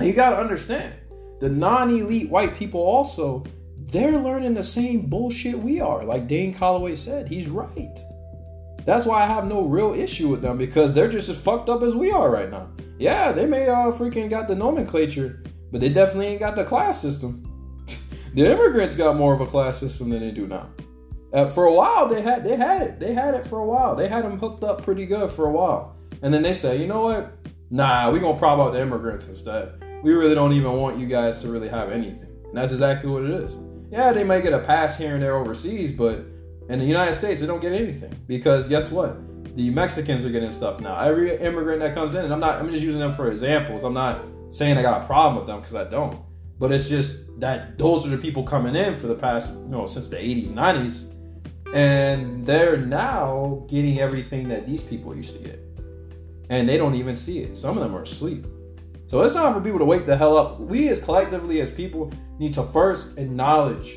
You 0.00 0.12
got 0.12 0.30
to 0.30 0.38
understand, 0.38 0.94
the 1.40 1.48
non 1.48 1.90
elite 1.90 2.30
white 2.30 2.54
people 2.54 2.80
also, 2.80 3.44
they're 3.76 4.18
learning 4.18 4.54
the 4.54 4.62
same 4.62 5.06
bullshit 5.06 5.58
we 5.58 5.80
are. 5.80 6.04
Like 6.04 6.26
Dane 6.26 6.54
Calloway 6.54 6.94
said, 6.94 7.28
he's 7.28 7.48
right. 7.48 7.98
That's 8.84 9.06
why 9.06 9.22
I 9.22 9.26
have 9.26 9.46
no 9.46 9.66
real 9.66 9.92
issue 9.92 10.28
with 10.28 10.40
them 10.40 10.56
because 10.56 10.94
they're 10.94 11.08
just 11.08 11.28
as 11.28 11.36
fucked 11.36 11.68
up 11.68 11.82
as 11.82 11.94
we 11.94 12.10
are 12.10 12.30
right 12.30 12.50
now. 12.50 12.70
Yeah, 12.98 13.32
they 13.32 13.46
may 13.46 13.68
uh 13.68 13.92
freaking 13.92 14.30
got 14.30 14.48
the 14.48 14.54
nomenclature, 14.54 15.42
but 15.70 15.80
they 15.80 15.88
definitely 15.88 16.28
ain't 16.28 16.40
got 16.40 16.56
the 16.56 16.64
class 16.64 17.00
system. 17.00 17.44
the 18.34 18.50
immigrants 18.50 18.96
got 18.96 19.16
more 19.16 19.34
of 19.34 19.40
a 19.40 19.46
class 19.46 19.78
system 19.78 20.10
than 20.10 20.20
they 20.20 20.30
do 20.30 20.46
now. 20.46 20.70
Uh, 21.32 21.46
for 21.46 21.66
a 21.66 21.72
while, 21.72 22.08
they 22.08 22.22
had 22.22 22.44
they 22.44 22.56
had 22.56 22.82
it. 22.82 22.98
They 22.98 23.12
had 23.12 23.34
it 23.34 23.46
for 23.46 23.58
a 23.58 23.66
while. 23.66 23.94
They 23.94 24.08
had 24.08 24.24
them 24.24 24.38
hooked 24.38 24.64
up 24.64 24.82
pretty 24.82 25.06
good 25.06 25.30
for 25.30 25.46
a 25.46 25.52
while. 25.52 25.96
And 26.22 26.32
then 26.32 26.42
they 26.42 26.54
say, 26.54 26.80
you 26.80 26.86
know 26.86 27.02
what? 27.02 27.32
Nah, 27.70 28.10
we 28.10 28.20
gonna 28.20 28.38
prop 28.38 28.58
out 28.58 28.72
the 28.72 28.80
immigrants 28.80 29.28
instead. 29.28 29.84
We 30.02 30.12
really 30.12 30.34
don't 30.34 30.52
even 30.52 30.72
want 30.72 30.98
you 30.98 31.06
guys 31.06 31.38
to 31.42 31.48
really 31.48 31.68
have 31.68 31.90
anything. 31.90 32.28
And 32.44 32.56
that's 32.56 32.72
exactly 32.72 33.10
what 33.10 33.24
it 33.24 33.30
is. 33.30 33.56
Yeah, 33.90 34.12
they 34.12 34.24
might 34.24 34.42
get 34.42 34.52
a 34.52 34.58
pass 34.58 34.96
here 34.96 35.14
and 35.14 35.22
there 35.22 35.36
overseas, 35.36 35.92
but 35.92 36.18
in 36.68 36.78
the 36.78 36.84
United 36.84 37.14
States, 37.14 37.40
they 37.40 37.46
don't 37.46 37.60
get 37.60 37.72
anything. 37.72 38.14
Because 38.26 38.68
guess 38.68 38.90
what? 38.90 39.16
the 39.58 39.70
Mexicans 39.70 40.24
are 40.24 40.30
getting 40.30 40.52
stuff 40.52 40.80
now. 40.80 41.00
Every 41.00 41.36
immigrant 41.36 41.80
that 41.80 41.92
comes 41.92 42.14
in, 42.14 42.24
and 42.24 42.32
I'm 42.32 42.38
not, 42.38 42.60
I'm 42.60 42.70
just 42.70 42.84
using 42.84 43.00
them 43.00 43.12
for 43.12 43.28
examples. 43.28 43.82
I'm 43.82 43.92
not 43.92 44.24
saying 44.50 44.78
I 44.78 44.82
got 44.82 45.02
a 45.02 45.06
problem 45.06 45.36
with 45.36 45.46
them 45.48 45.58
because 45.58 45.74
I 45.74 45.82
don't. 45.82 46.16
But 46.60 46.70
it's 46.70 46.88
just 46.88 47.40
that 47.40 47.76
those 47.76 48.06
are 48.06 48.10
the 48.10 48.18
people 48.18 48.44
coming 48.44 48.76
in 48.76 48.94
for 48.94 49.08
the 49.08 49.16
past, 49.16 49.52
you 49.52 49.68
know, 49.68 49.84
since 49.84 50.08
the 50.08 50.16
80s, 50.16 50.50
90s. 50.50 51.12
And 51.74 52.46
they're 52.46 52.76
now 52.76 53.66
getting 53.68 53.98
everything 53.98 54.48
that 54.48 54.64
these 54.64 54.82
people 54.82 55.14
used 55.14 55.34
to 55.36 55.42
get. 55.42 55.60
And 56.50 56.68
they 56.68 56.76
don't 56.76 56.94
even 56.94 57.16
see 57.16 57.40
it. 57.40 57.56
Some 57.56 57.76
of 57.76 57.82
them 57.82 57.96
are 57.96 58.02
asleep. 58.02 58.46
So 59.08 59.22
it's 59.22 59.32
time 59.32 59.54
for 59.54 59.62
people 59.62 59.78
to 59.78 59.86
wake 59.86 60.04
the 60.04 60.14
hell 60.14 60.36
up. 60.36 60.60
We 60.60 60.90
as 60.90 61.02
collectively 61.02 61.62
as 61.62 61.70
people 61.70 62.12
need 62.38 62.52
to 62.54 62.62
first 62.62 63.16
acknowledge 63.16 63.96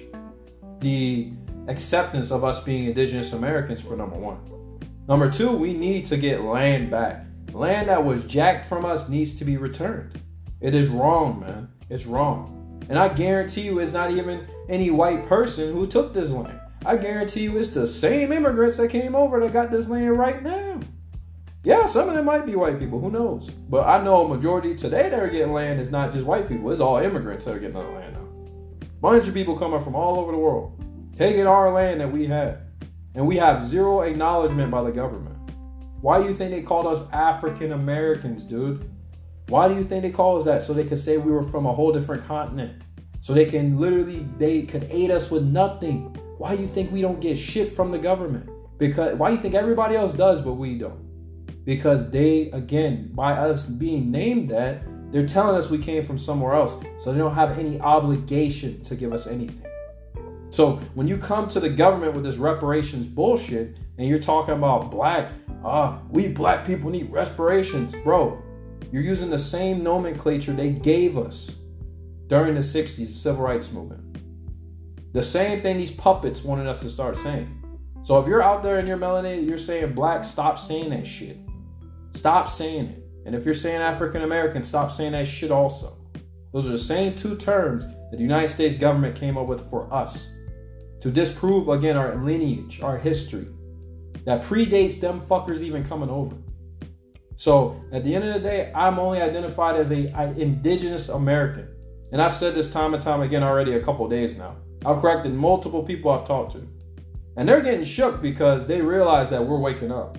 the 0.80 1.34
acceptance 1.68 2.32
of 2.32 2.46
us 2.46 2.64
being 2.64 2.86
indigenous 2.86 3.34
Americans 3.34 3.82
for 3.82 3.98
number 3.98 4.16
one. 4.16 4.40
Number 5.10 5.30
two, 5.30 5.52
we 5.52 5.74
need 5.74 6.06
to 6.06 6.16
get 6.16 6.44
land 6.44 6.90
back. 6.90 7.26
Land 7.52 7.90
that 7.90 8.06
was 8.06 8.24
jacked 8.24 8.66
from 8.66 8.86
us 8.86 9.10
needs 9.10 9.38
to 9.40 9.44
be 9.44 9.58
returned. 9.58 10.18
It 10.62 10.74
is 10.74 10.88
wrong, 10.88 11.42
man. 11.42 11.68
It's 11.90 12.06
wrong. 12.06 12.82
And 12.88 12.98
I 12.98 13.10
guarantee 13.10 13.64
you, 13.64 13.80
it's 13.80 13.92
not 13.92 14.12
even 14.12 14.48
any 14.70 14.92
white 14.92 15.26
person 15.26 15.74
who 15.74 15.88
took 15.88 16.14
this 16.14 16.32
land. 16.32 16.58
I 16.86 16.96
guarantee 16.96 17.44
you, 17.44 17.58
it's 17.58 17.72
the 17.72 17.86
same 17.86 18.32
immigrants 18.32 18.78
that 18.78 18.90
came 18.90 19.14
over 19.14 19.42
that 19.42 19.52
got 19.52 19.72
this 19.72 19.90
land 19.90 20.18
right 20.18 20.42
now. 20.42 20.80
Yeah, 21.64 21.86
some 21.86 22.10
of 22.10 22.16
them 22.16 22.26
might 22.26 22.46
be 22.46 22.56
white 22.56 22.80
people. 22.80 23.00
Who 23.00 23.12
knows? 23.12 23.50
But 23.50 23.88
I 23.88 24.04
know 24.04 24.26
a 24.26 24.28
majority 24.28 24.76
today 24.76 25.10
that 25.10 25.20
are 25.20 25.30
getting 25.30 25.54
land 25.54 25.80
is 25.80 25.92
not 25.92 26.12
just 26.12 26.26
white 26.26 26.48
people. 26.48 26.72
It's 26.72 26.82
all 26.82 26.98
immigrants 26.98 27.46
that 27.46 27.56
are 27.56 27.60
getting 27.60 27.76
land 27.76 28.16
now. 28.16 28.88
Bunch 29.00 29.28
of 29.28 29.34
people 29.34 29.58
coming 29.58 29.80
from 29.80 29.96
all 29.96 30.20
over 30.20 30.32
the 30.32 30.38
world, 30.38 30.84
taking 31.16 31.46
our 31.46 31.72
land 31.72 32.02
that 32.02 32.12
we 32.12 32.26
had 32.26 32.64
and 33.14 33.28
we 33.28 33.36
have 33.38 33.66
zero 33.66 34.02
acknowledgement 34.02 34.72
by 34.72 34.82
the 34.82 34.92
government. 34.92 35.38
Why 36.02 36.22
do 36.22 36.28
you 36.28 36.34
think 36.34 36.52
they 36.52 36.62
called 36.62 36.88
us 36.88 37.10
African 37.12 37.74
Americans, 37.74 38.44
dude? 38.44 38.90
Why 39.50 39.68
do 39.68 39.76
you 39.76 39.84
think 39.84 40.04
they 40.04 40.12
call 40.12 40.38
us 40.38 40.46
that? 40.46 40.64
So 40.64 40.74
they 40.74 40.86
could 40.86 40.98
say 40.98 41.18
we 41.18 41.32
were 41.32 41.44
from 41.44 41.66
a 41.66 41.74
whole 41.74 41.92
different 41.92 42.24
continent. 42.24 42.82
So 43.20 43.34
they 43.34 43.46
can 43.46 43.78
literally 43.80 44.26
they 44.38 44.64
could 44.64 44.88
aid 44.90 45.12
us 45.12 45.30
with 45.30 45.44
nothing. 45.44 46.16
Why 46.38 46.56
do 46.56 46.62
you 46.62 46.68
think 46.68 46.92
we 46.92 47.02
don't 47.02 47.22
get 47.22 47.38
shit 47.38 47.72
from 47.72 47.92
the 47.92 48.00
government? 48.00 48.50
Because 48.80 49.16
why 49.16 49.30
do 49.30 49.36
you 49.36 49.42
think 49.42 49.54
everybody 49.54 49.96
else 49.96 50.14
does 50.14 50.42
but 50.42 50.54
we 50.54 50.78
don't? 50.78 51.11
Because 51.64 52.10
they 52.10 52.50
again, 52.52 53.12
by 53.14 53.34
us 53.34 53.66
being 53.66 54.12
named 54.12 54.50
that, 54.50 54.84
they're 55.12 55.26
telling 55.26 55.56
us 55.56 55.70
we 55.70 55.78
came 55.78 56.04
from 56.04 56.18
somewhere 56.18 56.54
else. 56.54 56.76
So 56.98 57.12
they 57.12 57.18
don't 57.18 57.36
have 57.36 57.60
any 57.60 57.80
obligation 57.82 58.84
to 58.84 58.96
give 58.96 59.14
us 59.14 59.28
anything. 59.28 59.66
So 60.50 60.78
when 60.96 61.08
you 61.08 61.18
come 61.18 61.48
to 61.50 61.60
the 61.60 61.70
government 61.70 62.14
with 62.14 62.24
this 62.24 62.38
reparations 62.38 63.06
bullshit 63.06 63.78
and 63.98 64.08
you're 64.08 64.20
talking 64.20 64.54
about 64.54 64.92
black, 64.92 65.32
ah, 65.64 65.96
uh, 65.96 66.00
we 66.10 66.34
black 66.34 66.66
people 66.66 66.90
need 66.90 67.10
reparations, 67.10 67.96
bro. 68.04 68.42
You're 68.92 69.04
using 69.04 69.30
the 69.30 69.38
same 69.38 69.82
nomenclature 69.84 70.52
they 70.52 70.72
gave 70.72 71.18
us 71.18 71.56
during 72.28 72.56
the 72.56 72.62
60s, 72.62 72.98
the 72.98 73.06
civil 73.06 73.44
rights 73.44 73.72
movement. 73.72 74.18
The 75.14 75.24
same 75.24 75.62
thing 75.62 75.78
these 75.78 75.92
puppets 75.92 76.44
wanted 76.44 76.68
us 76.68 76.82
to 76.82 76.90
start 76.90 77.18
saying. 77.18 77.58
So 78.04 78.20
if 78.20 78.28
you're 78.28 78.42
out 78.42 78.64
there 78.64 78.80
and 78.80 78.88
you're 78.88 78.98
melanated, 78.98 79.48
you're 79.48 79.58
saying 79.58 79.94
black, 79.94 80.24
stop 80.24 80.58
saying 80.58 80.90
that 80.90 81.06
shit. 81.06 81.38
Stop 82.12 82.50
saying 82.50 82.86
it. 82.86 83.04
And 83.26 83.36
if 83.36 83.46
you're 83.46 83.54
saying 83.54 83.82
African 83.82 84.24
American, 84.24 84.64
stop 84.64 84.92
saying 84.92 85.12
that 85.14 85.28
shit 85.28 85.52
also. 85.52 85.98
Those 86.54 86.66
are 86.66 86.72
the 86.72 86.78
same 86.78 87.16
two 87.16 87.36
terms 87.38 87.86
that 87.86 88.18
the 88.18 88.24
United 88.24 88.50
States 88.50 88.76
government 88.76 89.16
came 89.16 89.38
up 89.38 89.48
with 89.48 89.70
for 89.70 89.92
us 89.94 90.36
to 91.00 91.10
disprove 91.10 91.70
again 91.70 91.98
our 91.98 92.16
lineage, 92.16 92.82
our 92.82 92.98
history 92.98 93.48
that 94.26 94.44
predates 94.44 95.00
them 95.00 95.20
fuckers 95.20 95.62
even 95.62 95.84
coming 95.84 96.10
over. 96.10 96.36
So 97.36 97.82
at 97.92 98.04
the 98.04 98.14
end 98.14 98.24
of 98.24 98.34
the 98.36 98.40
day, 98.40 98.72
I'm 98.76 99.00
only 99.00 99.22
identified 99.22 99.76
as 99.76 99.92
a, 99.92 100.14
indigenous 100.40 101.10
American. 101.10 101.68
And 102.12 102.22
I've 102.22 102.36
said 102.36 102.54
this 102.54 102.72
time 102.72 102.94
and 102.94 103.02
time 103.02 103.22
again 103.22 103.42
already 103.42 103.74
a 103.74 103.84
couple 103.84 104.08
days 104.08 104.38
now. 104.38 104.58
I've 104.86 105.02
corrected 105.02 105.34
multiple 105.34 105.82
people 105.82 106.12
I've 106.12 106.28
talked 106.28 106.52
to. 106.54 106.68
And 107.38 107.48
they're 107.48 107.62
getting 107.62 107.84
shook 107.84 108.22
because 108.22 108.68
they 108.68 108.82
realize 108.82 109.30
that 109.30 109.44
we're 109.44 109.58
waking 109.58 109.92
up. 109.92 110.18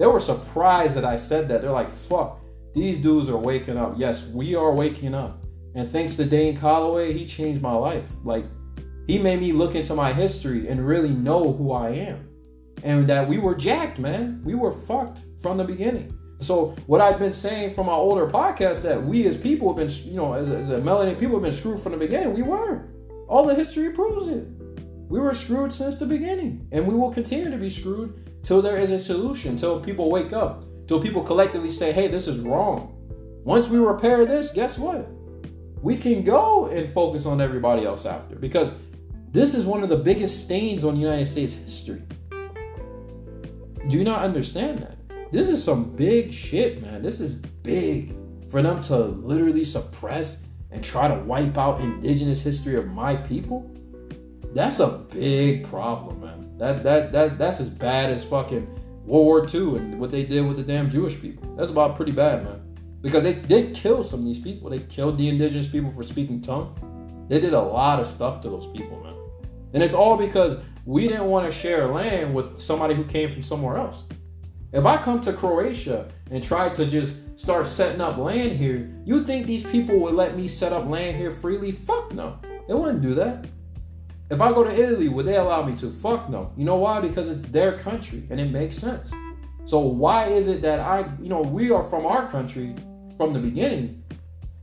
They 0.00 0.06
were 0.06 0.18
surprised 0.18 0.94
that 0.94 1.04
I 1.04 1.16
said 1.16 1.46
that. 1.48 1.60
They're 1.60 1.70
like, 1.70 1.90
fuck, 1.90 2.40
these 2.74 2.96
dudes 2.96 3.28
are 3.28 3.36
waking 3.36 3.76
up. 3.76 3.96
Yes, 3.98 4.26
we 4.28 4.54
are 4.54 4.72
waking 4.72 5.14
up. 5.14 5.44
And 5.74 5.90
thanks 5.90 6.16
to 6.16 6.24
Dane 6.24 6.56
Calloway, 6.56 7.12
he 7.12 7.26
changed 7.26 7.60
my 7.60 7.74
life. 7.74 8.08
Like, 8.24 8.46
he 9.06 9.18
made 9.18 9.40
me 9.40 9.52
look 9.52 9.74
into 9.74 9.94
my 9.94 10.10
history 10.10 10.68
and 10.68 10.86
really 10.86 11.10
know 11.10 11.52
who 11.52 11.72
I 11.72 11.90
am. 11.90 12.30
And 12.82 13.06
that 13.08 13.28
we 13.28 13.36
were 13.36 13.54
jacked, 13.54 13.98
man. 13.98 14.40
We 14.42 14.54
were 14.54 14.72
fucked 14.72 15.24
from 15.42 15.58
the 15.58 15.64
beginning. 15.64 16.18
So 16.38 16.74
what 16.86 17.02
I've 17.02 17.18
been 17.18 17.30
saying 17.30 17.74
from 17.74 17.84
my 17.84 17.92
older 17.92 18.26
podcast 18.26 18.80
that 18.84 19.04
we 19.04 19.26
as 19.26 19.36
people 19.36 19.68
have 19.68 19.76
been, 19.76 19.94
you 20.10 20.16
know, 20.16 20.32
as 20.32 20.48
a, 20.48 20.56
as 20.56 20.70
a 20.70 20.78
melanated 20.78 21.20
people 21.20 21.34
have 21.34 21.42
been 21.42 21.52
screwed 21.52 21.78
from 21.78 21.92
the 21.92 21.98
beginning. 21.98 22.32
We 22.32 22.40
were. 22.40 22.88
All 23.28 23.46
the 23.46 23.54
history 23.54 23.90
proves 23.90 24.28
it. 24.28 24.48
We 25.10 25.20
were 25.20 25.34
screwed 25.34 25.74
since 25.74 25.98
the 25.98 26.06
beginning, 26.06 26.68
and 26.72 26.86
we 26.86 26.94
will 26.94 27.12
continue 27.12 27.50
to 27.50 27.58
be 27.58 27.68
screwed 27.68 28.29
till 28.42 28.62
there 28.62 28.76
is 28.76 28.90
a 28.90 28.98
solution, 28.98 29.56
till 29.56 29.80
people 29.80 30.10
wake 30.10 30.32
up, 30.32 30.64
till 30.86 31.00
people 31.00 31.22
collectively 31.22 31.70
say, 31.70 31.92
"Hey, 31.92 32.08
this 32.08 32.26
is 32.26 32.38
wrong." 32.40 32.96
Once 33.44 33.68
we 33.68 33.78
repair 33.78 34.26
this, 34.26 34.52
guess 34.52 34.78
what? 34.78 35.08
We 35.82 35.96
can 35.96 36.22
go 36.22 36.66
and 36.66 36.92
focus 36.92 37.24
on 37.24 37.40
everybody 37.40 37.86
else 37.86 38.04
after 38.04 38.36
because 38.36 38.72
this 39.32 39.54
is 39.54 39.64
one 39.64 39.82
of 39.82 39.88
the 39.88 39.96
biggest 39.96 40.44
stains 40.44 40.84
on 40.84 40.96
United 40.96 41.26
States 41.26 41.54
history. 41.54 42.02
Do 43.88 43.96
you 43.96 44.04
not 44.04 44.22
understand 44.22 44.80
that? 44.80 44.96
This 45.32 45.48
is 45.48 45.62
some 45.62 45.96
big 45.96 46.32
shit, 46.32 46.82
man. 46.82 47.02
This 47.02 47.20
is 47.20 47.34
big 47.34 48.12
for 48.48 48.60
them 48.62 48.82
to 48.82 48.96
literally 48.96 49.64
suppress 49.64 50.42
and 50.70 50.84
try 50.84 51.08
to 51.08 51.14
wipe 51.24 51.56
out 51.56 51.80
indigenous 51.80 52.42
history 52.42 52.76
of 52.76 52.88
my 52.88 53.16
people. 53.16 53.70
That's 54.52 54.80
a 54.80 54.88
big 55.10 55.64
problem, 55.64 56.20
man. 56.20 56.39
That 56.60 56.82
that 56.82 57.10
that 57.12 57.38
that's 57.38 57.58
as 57.58 57.70
bad 57.70 58.10
as 58.10 58.22
fucking 58.22 58.66
World 59.06 59.26
War 59.26 59.46
II 59.52 59.78
and 59.78 59.98
what 59.98 60.10
they 60.10 60.24
did 60.24 60.46
with 60.46 60.58
the 60.58 60.62
damn 60.62 60.90
Jewish 60.90 61.18
people. 61.18 61.56
That's 61.56 61.70
about 61.70 61.96
pretty 61.96 62.12
bad, 62.12 62.44
man. 62.44 62.60
Because 63.00 63.22
they 63.22 63.32
did 63.32 63.74
kill 63.74 64.04
some 64.04 64.20
of 64.20 64.26
these 64.26 64.38
people. 64.38 64.68
They 64.68 64.80
killed 64.80 65.16
the 65.16 65.26
indigenous 65.28 65.66
people 65.66 65.90
for 65.90 66.02
speaking 66.02 66.42
tongue. 66.42 66.76
They 67.30 67.40
did 67.40 67.54
a 67.54 67.60
lot 67.60 67.98
of 67.98 68.04
stuff 68.04 68.42
to 68.42 68.50
those 68.50 68.66
people, 68.66 69.02
man. 69.02 69.14
And 69.72 69.82
it's 69.82 69.94
all 69.94 70.18
because 70.18 70.58
we 70.84 71.08
didn't 71.08 71.30
want 71.30 71.46
to 71.46 71.50
share 71.50 71.86
land 71.86 72.34
with 72.34 72.58
somebody 72.58 72.94
who 72.94 73.04
came 73.04 73.32
from 73.32 73.40
somewhere 73.40 73.78
else. 73.78 74.06
If 74.72 74.84
I 74.84 74.98
come 74.98 75.22
to 75.22 75.32
Croatia 75.32 76.10
and 76.30 76.44
try 76.44 76.68
to 76.74 76.84
just 76.84 77.40
start 77.40 77.66
setting 77.68 78.02
up 78.02 78.18
land 78.18 78.58
here, 78.58 78.94
you 79.06 79.24
think 79.24 79.46
these 79.46 79.66
people 79.66 79.98
would 80.00 80.14
let 80.14 80.36
me 80.36 80.46
set 80.46 80.74
up 80.74 80.86
land 80.86 81.16
here 81.16 81.30
freely? 81.30 81.72
Fuck 81.72 82.12
no. 82.12 82.38
They 82.68 82.74
wouldn't 82.74 83.00
do 83.00 83.14
that. 83.14 83.46
If 84.30 84.40
I 84.40 84.50
go 84.50 84.62
to 84.62 84.72
Italy, 84.72 85.08
would 85.08 85.26
they 85.26 85.36
allow 85.36 85.62
me 85.62 85.76
to? 85.78 85.90
Fuck 85.90 86.30
no. 86.30 86.52
You 86.56 86.64
know 86.64 86.76
why? 86.76 87.00
Because 87.00 87.28
it's 87.28 87.42
their 87.42 87.76
country 87.76 88.22
and 88.30 88.40
it 88.40 88.50
makes 88.50 88.76
sense. 88.76 89.12
So 89.64 89.80
why 89.80 90.26
is 90.26 90.46
it 90.46 90.62
that 90.62 90.78
I, 90.78 91.10
you 91.20 91.28
know, 91.28 91.42
we 91.42 91.70
are 91.70 91.82
from 91.82 92.06
our 92.06 92.28
country 92.28 92.74
from 93.20 93.34
the 93.34 93.38
beginning. 93.38 94.02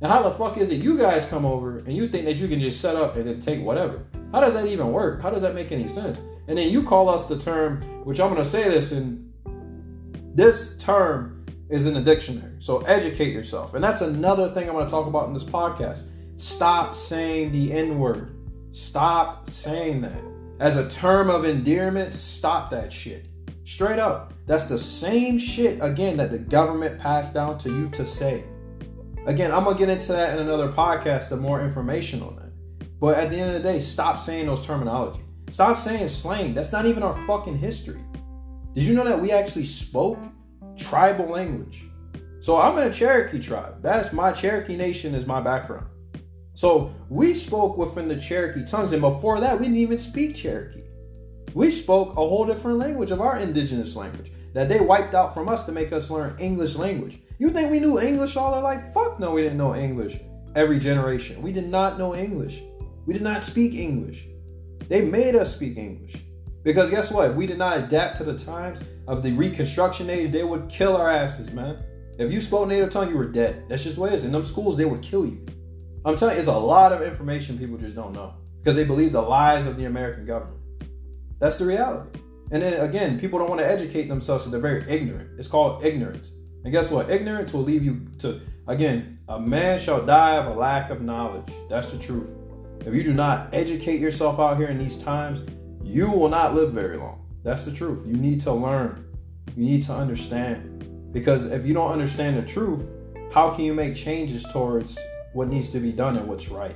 And 0.02 0.12
how 0.12 0.24
the 0.24 0.32
fuck 0.32 0.58
is 0.58 0.72
it 0.72 0.82
you 0.82 0.98
guys 0.98 1.28
come 1.28 1.46
over 1.46 1.78
and 1.78 1.94
you 1.94 2.08
think 2.08 2.26
that 2.26 2.38
you 2.38 2.48
can 2.48 2.60
just 2.60 2.82
set 2.82 2.96
up 2.96 3.16
and 3.16 3.28
then 3.28 3.40
take 3.40 3.62
whatever? 3.62 4.04
How 4.32 4.40
does 4.40 4.56
that 4.56 4.66
even 4.66 4.92
work? 4.92 5.22
How 5.22 5.30
does 5.30 5.44
that 5.44 5.54
make 5.54 5.72
any 5.72 5.88
sense? 5.88 6.20
And 6.48 6.58
then 6.58 6.70
you 6.70 6.82
call 6.82 7.08
us 7.08 7.26
the 7.26 7.38
term, 7.38 7.82
which 8.04 8.20
I'm 8.20 8.36
to 8.36 8.44
say 8.44 8.68
this 8.68 8.92
in 8.92 9.32
this 10.34 10.76
term 10.78 11.46
is 11.70 11.86
in 11.86 11.94
the 11.94 12.02
dictionary. 12.02 12.56
So 12.60 12.80
educate 12.82 13.32
yourself. 13.32 13.76
And 13.76 13.84
that's 13.84 14.02
another 14.02 14.50
thing 14.50 14.70
I'm 14.70 14.76
to 14.78 14.90
talk 14.90 15.08
about 15.08 15.28
in 15.28 15.34
this 15.34 15.44
podcast. 15.44 16.08
Stop 16.38 16.96
saying 16.96 17.52
the 17.52 17.74
N 17.74 18.00
word. 18.00 18.37
Stop 18.72 19.50
saying 19.50 20.02
that. 20.02 20.22
As 20.60 20.76
a 20.76 20.90
term 20.90 21.30
of 21.30 21.46
endearment, 21.46 22.14
stop 22.14 22.70
that 22.72 22.92
shit. 22.92 23.28
Straight 23.64 24.00
up. 24.00 24.34
That's 24.46 24.66
the 24.66 24.78
same 24.78 25.38
shit, 25.38 25.80
again, 25.82 26.18
that 26.18 26.32
the 26.32 26.40
government 26.40 27.00
passed 27.00 27.34
down 27.34 27.58
to 27.60 27.70
you 27.70 27.90
to 27.90 28.06
say. 28.06 28.44
Again, 29.26 29.52
I'm 29.52 29.66
going 29.66 29.76
to 29.76 29.80
get 29.80 29.90
into 29.90 30.14
that 30.14 30.34
in 30.34 30.40
another 30.40 30.72
podcast, 30.72 31.32
of 31.32 31.42
more 31.42 31.62
information 31.62 32.22
on 32.22 32.38
that. 32.38 32.52
But 33.00 33.18
at 33.18 33.30
the 33.30 33.38
end 33.38 33.56
of 33.56 33.62
the 33.62 33.72
day, 33.72 33.80
stop 33.80 34.20
saying 34.20 34.46
those 34.46 34.66
terminology. 34.66 35.22
Stop 35.50 35.78
saying 35.78 36.08
slang. 36.08 36.54
That's 36.54 36.72
not 36.72 36.86
even 36.86 37.04
our 37.04 37.22
fucking 37.28 37.58
history. 37.58 38.02
Did 38.74 38.84
you 38.84 38.96
know 38.96 39.04
that 39.04 39.20
we 39.20 39.32
actually 39.32 39.66
spoke 39.66 40.20
tribal 40.78 41.26
language? 41.26 41.84
So 42.40 42.58
I'm 42.58 42.78
in 42.78 42.86
a 42.86 42.94
Cherokee 42.94 43.40
tribe. 43.40 43.82
That's 43.82 44.14
my 44.14 44.32
Cherokee 44.32 44.78
Nation 44.78 45.14
is 45.14 45.26
my 45.26 45.42
background. 45.42 45.88
So 46.58 46.92
we 47.08 47.36
spoke 47.36 47.78
within 47.78 48.08
the 48.08 48.16
Cherokee 48.16 48.66
tongues, 48.66 48.92
and 48.92 49.00
before 49.00 49.40
that, 49.42 49.60
we 49.60 49.66
didn't 49.66 49.78
even 49.78 50.00
speak 50.00 50.34
Cherokee. 50.34 50.82
We 51.54 51.70
spoke 51.70 52.14
a 52.14 52.16
whole 52.16 52.48
different 52.48 52.80
language 52.80 53.12
of 53.12 53.22
our 53.22 53.38
indigenous 53.38 53.96
language 53.96 54.32
that 54.56 54.68
they 54.68 54.80
wiped 54.80 55.14
out 55.14 55.36
from 55.36 55.50
us 55.50 55.66
to 55.68 55.72
make 55.72 55.94
us 55.94 56.10
learn 56.10 56.36
English 56.40 56.76
language. 56.76 57.20
You 57.38 57.52
think 57.52 57.70
we 57.70 57.80
knew 57.80 58.00
English 58.00 58.36
all 58.36 58.56
our 58.56 58.64
life? 58.64 58.92
Fuck 58.92 59.20
no, 59.20 59.34
we 59.34 59.44
didn't 59.44 59.60
know 59.60 59.76
English 59.76 60.18
every 60.56 60.80
generation. 60.80 61.44
We 61.44 61.52
did 61.52 61.70
not 61.70 62.00
know 62.00 62.16
English. 62.16 62.64
We 63.06 63.14
did 63.14 63.22
not 63.22 63.44
speak 63.44 63.76
English. 63.76 64.26
They 64.90 65.04
made 65.06 65.36
us 65.36 65.54
speak 65.54 65.78
English 65.78 66.24
Because 66.64 66.90
guess 66.90 67.12
what? 67.12 67.30
If 67.30 67.36
we 67.36 67.46
did 67.46 67.60
not 67.60 67.78
adapt 67.78 68.18
to 68.18 68.24
the 68.24 68.36
times 68.36 68.82
of 69.08 69.22
the 69.22 69.32
Reconstruction 69.34 70.10
age, 70.10 70.32
they 70.32 70.44
would 70.44 70.70
kill 70.70 70.98
our 70.98 71.08
asses, 71.08 71.52
man. 71.52 71.84
If 72.18 72.34
you 72.34 72.42
spoke 72.42 72.68
native 72.68 72.90
tongue, 72.90 73.10
you 73.10 73.18
were 73.18 73.32
dead. 73.32 73.66
That's 73.70 73.84
just 73.84 73.98
the 73.98 74.02
way 74.02 74.10
it 74.10 74.16
is. 74.16 74.24
In 74.24 74.32
them 74.32 74.44
schools, 74.44 74.76
they 74.76 74.86
would 74.86 75.04
kill 75.04 75.24
you. 75.24 75.46
I'm 76.08 76.16
telling 76.16 76.36
you, 76.36 76.40
it's 76.40 76.48
a 76.48 76.54
lot 76.54 76.94
of 76.94 77.02
information 77.02 77.58
people 77.58 77.78
just 77.78 77.94
don't 77.94 78.14
know 78.14 78.34
because 78.60 78.78
they 78.78 78.86
believe 78.86 79.12
the 79.12 79.22
lies 79.22 79.66
of 79.66 79.76
the 79.76 79.86
American 79.86 80.24
government. 80.24 80.62
That's 81.40 81.58
the 81.58 81.66
reality. 81.66 82.22
And 82.50 82.64
then 82.64 82.80
again, 82.80 83.20
people 83.20 83.40
don't 83.40 83.50
want 83.50 83.60
to 83.60 83.68
educate 83.68 84.08
themselves, 84.08 84.46
so 84.46 84.50
they're 84.50 84.62
very 84.62 84.90
ignorant. 84.90 85.38
It's 85.38 85.50
called 85.50 85.84
ignorance. 85.84 86.32
And 86.64 86.72
guess 86.72 86.90
what? 86.90 87.10
Ignorance 87.10 87.52
will 87.52 87.64
leave 87.64 87.84
you 87.84 88.08
to, 88.20 88.40
again, 88.68 89.20
a 89.28 89.38
man 89.38 89.80
shall 89.80 90.06
die 90.06 90.38
of 90.38 90.48
a 90.48 90.58
lack 90.58 90.92
of 90.92 91.02
knowledge. 91.02 91.54
That's 91.70 91.92
the 91.92 92.00
truth. 92.00 92.34
If 92.86 92.96
you 92.96 93.04
do 93.04 93.14
not 93.14 93.54
educate 93.54 94.00
yourself 94.00 94.40
out 94.40 94.56
here 94.56 94.68
in 94.68 94.78
these 94.78 94.98
times, 94.98 95.44
you 95.84 96.10
will 96.10 96.30
not 96.30 96.56
live 96.56 96.72
very 96.72 96.96
long. 96.96 97.26
That's 97.44 97.66
the 97.66 97.74
truth. 97.74 98.08
You 98.08 98.16
need 98.16 98.40
to 98.42 98.54
learn. 98.54 99.06
You 99.58 99.66
need 99.66 99.84
to 99.84 99.94
understand. 99.94 101.12
Because 101.12 101.48
if 101.48 101.66
you 101.66 101.74
don't 101.74 101.92
understand 101.92 102.38
the 102.38 102.44
truth, 102.44 102.90
how 103.34 103.50
can 103.50 103.66
you 103.66 103.74
make 103.74 103.94
changes 103.94 104.46
towards 104.54 104.98
what 105.34 105.48
needs 105.48 105.70
to 105.70 105.80
be 105.80 105.92
done 105.92 106.18
and 106.18 106.28
what's 106.28 106.50
right? 106.50 106.76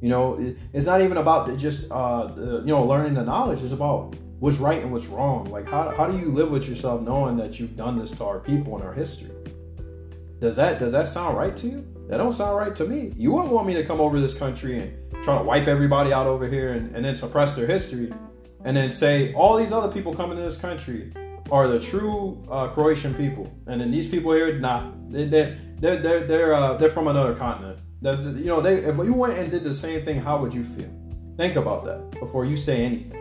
You 0.00 0.08
know, 0.08 0.54
it's 0.72 0.86
not 0.86 1.00
even 1.00 1.16
about 1.16 1.56
just 1.56 1.90
uh, 1.90 2.26
the, 2.26 2.58
you 2.60 2.72
know 2.72 2.84
learning 2.84 3.14
the 3.14 3.22
knowledge. 3.22 3.62
It's 3.62 3.72
about 3.72 4.16
what's 4.40 4.58
right 4.58 4.82
and 4.82 4.92
what's 4.92 5.06
wrong. 5.06 5.44
Like 5.46 5.68
how 5.68 5.90
how 5.90 6.06
do 6.06 6.18
you 6.18 6.32
live 6.32 6.50
with 6.50 6.68
yourself 6.68 7.02
knowing 7.02 7.36
that 7.36 7.60
you've 7.60 7.76
done 7.76 7.98
this 7.98 8.10
to 8.12 8.24
our 8.24 8.40
people 8.40 8.76
and 8.76 8.84
our 8.84 8.92
history? 8.92 9.30
Does 10.40 10.56
that 10.56 10.80
does 10.80 10.92
that 10.92 11.06
sound 11.06 11.36
right 11.36 11.56
to 11.58 11.68
you? 11.68 11.86
That 12.08 12.16
don't 12.16 12.32
sound 12.32 12.56
right 12.56 12.74
to 12.76 12.84
me. 12.84 13.12
You 13.16 13.32
wouldn't 13.32 13.52
want 13.52 13.66
me 13.66 13.74
to 13.74 13.84
come 13.84 14.00
over 14.00 14.18
this 14.18 14.34
country 14.34 14.78
and 14.80 15.24
try 15.24 15.38
to 15.38 15.44
wipe 15.44 15.68
everybody 15.68 16.12
out 16.12 16.26
over 16.26 16.48
here 16.48 16.72
and, 16.72 16.94
and 16.96 17.04
then 17.04 17.14
suppress 17.14 17.54
their 17.54 17.66
history 17.66 18.12
and 18.64 18.76
then 18.76 18.90
say 18.90 19.32
all 19.34 19.56
these 19.56 19.72
other 19.72 19.92
people 19.92 20.14
coming 20.14 20.36
to 20.36 20.42
this 20.42 20.56
country 20.56 21.12
are 21.50 21.68
the 21.68 21.80
true 21.80 22.42
uh, 22.48 22.68
Croatian 22.68 23.14
people, 23.14 23.50
and 23.66 23.80
then 23.80 23.90
these 23.90 24.08
people 24.08 24.32
here, 24.32 24.58
nah, 24.58 24.90
they, 25.08 25.26
they, 25.26 25.56
they're 25.78 25.96
they're 25.96 26.20
they're 26.20 26.54
uh, 26.54 26.74
they're 26.74 26.90
from 26.90 27.08
another 27.08 27.34
continent. 27.34 27.78
That's 28.02 28.20
you 28.26 28.46
know, 28.46 28.60
they 28.60 28.78
if 28.78 28.96
you 28.96 29.14
went 29.14 29.38
and 29.38 29.50
did 29.50 29.62
the 29.62 29.72
same 29.72 30.04
thing, 30.04 30.20
how 30.20 30.38
would 30.38 30.52
you 30.52 30.64
feel? 30.64 30.90
Think 31.36 31.56
about 31.56 31.84
that 31.84 32.10
before 32.20 32.44
you 32.44 32.56
say 32.56 32.84
anything. 32.84 33.18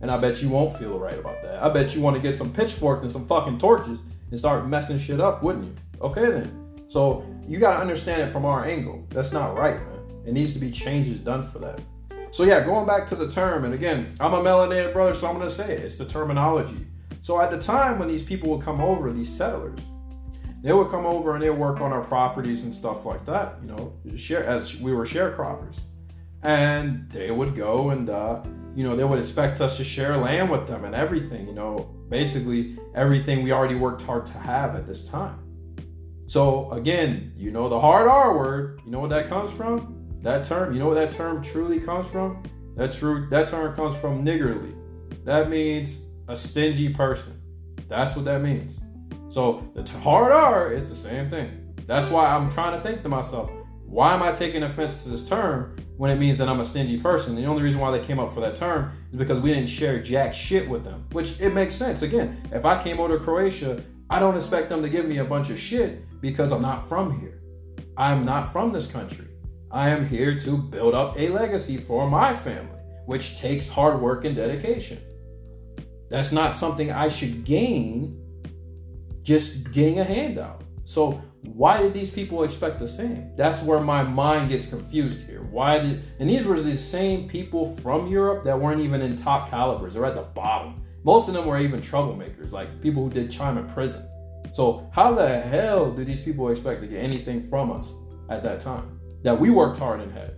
And 0.00 0.10
I 0.10 0.18
bet 0.18 0.42
you 0.42 0.50
won't 0.50 0.76
feel 0.76 0.98
right 0.98 1.18
about 1.18 1.40
that. 1.42 1.62
I 1.62 1.68
bet 1.70 1.94
you 1.94 2.02
want 2.02 2.16
to 2.16 2.20
get 2.20 2.36
some 2.36 2.52
pitchforks 2.52 3.04
and 3.04 3.12
some 3.12 3.26
fucking 3.26 3.58
torches 3.58 4.00
and 4.30 4.38
start 4.38 4.68
messing 4.68 4.98
shit 4.98 5.20
up, 5.20 5.42
wouldn't 5.42 5.64
you? 5.64 5.74
Okay 6.02 6.26
then. 6.26 6.84
So 6.88 7.24
you 7.46 7.58
gotta 7.58 7.80
understand 7.80 8.22
it 8.22 8.28
from 8.28 8.44
our 8.44 8.64
angle. 8.64 9.06
That's 9.10 9.32
not 9.32 9.56
right, 9.56 9.76
man. 9.76 10.00
It 10.26 10.32
needs 10.32 10.52
to 10.54 10.58
be 10.58 10.70
changes 10.70 11.20
done 11.20 11.42
for 11.42 11.60
that. 11.60 11.80
So 12.32 12.42
yeah, 12.42 12.64
going 12.64 12.86
back 12.86 13.06
to 13.08 13.14
the 13.14 13.30
term, 13.30 13.64
and 13.64 13.72
again, 13.72 14.14
I'm 14.18 14.34
a 14.34 14.42
melanated 14.42 14.92
brother, 14.92 15.14
so 15.14 15.28
I'm 15.28 15.38
gonna 15.38 15.48
say 15.48 15.72
it. 15.72 15.84
It's 15.84 15.98
the 15.98 16.04
terminology. 16.04 16.86
So 17.20 17.40
at 17.40 17.50
the 17.50 17.58
time 17.58 17.98
when 17.98 18.08
these 18.08 18.22
people 18.22 18.50
would 18.50 18.60
come 18.60 18.80
over, 18.80 19.12
these 19.12 19.34
settlers, 19.34 19.78
they 20.64 20.72
would 20.72 20.88
come 20.88 21.04
over 21.04 21.34
and 21.34 21.44
they 21.44 21.50
work 21.50 21.82
on 21.82 21.92
our 21.92 22.02
properties 22.02 22.62
and 22.62 22.72
stuff 22.72 23.04
like 23.04 23.26
that. 23.26 23.58
You 23.60 23.68
know, 23.68 23.92
share 24.16 24.44
as 24.44 24.80
we 24.80 24.94
were 24.94 25.04
sharecroppers, 25.04 25.82
and 26.42 27.06
they 27.12 27.30
would 27.30 27.54
go 27.54 27.90
and 27.90 28.08
uh, 28.08 28.42
you 28.74 28.82
know 28.82 28.96
they 28.96 29.04
would 29.04 29.18
expect 29.18 29.60
us 29.60 29.76
to 29.76 29.84
share 29.84 30.16
land 30.16 30.48
with 30.48 30.66
them 30.66 30.86
and 30.86 30.94
everything. 30.94 31.46
You 31.46 31.52
know, 31.52 31.94
basically 32.08 32.78
everything 32.94 33.42
we 33.42 33.52
already 33.52 33.74
worked 33.74 34.00
hard 34.00 34.24
to 34.24 34.38
have 34.38 34.74
at 34.74 34.86
this 34.86 35.06
time. 35.06 35.38
So 36.28 36.70
again, 36.72 37.34
you 37.36 37.50
know 37.50 37.68
the 37.68 37.78
hard 37.78 38.08
R 38.08 38.34
word. 38.34 38.80
You 38.86 38.90
know 38.90 39.00
what 39.00 39.10
that 39.10 39.28
comes 39.28 39.52
from? 39.52 40.02
That 40.22 40.44
term, 40.44 40.72
you 40.72 40.78
know 40.78 40.88
what 40.88 40.94
that 40.94 41.12
term 41.12 41.42
truly 41.42 41.78
comes 41.78 42.08
from? 42.08 42.42
That 42.74 42.90
true 42.90 43.28
that 43.28 43.48
term 43.48 43.74
comes 43.74 43.94
from 44.00 44.24
niggardly. 44.24 44.74
That 45.24 45.50
means 45.50 46.06
a 46.26 46.34
stingy 46.34 46.88
person. 46.88 47.38
That's 47.86 48.16
what 48.16 48.24
that 48.24 48.40
means. 48.40 48.80
So 49.34 49.68
the 49.74 49.82
hard 49.98 50.30
R 50.30 50.72
is 50.72 50.88
the 50.88 50.94
same 50.94 51.28
thing. 51.28 51.74
That's 51.88 52.08
why 52.08 52.26
I'm 52.26 52.48
trying 52.48 52.80
to 52.80 52.80
think 52.80 53.02
to 53.02 53.08
myself, 53.08 53.50
why 53.84 54.14
am 54.14 54.22
I 54.22 54.30
taking 54.30 54.62
offense 54.62 55.02
to 55.02 55.08
this 55.08 55.28
term 55.28 55.74
when 55.96 56.12
it 56.12 56.20
means 56.20 56.38
that 56.38 56.48
I'm 56.48 56.60
a 56.60 56.64
stingy 56.64 57.00
person? 57.00 57.34
The 57.34 57.44
only 57.44 57.64
reason 57.64 57.80
why 57.80 57.90
they 57.90 57.98
came 57.98 58.20
up 58.20 58.32
for 58.32 58.38
that 58.42 58.54
term 58.54 58.92
is 59.10 59.18
because 59.18 59.40
we 59.40 59.52
didn't 59.52 59.68
share 59.68 60.00
jack 60.00 60.34
shit 60.34 60.68
with 60.68 60.84
them, 60.84 61.08
which 61.10 61.40
it 61.40 61.52
makes 61.52 61.74
sense. 61.74 62.02
Again, 62.02 62.40
if 62.52 62.64
I 62.64 62.80
came 62.80 63.00
over 63.00 63.18
to 63.18 63.24
Croatia, 63.24 63.82
I 64.08 64.20
don't 64.20 64.36
expect 64.36 64.68
them 64.68 64.82
to 64.82 64.88
give 64.88 65.04
me 65.04 65.18
a 65.18 65.24
bunch 65.24 65.50
of 65.50 65.58
shit 65.58 66.20
because 66.20 66.52
I'm 66.52 66.62
not 66.62 66.88
from 66.88 67.18
here. 67.18 67.42
I'm 67.96 68.24
not 68.24 68.52
from 68.52 68.72
this 68.72 68.88
country. 68.88 69.26
I 69.68 69.88
am 69.88 70.06
here 70.08 70.38
to 70.38 70.56
build 70.56 70.94
up 70.94 71.18
a 71.18 71.28
legacy 71.28 71.76
for 71.76 72.08
my 72.08 72.32
family, 72.32 72.78
which 73.06 73.36
takes 73.40 73.68
hard 73.68 74.00
work 74.00 74.24
and 74.26 74.36
dedication. 74.36 75.00
That's 76.08 76.30
not 76.30 76.54
something 76.54 76.92
I 76.92 77.08
should 77.08 77.44
gain 77.44 78.20
just 79.24 79.72
getting 79.72 79.98
a 79.98 80.04
handout. 80.04 80.62
So, 80.84 81.20
why 81.42 81.82
did 81.82 81.92
these 81.92 82.10
people 82.10 82.44
expect 82.44 82.78
the 82.78 82.86
same? 82.86 83.34
That's 83.36 83.62
where 83.62 83.80
my 83.80 84.02
mind 84.02 84.48
gets 84.48 84.68
confused 84.68 85.26
here. 85.26 85.42
Why 85.50 85.78
did, 85.78 86.04
and 86.18 86.30
these 86.30 86.44
were 86.44 86.60
the 86.60 86.76
same 86.76 87.28
people 87.28 87.66
from 87.76 88.06
Europe 88.06 88.44
that 88.44 88.58
weren't 88.58 88.80
even 88.80 89.02
in 89.02 89.16
top 89.16 89.50
calibers, 89.50 89.94
they're 89.94 90.06
at 90.06 90.14
the 90.14 90.22
bottom. 90.22 90.82
Most 91.02 91.28
of 91.28 91.34
them 91.34 91.46
were 91.46 91.58
even 91.58 91.80
troublemakers, 91.80 92.52
like 92.52 92.80
people 92.80 93.02
who 93.02 93.10
did 93.10 93.30
time 93.30 93.58
in 93.58 93.66
prison. 93.66 94.08
So, 94.52 94.88
how 94.92 95.12
the 95.12 95.40
hell 95.40 95.90
do 95.90 96.04
these 96.04 96.20
people 96.20 96.48
expect 96.50 96.80
to 96.82 96.86
get 96.86 97.02
anything 97.02 97.40
from 97.40 97.72
us 97.72 97.94
at 98.30 98.42
that 98.44 98.60
time? 98.60 98.94
that 99.24 99.40
we 99.40 99.50
worked 99.50 99.78
hard 99.78 100.00
and 100.00 100.12
had. 100.12 100.34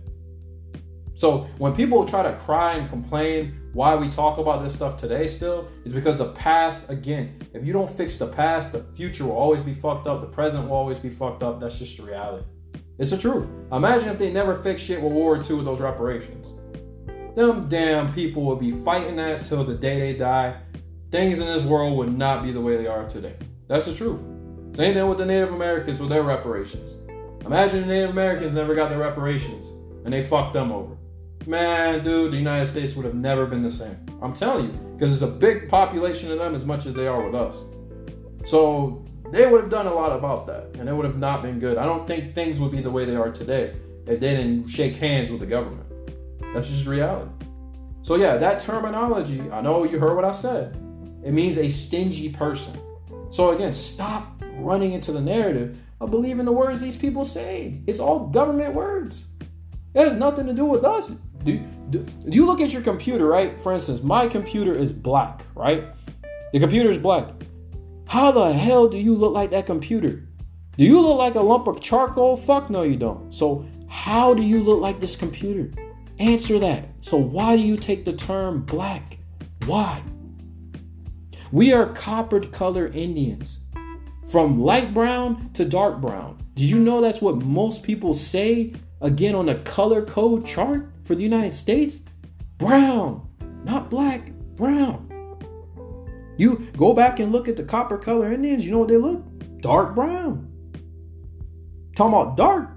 So 1.13 1.47
when 1.57 1.75
people 1.75 2.05
try 2.05 2.23
to 2.23 2.35
cry 2.37 2.73
and 2.73 2.89
complain 2.89 3.59
why 3.77 3.93
we 3.93 4.09
talk 4.09 4.39
about 4.39 4.63
this 4.63 4.73
stuff 4.73 4.97
today 4.97 5.27
still, 5.27 5.67
is 5.85 5.93
because 5.93 6.17
the 6.17 6.31
past, 6.31 6.89
again, 6.89 7.37
if 7.53 7.63
you 7.63 7.71
don't 7.71 7.87
fix 7.87 8.17
the 8.17 8.25
past, 8.25 8.71
the 8.71 8.83
future 8.95 9.25
will 9.25 9.37
always 9.37 9.61
be 9.61 9.71
fucked 9.71 10.07
up, 10.07 10.19
the 10.19 10.25
present 10.25 10.63
will 10.63 10.75
always 10.75 10.97
be 10.97 11.11
fucked 11.11 11.43
up. 11.43 11.59
That's 11.59 11.77
just 11.77 11.95
the 11.95 12.03
reality. 12.03 12.43
It's 12.97 13.11
the 13.11 13.19
truth. 13.19 13.47
Imagine 13.71 14.09
if 14.09 14.17
they 14.17 14.31
never 14.31 14.55
fixed 14.55 14.83
shit 14.83 14.99
with 14.99 15.11
World 15.11 15.37
War 15.37 15.43
II 15.47 15.57
with 15.57 15.65
those 15.65 15.79
reparations. 15.79 16.55
Them 17.35 17.69
damn 17.69 18.11
people 18.13 18.45
would 18.45 18.59
be 18.59 18.71
fighting 18.71 19.17
that 19.17 19.43
till 19.43 19.63
the 19.63 19.75
day 19.75 19.99
they 20.11 20.17
die. 20.17 20.57
Things 21.11 21.37
in 21.37 21.45
this 21.45 21.63
world 21.63 21.99
would 21.99 22.17
not 22.17 22.41
be 22.41 22.51
the 22.51 22.59
way 22.59 22.77
they 22.77 22.87
are 22.87 23.07
today. 23.07 23.35
That's 23.67 23.85
the 23.85 23.93
truth. 23.93 24.21
Same 24.75 24.95
thing 24.95 25.07
with 25.07 25.19
the 25.19 25.25
Native 25.27 25.53
Americans 25.53 25.99
with 25.99 26.09
their 26.09 26.23
reparations. 26.23 26.95
Imagine 27.45 27.81
the 27.81 27.93
Native 27.93 28.09
Americans 28.09 28.55
never 28.55 28.73
got 28.73 28.89
their 28.89 28.97
reparations 28.97 29.67
and 30.03 30.11
they 30.11 30.23
fucked 30.23 30.53
them 30.53 30.71
over. 30.71 30.97
Man, 31.47 32.03
dude, 32.03 32.33
the 32.33 32.37
United 32.37 32.65
States 32.65 32.93
would 32.97 33.05
have 33.05 33.15
never 33.15 33.45
been 33.45 33.63
the 33.63 33.71
same. 33.71 33.95
I'm 34.21 34.33
telling 34.33 34.65
you, 34.65 34.71
because 34.97 35.13
it's 35.13 35.21
a 35.21 35.27
big 35.27 35.69
population 35.69 36.29
of 36.29 36.39
them 36.39 36.53
as 36.53 36.65
much 36.65 36.85
as 36.85 36.93
they 36.93 37.07
are 37.07 37.23
with 37.23 37.33
us. 37.33 37.63
So 38.43 39.05
they 39.31 39.49
would 39.49 39.61
have 39.61 39.69
done 39.69 39.87
a 39.87 39.93
lot 39.93 40.11
about 40.11 40.45
that, 40.47 40.75
and 40.77 40.89
it 40.89 40.93
would 40.93 41.05
have 41.05 41.17
not 41.17 41.41
been 41.41 41.57
good. 41.57 41.77
I 41.77 41.85
don't 41.85 42.05
think 42.05 42.35
things 42.35 42.59
would 42.59 42.73
be 42.73 42.81
the 42.81 42.91
way 42.91 43.05
they 43.05 43.15
are 43.15 43.31
today 43.31 43.77
if 44.05 44.19
they 44.19 44.35
didn't 44.35 44.67
shake 44.67 44.97
hands 44.97 45.31
with 45.31 45.39
the 45.39 45.45
government. 45.45 45.87
That's 46.53 46.67
just 46.67 46.85
reality. 46.85 47.31
So, 48.01 48.15
yeah, 48.15 48.35
that 48.35 48.59
terminology, 48.59 49.39
I 49.49 49.61
know 49.61 49.85
you 49.85 49.99
heard 49.99 50.17
what 50.17 50.25
I 50.25 50.33
said. 50.33 50.75
It 51.23 51.31
means 51.31 51.57
a 51.57 51.69
stingy 51.69 52.27
person. 52.27 52.77
So, 53.29 53.51
again, 53.51 53.71
stop 53.71 54.43
running 54.55 54.91
into 54.91 55.13
the 55.13 55.21
narrative 55.21 55.77
of 56.01 56.11
believing 56.11 56.43
the 56.43 56.51
words 56.51 56.81
these 56.81 56.97
people 56.97 57.23
say. 57.23 57.79
It's 57.87 58.01
all 58.01 58.27
government 58.27 58.73
words. 58.73 59.27
It 59.93 60.03
has 60.03 60.15
nothing 60.15 60.47
to 60.47 60.53
do 60.53 60.65
with 60.65 60.83
us. 60.83 61.09
Do, 61.43 61.59
do, 61.89 61.99
do 61.99 62.35
you 62.35 62.45
look 62.45 62.61
at 62.61 62.73
your 62.73 62.81
computer, 62.81 63.25
right? 63.25 63.59
For 63.59 63.73
instance, 63.73 64.03
my 64.03 64.27
computer 64.27 64.73
is 64.73 64.91
black, 64.91 65.41
right? 65.55 65.85
The 66.51 66.59
computer 66.59 66.89
is 66.89 66.97
black. 66.97 67.29
How 68.05 68.31
the 68.31 68.53
hell 68.53 68.87
do 68.87 68.97
you 68.97 69.15
look 69.15 69.33
like 69.33 69.51
that 69.51 69.65
computer? 69.65 70.23
Do 70.77 70.83
you 70.83 71.01
look 71.01 71.17
like 71.17 71.35
a 71.35 71.41
lump 71.41 71.67
of 71.67 71.81
charcoal? 71.81 72.37
Fuck 72.37 72.69
no, 72.69 72.83
you 72.83 72.95
don't. 72.95 73.33
So, 73.33 73.65
how 73.89 74.33
do 74.33 74.43
you 74.43 74.61
look 74.61 74.79
like 74.79 74.99
this 74.99 75.15
computer? 75.15 75.71
Answer 76.19 76.59
that. 76.59 76.85
So, 77.01 77.17
why 77.17 77.55
do 77.55 77.61
you 77.61 77.77
take 77.77 78.05
the 78.05 78.13
term 78.13 78.61
black? 78.63 79.17
Why? 79.65 80.01
We 81.51 81.73
are 81.73 81.87
coppered 81.93 82.51
color 82.51 82.87
Indians 82.87 83.59
from 84.27 84.55
light 84.57 84.93
brown 84.93 85.51
to 85.53 85.65
dark 85.65 86.01
brown. 86.01 86.43
Did 86.55 86.69
you 86.69 86.79
know 86.79 87.01
that's 87.01 87.21
what 87.21 87.37
most 87.37 87.83
people 87.83 88.13
say 88.13 88.73
again 89.01 89.35
on 89.35 89.45
the 89.47 89.55
color 89.55 90.03
code 90.03 90.45
chart 90.45 90.89
for 91.03 91.15
the 91.15 91.23
United 91.23 91.53
States? 91.53 92.01
Brown, 92.57 93.27
not 93.63 93.89
black, 93.89 94.31
brown. 94.55 95.07
You 96.37 96.67
go 96.77 96.93
back 96.93 97.19
and 97.19 97.31
look 97.31 97.47
at 97.47 97.57
the 97.57 97.63
copper 97.63 97.97
color 97.97 98.31
Indians, 98.31 98.65
you 98.65 98.71
know 98.71 98.79
what 98.79 98.89
they 98.89 98.97
look? 98.97 99.23
Dark 99.61 99.95
brown. 99.95 100.51
Talking 101.95 102.13
about 102.13 102.37
dark. 102.37 102.69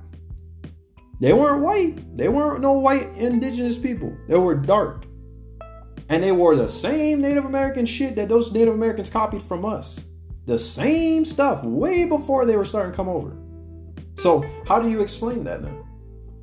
They 1.20 1.34
weren't 1.34 1.62
white. 1.62 2.16
They 2.16 2.28
weren't 2.28 2.62
no 2.62 2.72
white 2.72 3.08
indigenous 3.18 3.78
people. 3.78 4.16
They 4.26 4.38
were 4.38 4.54
dark. 4.54 5.04
And 6.08 6.22
they 6.22 6.32
wore 6.32 6.56
the 6.56 6.68
same 6.68 7.20
Native 7.20 7.44
American 7.44 7.84
shit 7.84 8.16
that 8.16 8.30
those 8.30 8.52
Native 8.52 8.74
Americans 8.74 9.10
copied 9.10 9.42
from 9.42 9.64
us 9.64 10.06
the 10.46 10.58
same 10.58 11.24
stuff 11.24 11.62
way 11.62 12.06
before 12.06 12.46
they 12.46 12.56
were 12.56 12.64
starting 12.64 12.90
to 12.90 12.96
come 12.96 13.08
over. 13.08 13.36
So, 14.16 14.44
how 14.66 14.80
do 14.80 14.90
you 14.90 15.00
explain 15.00 15.44
that 15.44 15.62
then? 15.62 15.79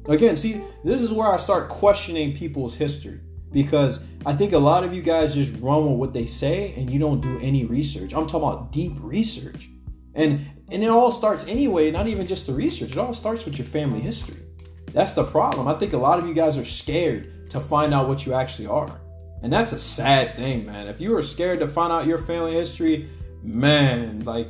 Again, 0.08 0.36
see, 0.36 0.62
this 0.84 1.02
is 1.02 1.12
where 1.12 1.28
I 1.28 1.38
start 1.38 1.70
questioning 1.70 2.34
people's 2.34 2.76
history 2.76 3.20
because 3.52 4.00
I 4.26 4.34
think 4.34 4.54
a 4.54 4.58
lot 4.58 4.84
of 4.84 4.94
you 4.94 5.02
guys 5.02 5.36
just 5.36 5.54
run 5.60 5.90
with 5.90 6.00
what 6.00 6.14
they 6.14 6.26
say 6.26 6.74
and 6.78 6.90
you 6.90 7.00
don't 7.00 7.22
do 7.22 7.38
any 7.40 7.66
research. 7.66 8.14
I'm 8.14 8.28
talking 8.28 8.48
about 8.48 8.72
deep 8.72 8.94
research. 9.02 9.70
And 10.16 10.46
and 10.72 10.84
it 10.84 10.90
all 10.90 11.12
starts 11.12 11.48
anyway, 11.48 11.92
not 11.92 12.08
even 12.08 12.28
just 12.28 12.48
the 12.48 12.54
research. 12.54 12.92
It 12.92 12.98
all 12.98 13.14
starts 13.14 13.46
with 13.46 13.58
your 13.58 13.68
family 13.68 14.02
history. 14.02 14.38
That's 14.92 15.12
the 15.12 15.24
problem. 15.24 15.68
I 15.68 15.76
think 15.76 15.94
a 15.94 15.98
lot 15.98 16.20
of 16.20 16.28
you 16.28 16.34
guys 16.34 16.58
are 16.58 16.66
scared 16.66 17.50
to 17.52 17.60
find 17.60 17.94
out 17.94 18.08
what 18.08 18.26
you 18.26 18.34
actually 18.34 18.68
are. 18.68 19.00
And 19.44 19.54
that's 19.54 19.72
a 19.72 19.80
sad 19.80 20.36
thing, 20.36 20.66
man. 20.66 20.88
If 20.88 21.00
you 21.00 21.16
are 21.16 21.22
scared 21.22 21.60
to 21.60 21.68
find 21.68 21.94
out 21.94 22.08
your 22.08 22.18
family 22.18 22.54
history, 22.54 23.08
man, 23.44 24.22
like 24.26 24.50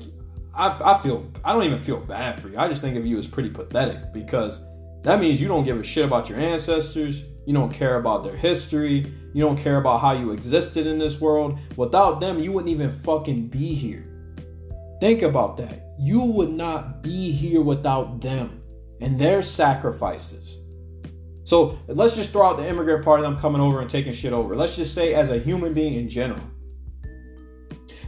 I, 0.56 0.80
I 0.84 0.98
feel 1.00 1.30
I 1.44 1.54
don't 1.54 1.64
even 1.64 1.80
feel 1.80 2.00
bad 2.00 2.40
for 2.40 2.50
you. 2.50 2.58
I 2.58 2.68
just 2.68 2.82
think 2.82 2.98
of 2.98 3.06
you 3.06 3.18
as 3.18 3.28
pretty 3.28 3.50
pathetic 3.50 4.14
because 4.14 4.62
that 5.04 5.20
means 5.20 5.42
you 5.42 5.48
don't 5.48 5.64
give 5.64 5.80
a 5.80 5.84
shit 5.84 6.06
about 6.06 6.30
your 6.30 6.40
ancestors. 6.40 7.24
You 7.46 7.54
don't 7.54 7.72
care 7.72 7.96
about 7.96 8.24
their 8.24 8.36
history. 8.36 9.12
You 9.34 9.44
don't 9.44 9.58
care 9.58 9.78
about 9.78 10.02
how 10.02 10.12
you 10.12 10.32
existed 10.32 10.86
in 10.86 10.98
this 10.98 11.22
world. 11.22 11.58
Without 11.78 12.20
them, 12.20 12.40
you 12.40 12.52
wouldn't 12.52 12.72
even 12.72 12.92
fucking 12.92 13.48
be 13.48 13.74
here. 13.74 14.06
Think 15.00 15.22
about 15.22 15.58
that. 15.58 15.94
You 16.00 16.22
would 16.22 16.50
not 16.50 17.02
be 17.02 17.32
here 17.32 17.62
without 17.62 18.20
them 18.20 18.62
and 19.00 19.20
their 19.20 19.42
sacrifices. 19.42 20.60
So 21.44 21.80
let's 21.88 22.16
just 22.16 22.32
throw 22.32 22.46
out 22.46 22.58
the 22.58 22.68
immigrant 22.68 23.06
part 23.06 23.22
of 23.22 23.24
them 23.24 23.38
coming 23.38 23.62
over 23.62 23.80
and 23.80 23.90
taking 23.90 24.12
shit 24.12 24.34
over. 24.34 24.56
Let's 24.56 24.76
just 24.76 24.94
say, 24.94 25.14
as 25.14 25.30
a 25.30 25.40
human 25.40 25.74
being 25.74 25.94
in 25.94 26.10
general, 26.10 26.44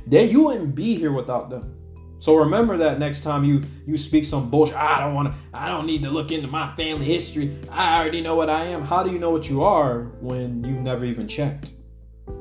that 0.08 0.26
you 0.26 0.44
wouldn't 0.44 0.76
be 0.76 0.96
here 0.96 1.14
without 1.14 1.50
them. 1.50 1.79
So 2.20 2.36
remember 2.36 2.78
that 2.78 3.00
next 3.00 3.24
time 3.24 3.44
you 3.46 3.64
you 3.86 3.98
speak 3.98 4.26
some 4.26 4.50
bullshit. 4.50 4.76
I 4.76 5.00
don't 5.00 5.16
want 5.16 5.30
to. 5.30 5.34
I 5.54 5.70
don't 5.70 5.86
need 5.86 6.04
to 6.04 6.12
look 6.12 6.32
into 6.32 6.48
my 6.48 6.74
family 6.76 7.06
history. 7.06 7.58
I 7.72 8.00
already 8.00 8.22
know 8.22 8.36
what 8.36 8.50
I 8.50 8.66
am. 8.66 8.84
How 8.84 9.04
do 9.04 9.12
you 9.12 9.20
know 9.20 9.32
what 9.32 9.50
you 9.50 9.64
are 9.64 10.04
when 10.20 10.64
you've 10.64 10.82
never 10.82 11.06
even 11.06 11.28
checked? 11.28 11.72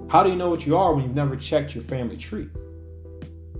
How 0.09 0.23
do 0.23 0.31
you 0.31 0.37
know 0.37 0.51
what 0.51 0.67
you 0.67 0.77
are 0.77 0.95
when 0.95 1.05
you've 1.05 1.15
never 1.15 1.37
checked 1.37 1.75
your 1.75 1.85
family 1.85 2.17
tree? 2.17 2.49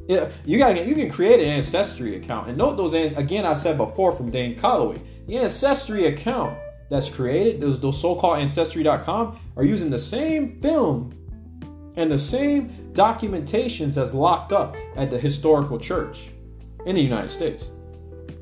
Yeah, 0.09 0.31
you 0.45 0.59
got 0.59 0.87
you 0.87 0.95
can 0.95 1.11
create 1.11 1.41
an 1.41 1.47
ancestry 1.47 2.17
account 2.17 2.49
and 2.49 2.57
note 2.57 2.77
those. 2.77 2.95
Again, 2.95 3.45
I 3.45 3.55
said 3.55 3.77
before 3.77 4.11
from 4.11 4.31
Dane 4.31 4.59
Calloway, 4.59 5.01
the 5.27 5.37
ancestry 5.37 6.07
account 6.07 6.59
that's 6.91 7.09
created, 7.09 7.61
those 7.61 7.79
those 7.79 8.01
so-called 8.01 8.39
ancestry.com, 8.39 9.39
are 9.57 9.65
using 9.65 9.91
the 9.91 9.99
same 9.99 10.61
film 10.61 11.18
and 11.99 12.09
the 12.13 12.17
same 12.17 12.69
documentations 12.93 13.95
that's 13.95 14.15
locked 14.15 14.53
up 14.53 14.77
at 14.95 15.11
the 15.11 15.19
historical 15.19 15.81
church 15.81 16.29
in 16.87 16.95
the 16.95 17.03
United 17.03 17.29
States. 17.29 17.73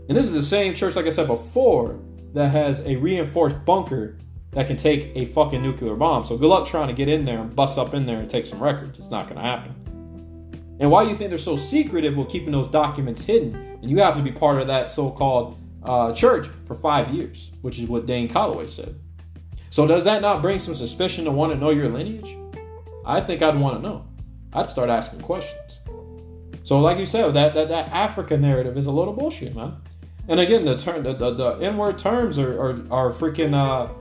And 0.08 0.16
this 0.16 0.26
is 0.26 0.32
the 0.32 0.42
same 0.42 0.74
church, 0.74 0.94
like 0.94 1.06
I 1.06 1.08
said 1.08 1.26
before, 1.26 1.98
that 2.34 2.50
has 2.50 2.80
a 2.80 2.96
reinforced 2.96 3.64
bunker 3.64 4.18
that 4.50 4.66
can 4.66 4.76
take 4.76 5.10
a 5.16 5.24
fucking 5.24 5.62
nuclear 5.62 5.96
bomb. 5.96 6.26
So 6.26 6.36
good 6.36 6.48
luck 6.48 6.68
trying 6.68 6.88
to 6.88 6.92
get 6.92 7.08
in 7.08 7.24
there 7.24 7.38
and 7.38 7.56
bust 7.56 7.78
up 7.78 7.94
in 7.94 8.04
there 8.04 8.18
and 8.20 8.28
take 8.28 8.44
some 8.46 8.62
records. 8.62 8.98
It's 8.98 9.10
not 9.10 9.24
going 9.24 9.36
to 9.36 9.42
happen. 9.42 9.74
And 10.78 10.90
why 10.90 11.04
do 11.04 11.10
you 11.10 11.16
think 11.16 11.30
they're 11.30 11.38
so 11.38 11.56
secretive 11.56 12.14
with 12.18 12.28
keeping 12.28 12.52
those 12.52 12.68
documents 12.68 13.24
hidden? 13.24 13.54
And 13.80 13.90
you 13.90 14.00
have 14.00 14.16
to 14.16 14.22
be 14.22 14.32
part 14.32 14.60
of 14.60 14.66
that 14.66 14.92
so-called 14.92 15.58
uh, 15.82 16.12
church 16.12 16.48
for 16.66 16.74
five 16.74 17.08
years, 17.14 17.52
which 17.62 17.78
is 17.78 17.88
what 17.88 18.04
Dane 18.04 18.28
Calloway 18.28 18.66
said. 18.66 19.00
So 19.70 19.86
does 19.86 20.04
that 20.04 20.20
not 20.20 20.42
bring 20.42 20.58
some 20.58 20.74
suspicion 20.74 21.24
to 21.24 21.30
want 21.30 21.52
to 21.52 21.58
know 21.58 21.70
your 21.70 21.88
lineage? 21.88 22.36
I 23.06 23.20
think 23.20 23.40
I'd 23.40 23.58
want 23.58 23.76
to 23.76 23.88
know. 23.88 24.04
I'd 24.52 24.68
start 24.68 24.90
asking 24.90 25.20
questions. 25.20 25.80
So, 26.64 26.80
like 26.80 26.98
you 26.98 27.06
said, 27.06 27.32
that 27.34 27.54
that, 27.54 27.68
that 27.68 27.88
Africa 27.92 28.36
narrative 28.36 28.76
is 28.76 28.86
a 28.86 28.90
little 28.90 29.14
bullshit, 29.14 29.54
man. 29.54 29.76
And 30.28 30.40
again, 30.40 30.64
the 30.64 30.76
term, 30.76 31.04
the, 31.04 31.12
the, 31.12 31.32
the 31.32 31.50
N-word 31.62 31.98
terms 31.98 32.38
are 32.38 32.60
are, 32.60 32.70
are 32.90 33.10
freaking 33.12 33.54
uh, 33.54 33.92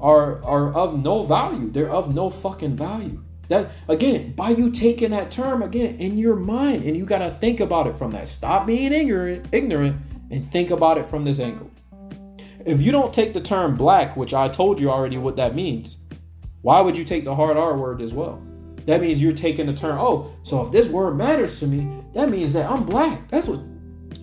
are 0.00 0.42
are 0.42 0.72
of 0.72 1.02
no 1.02 1.22
value. 1.22 1.70
They're 1.70 1.90
of 1.90 2.14
no 2.14 2.30
fucking 2.30 2.76
value. 2.76 3.22
That 3.48 3.70
again, 3.88 4.32
by 4.32 4.50
you 4.50 4.70
taking 4.70 5.10
that 5.10 5.30
term 5.30 5.62
again 5.62 5.96
in 5.96 6.16
your 6.16 6.36
mind, 6.36 6.84
and 6.84 6.96
you 6.96 7.04
gotta 7.04 7.30
think 7.40 7.60
about 7.60 7.86
it 7.86 7.94
from 7.94 8.12
that. 8.12 8.28
Stop 8.28 8.66
being 8.66 8.92
ignorant, 8.92 9.46
ignorant, 9.52 9.96
and 10.30 10.50
think 10.50 10.70
about 10.70 10.96
it 10.96 11.04
from 11.04 11.24
this 11.24 11.40
angle. 11.40 11.70
If 12.64 12.80
you 12.80 12.90
don't 12.92 13.12
take 13.12 13.34
the 13.34 13.42
term 13.42 13.74
black, 13.74 14.16
which 14.16 14.32
I 14.32 14.48
told 14.48 14.80
you 14.80 14.90
already 14.90 15.18
what 15.18 15.36
that 15.36 15.54
means, 15.54 15.98
why 16.62 16.80
would 16.80 16.96
you 16.96 17.04
take 17.04 17.24
the 17.24 17.34
hard 17.34 17.58
R 17.58 17.76
word 17.76 18.00
as 18.00 18.14
well? 18.14 18.42
That 18.86 19.00
means 19.00 19.22
you're 19.22 19.32
taking 19.32 19.66
the 19.66 19.74
turn. 19.74 19.96
oh, 19.98 20.34
so 20.42 20.64
if 20.64 20.70
this 20.70 20.88
word 20.88 21.16
matters 21.16 21.58
to 21.60 21.66
me, 21.66 22.02
that 22.12 22.28
means 22.28 22.52
that 22.52 22.70
I'm 22.70 22.84
black. 22.84 23.28
That's 23.28 23.48
what 23.48 23.60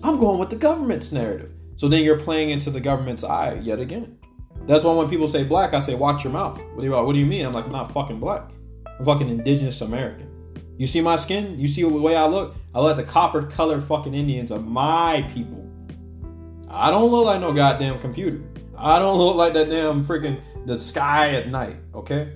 I'm 0.02 0.18
going 0.18 0.38
with 0.38 0.50
the 0.50 0.56
government's 0.56 1.12
narrative. 1.12 1.50
So 1.76 1.88
then 1.88 2.04
you're 2.04 2.18
playing 2.18 2.50
into 2.50 2.70
the 2.70 2.80
government's 2.80 3.24
eye 3.24 3.54
yet 3.54 3.80
again. 3.80 4.18
That's 4.66 4.84
why 4.84 4.94
when 4.94 5.08
people 5.08 5.26
say 5.26 5.42
black, 5.42 5.74
I 5.74 5.80
say, 5.80 5.94
watch 5.94 6.22
your 6.22 6.32
mouth. 6.32 6.56
What 6.74 6.82
do 6.82 6.84
you, 6.84 6.92
what 6.92 7.12
do 7.12 7.18
you 7.18 7.26
mean? 7.26 7.44
I'm 7.44 7.52
like, 7.52 7.64
I'm 7.64 7.72
not 7.72 7.90
fucking 7.90 8.20
black. 8.20 8.50
I'm 8.98 9.04
fucking 9.04 9.28
indigenous 9.28 9.80
American. 9.80 10.28
You 10.78 10.86
see 10.86 11.00
my 11.00 11.16
skin? 11.16 11.58
You 11.58 11.66
see 11.66 11.82
the 11.82 11.88
way 11.88 12.14
I 12.14 12.26
look? 12.26 12.54
I 12.74 12.80
look 12.80 12.96
like 12.96 13.06
the 13.06 13.12
copper 13.12 13.42
colored 13.42 13.82
fucking 13.82 14.14
Indians 14.14 14.50
of 14.50 14.64
my 14.66 15.28
people. 15.34 15.68
I 16.68 16.90
don't 16.90 17.10
look 17.10 17.26
like 17.26 17.40
no 17.40 17.52
goddamn 17.52 17.98
computer. 17.98 18.40
I 18.76 18.98
don't 18.98 19.18
look 19.18 19.36
like 19.36 19.52
that 19.54 19.68
damn 19.68 20.02
freaking 20.02 20.40
the 20.66 20.78
sky 20.78 21.34
at 21.34 21.48
night, 21.48 21.76
okay? 21.94 22.32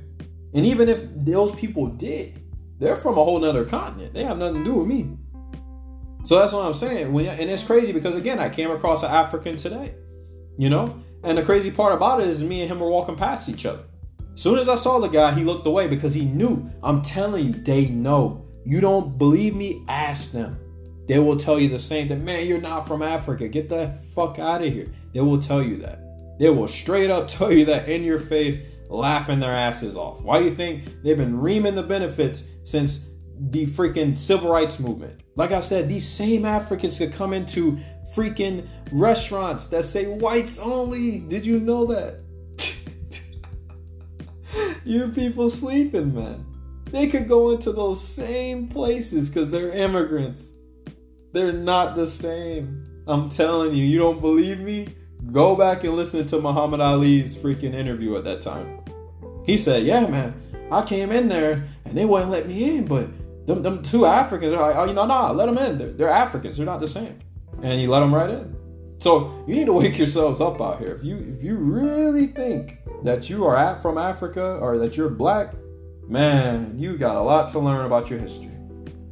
And 0.56 0.64
even 0.64 0.88
if 0.88 1.06
those 1.14 1.54
people 1.54 1.86
did, 1.86 2.42
they're 2.78 2.96
from 2.96 3.12
a 3.18 3.22
whole 3.22 3.38
nother 3.38 3.66
continent. 3.66 4.14
They 4.14 4.24
have 4.24 4.38
nothing 4.38 4.64
to 4.64 4.64
do 4.64 4.74
with 4.76 4.88
me. 4.88 5.16
So 6.24 6.38
that's 6.38 6.54
what 6.54 6.64
I'm 6.64 6.74
saying. 6.74 7.12
When, 7.12 7.26
and 7.26 7.50
it's 7.50 7.62
crazy 7.62 7.92
because 7.92 8.16
again, 8.16 8.38
I 8.38 8.48
came 8.48 8.70
across 8.70 9.02
an 9.02 9.10
African 9.10 9.56
today, 9.56 9.94
you 10.56 10.70
know. 10.70 10.98
And 11.22 11.36
the 11.36 11.44
crazy 11.44 11.70
part 11.70 11.92
about 11.92 12.20
it 12.20 12.28
is 12.28 12.42
me 12.42 12.62
and 12.62 12.70
him 12.70 12.80
were 12.80 12.88
walking 12.88 13.16
past 13.16 13.50
each 13.50 13.66
other. 13.66 13.84
Soon 14.34 14.58
as 14.58 14.68
I 14.68 14.76
saw 14.76 14.98
the 14.98 15.08
guy, 15.08 15.34
he 15.34 15.44
looked 15.44 15.66
away 15.66 15.88
because 15.88 16.14
he 16.14 16.24
knew. 16.24 16.70
I'm 16.82 17.02
telling 17.02 17.44
you, 17.44 17.52
they 17.52 17.88
know. 17.88 18.46
You 18.64 18.80
don't 18.80 19.18
believe 19.18 19.54
me? 19.54 19.84
Ask 19.88 20.32
them. 20.32 20.58
They 21.06 21.18
will 21.18 21.36
tell 21.36 21.60
you 21.60 21.68
the 21.68 21.78
same 21.78 22.08
thing. 22.08 22.24
Man, 22.24 22.46
you're 22.46 22.60
not 22.60 22.88
from 22.88 23.02
Africa. 23.02 23.46
Get 23.46 23.68
the 23.68 23.92
fuck 24.14 24.38
out 24.38 24.64
of 24.64 24.72
here. 24.72 24.90
They 25.12 25.20
will 25.20 25.38
tell 25.38 25.62
you 25.62 25.76
that. 25.78 26.00
They 26.38 26.48
will 26.48 26.66
straight 26.66 27.10
up 27.10 27.28
tell 27.28 27.52
you 27.52 27.66
that 27.66 27.90
in 27.90 28.04
your 28.04 28.18
face 28.18 28.58
laughing 28.88 29.40
their 29.40 29.52
asses 29.52 29.96
off. 29.96 30.22
Why 30.22 30.38
do 30.38 30.44
you 30.44 30.54
think 30.54 31.02
they've 31.02 31.16
been 31.16 31.38
reaming 31.38 31.74
the 31.74 31.82
benefits 31.82 32.44
since 32.64 33.08
the 33.38 33.66
freaking 33.66 34.16
civil 34.16 34.50
rights 34.50 34.78
movement? 34.78 35.22
Like 35.36 35.52
I 35.52 35.60
said, 35.60 35.88
these 35.88 36.08
same 36.08 36.44
Africans 36.44 36.98
could 36.98 37.12
come 37.12 37.32
into 37.32 37.78
freaking 38.14 38.66
restaurants 38.92 39.66
that 39.68 39.84
say 39.84 40.06
whites 40.06 40.58
only. 40.58 41.20
Did 41.20 41.44
you 41.44 41.60
know 41.60 41.84
that? 41.86 42.20
you 44.84 45.08
people 45.08 45.50
sleeping, 45.50 46.14
man. 46.14 46.46
They 46.90 47.08
could 47.08 47.28
go 47.28 47.50
into 47.50 47.72
those 47.72 48.02
same 48.02 48.68
places 48.68 49.28
because 49.28 49.50
they're 49.50 49.72
immigrants. 49.72 50.54
They're 51.32 51.52
not 51.52 51.96
the 51.96 52.06
same. 52.06 53.02
I'm 53.06 53.28
telling 53.28 53.74
you, 53.74 53.84
you 53.84 53.98
don't 53.98 54.20
believe 54.20 54.60
me? 54.60 54.88
Go 55.32 55.56
back 55.56 55.84
and 55.84 55.96
listen 55.96 56.26
to 56.28 56.40
Muhammad 56.40 56.80
Ali's 56.80 57.36
freaking 57.36 57.74
interview 57.74 58.16
at 58.16 58.24
that 58.24 58.40
time. 58.40 58.80
He 59.44 59.56
said, 59.56 59.84
"Yeah, 59.84 60.06
man, 60.06 60.34
I 60.70 60.82
came 60.82 61.10
in 61.12 61.28
there 61.28 61.64
and 61.84 61.96
they 61.96 62.04
wouldn't 62.04 62.30
let 62.30 62.46
me 62.46 62.76
in, 62.76 62.86
but 62.86 63.08
them, 63.46 63.62
them 63.62 63.82
two 63.82 64.06
Africans 64.06 64.52
are 64.52 64.60
like, 64.60 64.76
oh, 64.76 64.84
you 64.84 64.92
know, 64.92 65.06
nah, 65.06 65.30
let 65.30 65.46
them 65.46 65.58
in. 65.58 65.78
They're, 65.78 65.92
they're 65.92 66.08
Africans. 66.08 66.56
They're 66.56 66.66
not 66.66 66.80
the 66.80 66.88
same." 66.88 67.18
And 67.62 67.80
he 67.80 67.86
let 67.86 68.00
them 68.00 68.14
right 68.14 68.30
in. 68.30 68.56
So 68.98 69.44
you 69.46 69.54
need 69.54 69.66
to 69.66 69.72
wake 69.72 69.98
yourselves 70.02 70.40
up 70.40 70.60
out 70.60 70.78
here. 70.78 70.94
If 70.94 71.04
you 71.04 71.18
if 71.34 71.42
you 71.42 71.56
really 71.56 72.26
think 72.26 72.78
that 73.02 73.28
you 73.28 73.44
are 73.46 73.56
at 73.56 73.82
from 73.82 73.98
Africa 73.98 74.58
or 74.60 74.78
that 74.78 74.96
you're 74.96 75.10
black, 75.10 75.54
man, 76.08 76.78
you 76.78 76.96
got 76.96 77.16
a 77.16 77.20
lot 77.20 77.48
to 77.48 77.58
learn 77.58 77.86
about 77.86 78.10
your 78.10 78.18
history. 78.18 78.50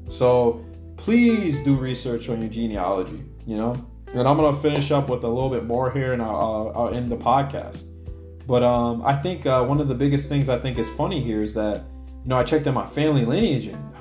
So 0.09 0.65
please 0.97 1.62
do 1.65 1.77
research 1.77 2.29
on 2.29 2.41
your 2.41 2.51
genealogy. 2.51 3.25
You 3.47 3.57
know, 3.57 3.91
and 4.15 4.29
I'm 4.29 4.37
gonna 4.37 4.57
finish 4.57 4.91
up 4.91 5.09
with 5.09 5.25
a 5.25 5.29
little 5.29 5.51
bit 5.51 5.65
more 5.65 5.91
here, 5.91 6.12
and 6.12 6.23
I'll, 6.23 6.73
I'll, 6.75 6.95
end 6.95 7.11
the 7.11 7.17
podcast. 7.17 7.85
But 8.47 8.62
um, 8.62 9.03
I 9.05 9.15
think 9.17 9.47
uh, 9.47 9.65
one 9.65 9.81
of 9.81 9.89
the 9.89 9.95
biggest 9.95 10.29
things 10.29 10.49
I 10.49 10.59
think 10.59 10.79
is 10.79 10.89
funny 10.89 11.21
here 11.21 11.43
is 11.43 11.55
that 11.55 11.85
you 12.23 12.29
know 12.29 12.39
I 12.39 12.45
checked 12.45 12.67
in 12.67 12.75
my 12.75 12.87
family 12.87 13.25
lineage, 13.25 13.67
and 13.67 13.93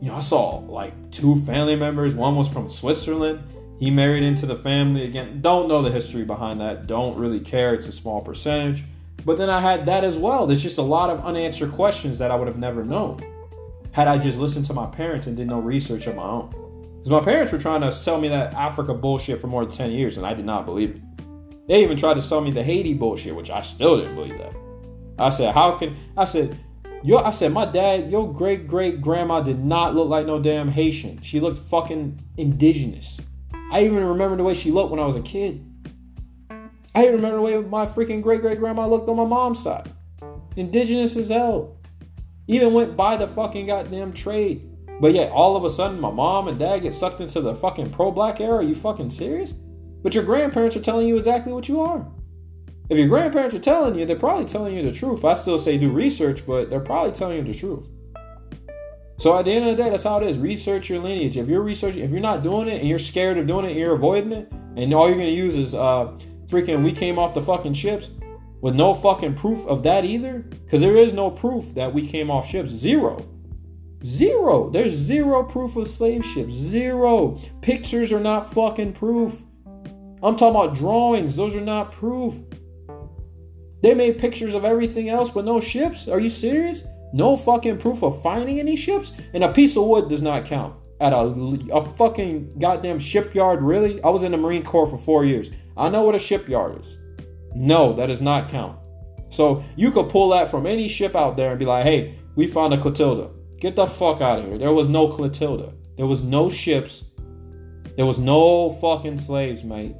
you 0.00 0.08
know 0.08 0.16
I 0.16 0.20
saw 0.20 0.58
like 0.58 0.92
two 1.10 1.36
family 1.42 1.76
members. 1.76 2.14
One 2.14 2.36
was 2.36 2.48
from 2.48 2.68
Switzerland. 2.68 3.40
He 3.78 3.90
married 3.90 4.22
into 4.22 4.46
the 4.46 4.56
family 4.56 5.04
again. 5.04 5.40
Don't 5.40 5.68
know 5.68 5.82
the 5.82 5.90
history 5.90 6.24
behind 6.24 6.60
that. 6.60 6.86
Don't 6.86 7.16
really 7.16 7.40
care. 7.40 7.74
It's 7.74 7.88
a 7.88 7.92
small 7.92 8.20
percentage. 8.20 8.84
But 9.24 9.38
then 9.38 9.50
I 9.50 9.60
had 9.60 9.86
that 9.86 10.04
as 10.04 10.16
well. 10.16 10.46
There's 10.46 10.62
just 10.62 10.78
a 10.78 10.82
lot 10.82 11.10
of 11.10 11.24
unanswered 11.24 11.72
questions 11.72 12.18
that 12.18 12.30
I 12.30 12.36
would 12.36 12.48
have 12.48 12.58
never 12.58 12.84
known 12.84 13.24
had 13.92 14.06
I 14.08 14.18
just 14.18 14.38
listened 14.38 14.66
to 14.66 14.74
my 14.74 14.86
parents 14.86 15.26
and 15.26 15.36
did 15.36 15.48
no 15.48 15.58
research 15.58 16.06
of 16.06 16.16
my 16.16 16.22
own. 16.22 16.67
Because 17.08 17.24
my 17.24 17.32
parents 17.32 17.52
were 17.52 17.58
trying 17.58 17.80
to 17.80 17.90
sell 17.90 18.20
me 18.20 18.28
that 18.28 18.52
Africa 18.52 18.92
bullshit 18.92 19.40
for 19.40 19.46
more 19.46 19.64
than 19.64 19.72
10 19.72 19.92
years, 19.92 20.18
and 20.18 20.26
I 20.26 20.34
did 20.34 20.44
not 20.44 20.66
believe 20.66 20.96
it. 20.96 21.66
They 21.66 21.82
even 21.82 21.96
tried 21.96 22.14
to 22.14 22.20
sell 22.20 22.42
me 22.42 22.50
the 22.50 22.62
Haiti 22.62 22.92
bullshit, 22.92 23.34
which 23.34 23.50
I 23.50 23.62
still 23.62 23.96
didn't 23.96 24.14
believe 24.14 24.36
that. 24.36 24.52
I 25.18 25.30
said, 25.30 25.54
how 25.54 25.74
can 25.78 25.96
I 26.18 26.26
said, 26.26 26.58
yo, 27.02 27.16
I 27.16 27.30
said, 27.30 27.54
my 27.54 27.64
dad, 27.64 28.10
your 28.10 28.30
great 28.30 28.66
great 28.66 29.00
grandma 29.00 29.40
did 29.40 29.64
not 29.64 29.94
look 29.94 30.10
like 30.10 30.26
no 30.26 30.38
damn 30.38 30.68
Haitian. 30.68 31.22
She 31.22 31.40
looked 31.40 31.56
fucking 31.56 32.20
indigenous. 32.36 33.18
I 33.72 33.86
even 33.86 34.04
remember 34.04 34.36
the 34.36 34.44
way 34.44 34.52
she 34.52 34.70
looked 34.70 34.90
when 34.90 35.00
I 35.00 35.06
was 35.06 35.16
a 35.16 35.22
kid. 35.22 35.64
I 36.94 37.04
even 37.04 37.14
remember 37.14 37.36
the 37.36 37.42
way 37.42 37.56
my 37.56 37.86
freaking 37.86 38.20
great 38.20 38.42
great 38.42 38.58
grandma 38.58 38.86
looked 38.86 39.08
on 39.08 39.16
my 39.16 39.24
mom's 39.24 39.62
side. 39.62 39.90
Indigenous 40.56 41.16
as 41.16 41.28
hell. 41.28 41.74
Even 42.48 42.74
went 42.74 42.98
by 42.98 43.16
the 43.16 43.26
fucking 43.26 43.64
goddamn 43.64 44.12
trade. 44.12 44.67
But 45.00 45.14
yet, 45.14 45.30
all 45.30 45.56
of 45.56 45.64
a 45.64 45.70
sudden, 45.70 46.00
my 46.00 46.10
mom 46.10 46.48
and 46.48 46.58
dad 46.58 46.82
get 46.82 46.94
sucked 46.94 47.20
into 47.20 47.40
the 47.40 47.54
fucking 47.54 47.90
pro 47.90 48.10
black 48.10 48.40
era. 48.40 48.56
Are 48.56 48.62
you 48.62 48.74
fucking 48.74 49.10
serious? 49.10 49.52
But 50.02 50.14
your 50.14 50.24
grandparents 50.24 50.76
are 50.76 50.82
telling 50.82 51.06
you 51.06 51.16
exactly 51.16 51.52
what 51.52 51.68
you 51.68 51.80
are. 51.80 52.06
If 52.88 52.98
your 52.98 53.08
grandparents 53.08 53.54
are 53.54 53.60
telling 53.60 53.96
you, 53.96 54.06
they're 54.06 54.16
probably 54.16 54.46
telling 54.46 54.74
you 54.74 54.82
the 54.82 54.96
truth. 54.96 55.24
I 55.24 55.34
still 55.34 55.58
say 55.58 55.76
do 55.76 55.90
research, 55.90 56.46
but 56.46 56.70
they're 56.70 56.80
probably 56.80 57.12
telling 57.12 57.36
you 57.36 57.52
the 57.52 57.58
truth. 57.58 57.90
So 59.18 59.36
at 59.36 59.44
the 59.44 59.52
end 59.52 59.68
of 59.68 59.76
the 59.76 59.82
day, 59.82 59.90
that's 59.90 60.04
how 60.04 60.20
it 60.20 60.28
is. 60.28 60.38
Research 60.38 60.88
your 60.88 61.00
lineage. 61.00 61.36
If 61.36 61.48
you're 61.48 61.62
researching, 61.62 62.02
if 62.02 62.10
you're 62.10 62.20
not 62.20 62.42
doing 62.42 62.68
it 62.68 62.80
and 62.80 62.88
you're 62.88 62.98
scared 62.98 63.36
of 63.36 63.46
doing 63.46 63.64
it 63.66 63.70
and 63.70 63.78
you're 63.78 63.94
avoiding 63.94 64.32
it, 64.32 64.50
and 64.76 64.94
all 64.94 65.08
you're 65.08 65.18
gonna 65.18 65.28
use 65.28 65.56
is 65.56 65.74
uh 65.74 66.16
freaking 66.46 66.84
we 66.84 66.92
came 66.92 67.18
off 67.18 67.34
the 67.34 67.40
fucking 67.40 67.74
ships 67.74 68.10
with 68.60 68.74
no 68.74 68.94
fucking 68.94 69.34
proof 69.34 69.66
of 69.66 69.82
that 69.82 70.04
either, 70.04 70.38
because 70.38 70.80
there 70.80 70.96
is 70.96 71.12
no 71.12 71.30
proof 71.30 71.74
that 71.74 71.92
we 71.92 72.06
came 72.06 72.30
off 72.30 72.48
ships. 72.48 72.70
Zero. 72.70 73.24
Zero. 74.04 74.70
There's 74.70 74.94
zero 74.94 75.42
proof 75.42 75.76
of 75.76 75.86
slave 75.86 76.24
ships. 76.24 76.52
Zero. 76.52 77.38
Pictures 77.62 78.12
are 78.12 78.20
not 78.20 78.52
fucking 78.52 78.92
proof. 78.92 79.42
I'm 80.22 80.36
talking 80.36 80.60
about 80.60 80.74
drawings. 80.76 81.36
Those 81.36 81.54
are 81.54 81.60
not 81.60 81.92
proof. 81.92 82.36
They 83.82 83.94
made 83.94 84.18
pictures 84.18 84.54
of 84.54 84.64
everything 84.64 85.08
else, 85.08 85.30
but 85.30 85.44
no 85.44 85.60
ships. 85.60 86.08
Are 86.08 86.20
you 86.20 86.30
serious? 86.30 86.84
No 87.12 87.36
fucking 87.36 87.78
proof 87.78 88.02
of 88.02 88.20
finding 88.22 88.58
any 88.58 88.76
ships? 88.76 89.12
And 89.34 89.44
a 89.44 89.52
piece 89.52 89.76
of 89.76 89.84
wood 89.84 90.08
does 90.08 90.22
not 90.22 90.44
count. 90.44 90.74
At 91.00 91.12
a, 91.12 91.18
a 91.72 91.96
fucking 91.96 92.58
goddamn 92.58 92.98
shipyard, 92.98 93.62
really? 93.62 94.02
I 94.02 94.08
was 94.08 94.24
in 94.24 94.32
the 94.32 94.36
Marine 94.36 94.64
Corps 94.64 94.88
for 94.88 94.98
four 94.98 95.24
years. 95.24 95.50
I 95.76 95.88
know 95.88 96.02
what 96.02 96.16
a 96.16 96.18
shipyard 96.18 96.80
is. 96.80 96.98
No, 97.54 97.92
that 97.92 98.06
does 98.06 98.20
not 98.20 98.48
count. 98.48 98.78
So 99.30 99.62
you 99.76 99.92
could 99.92 100.08
pull 100.08 100.30
that 100.30 100.50
from 100.50 100.66
any 100.66 100.88
ship 100.88 101.14
out 101.14 101.36
there 101.36 101.50
and 101.50 101.58
be 101.58 101.66
like, 101.66 101.84
hey, 101.84 102.18
we 102.34 102.46
found 102.46 102.74
a 102.74 102.78
Clotilda. 102.78 103.30
Get 103.60 103.76
the 103.76 103.86
fuck 103.86 104.20
out 104.20 104.38
of 104.38 104.46
here. 104.46 104.58
There 104.58 104.72
was 104.72 104.88
no 104.88 105.08
Clotilda. 105.08 105.72
There 105.96 106.06
was 106.06 106.22
no 106.22 106.48
ships. 106.48 107.04
There 107.96 108.06
was 108.06 108.18
no 108.18 108.70
fucking 108.70 109.18
slaves, 109.18 109.64
mate. 109.64 109.96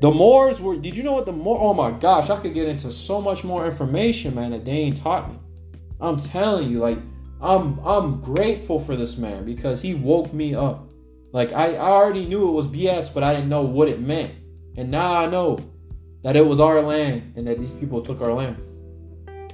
The 0.00 0.10
Moors 0.10 0.60
were. 0.60 0.76
Did 0.76 0.96
you 0.96 1.02
know 1.02 1.12
what 1.12 1.26
the 1.26 1.32
Moor? 1.32 1.58
Oh 1.60 1.74
my 1.74 1.90
gosh, 1.90 2.30
I 2.30 2.40
could 2.40 2.54
get 2.54 2.68
into 2.68 2.90
so 2.90 3.20
much 3.20 3.44
more 3.44 3.66
information, 3.66 4.34
man, 4.34 4.52
that 4.52 4.64
Dane 4.64 4.94
taught 4.94 5.30
me. 5.30 5.38
I'm 6.00 6.18
telling 6.18 6.70
you, 6.70 6.78
like, 6.78 6.98
I'm 7.40 7.78
I'm 7.80 8.20
grateful 8.20 8.80
for 8.80 8.96
this 8.96 9.18
man 9.18 9.44
because 9.44 9.82
he 9.82 9.94
woke 9.94 10.32
me 10.32 10.54
up. 10.54 10.90
Like 11.32 11.52
I, 11.52 11.74
I 11.74 11.90
already 11.90 12.24
knew 12.26 12.48
it 12.48 12.52
was 12.52 12.66
BS, 12.66 13.12
but 13.12 13.22
I 13.22 13.34
didn't 13.34 13.50
know 13.50 13.62
what 13.62 13.88
it 13.88 14.00
meant. 14.00 14.32
And 14.76 14.90
now 14.90 15.14
I 15.14 15.26
know 15.26 15.58
that 16.22 16.36
it 16.36 16.46
was 16.46 16.60
our 16.60 16.80
land 16.80 17.34
and 17.36 17.46
that 17.46 17.58
these 17.58 17.74
people 17.74 18.00
took 18.00 18.22
our 18.22 18.32
land. 18.32 18.56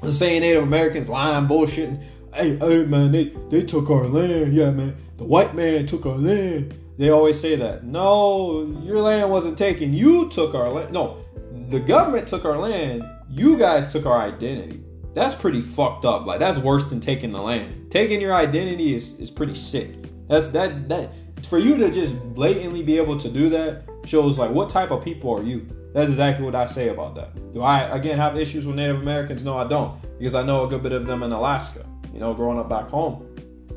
The 0.01 0.13
saying 0.13 0.43
Native 0.43 0.63
Americans 0.63 1.09
lying, 1.09 1.47
bullshitting. 1.47 2.03
Hey, 2.35 2.57
hey, 2.57 2.87
man, 2.87 3.13
they, 3.13 3.25
they 3.51 3.63
took 3.63 3.91
our 3.91 4.07
land. 4.07 4.53
Yeah, 4.53 4.71
man. 4.71 4.97
The 5.17 5.25
white 5.25 5.55
man 5.55 5.87
took 5.87 6.07
our 6.07 6.17
land. 6.17 6.75
They 6.97 7.11
always 7.11 7.41
say 7.41 7.57
that. 7.57 7.85
No, 7.85 8.67
your 8.83 9.01
land 9.01 9.31
wasn't 9.31 9.59
taken. 9.59 9.93
You 9.93 10.29
took 10.29 10.55
our 10.55 10.69
land. 10.69 10.93
No, 10.93 11.25
the 11.69 11.81
government 11.81 12.29
took 12.29 12.45
our 12.45 12.59
land. 12.59 13.03
You 13.29 13.57
guys 13.57 13.91
took 13.91 14.07
our 14.07 14.19
identity. 14.19 14.83
That's 15.15 15.35
pretty 15.35 15.61
fucked 15.61 16.05
up. 16.05 16.27
Like 16.27 16.39
that's 16.39 16.59
worse 16.59 16.89
than 16.89 17.01
taking 17.01 17.33
the 17.33 17.41
land. 17.41 17.91
Taking 17.91 18.21
your 18.21 18.35
identity 18.35 18.95
is, 18.95 19.19
is 19.19 19.31
pretty 19.31 19.55
sick. 19.55 19.91
That's 20.29 20.49
that 20.51 20.89
that 20.89 21.11
for 21.47 21.59
you 21.59 21.77
to 21.79 21.91
just 21.91 22.15
blatantly 22.35 22.83
be 22.83 22.97
able 22.97 23.19
to 23.19 23.29
do 23.29 23.49
that 23.49 23.83
shows 24.05 24.39
like 24.39 24.51
what 24.51 24.69
type 24.69 24.91
of 24.91 25.03
people 25.05 25.37
are 25.37 25.43
you? 25.43 25.67
That's 25.93 26.11
exactly 26.11 26.45
what 26.45 26.55
I 26.55 26.67
say 26.67 26.89
about 26.89 27.15
that. 27.17 27.53
Do 27.53 27.63
I 27.63 27.97
again 27.97 28.17
have 28.19 28.37
issues 28.37 28.67
with 28.67 28.77
Native 28.77 29.01
Americans? 29.01 29.43
No, 29.43 29.57
I 29.57 29.67
don't, 29.67 30.01
because 30.19 30.35
I 30.35 30.43
know 30.43 30.65
a 30.65 30.69
good 30.69 30.83
bit 30.83 30.93
of 30.93 31.07
them 31.07 31.23
in 31.23 31.33
Alaska. 31.33 31.85
You 32.13 32.21
know, 32.21 32.35
growing 32.35 32.59
up 32.59 32.69
back 32.69 32.89
home. 32.89 33.27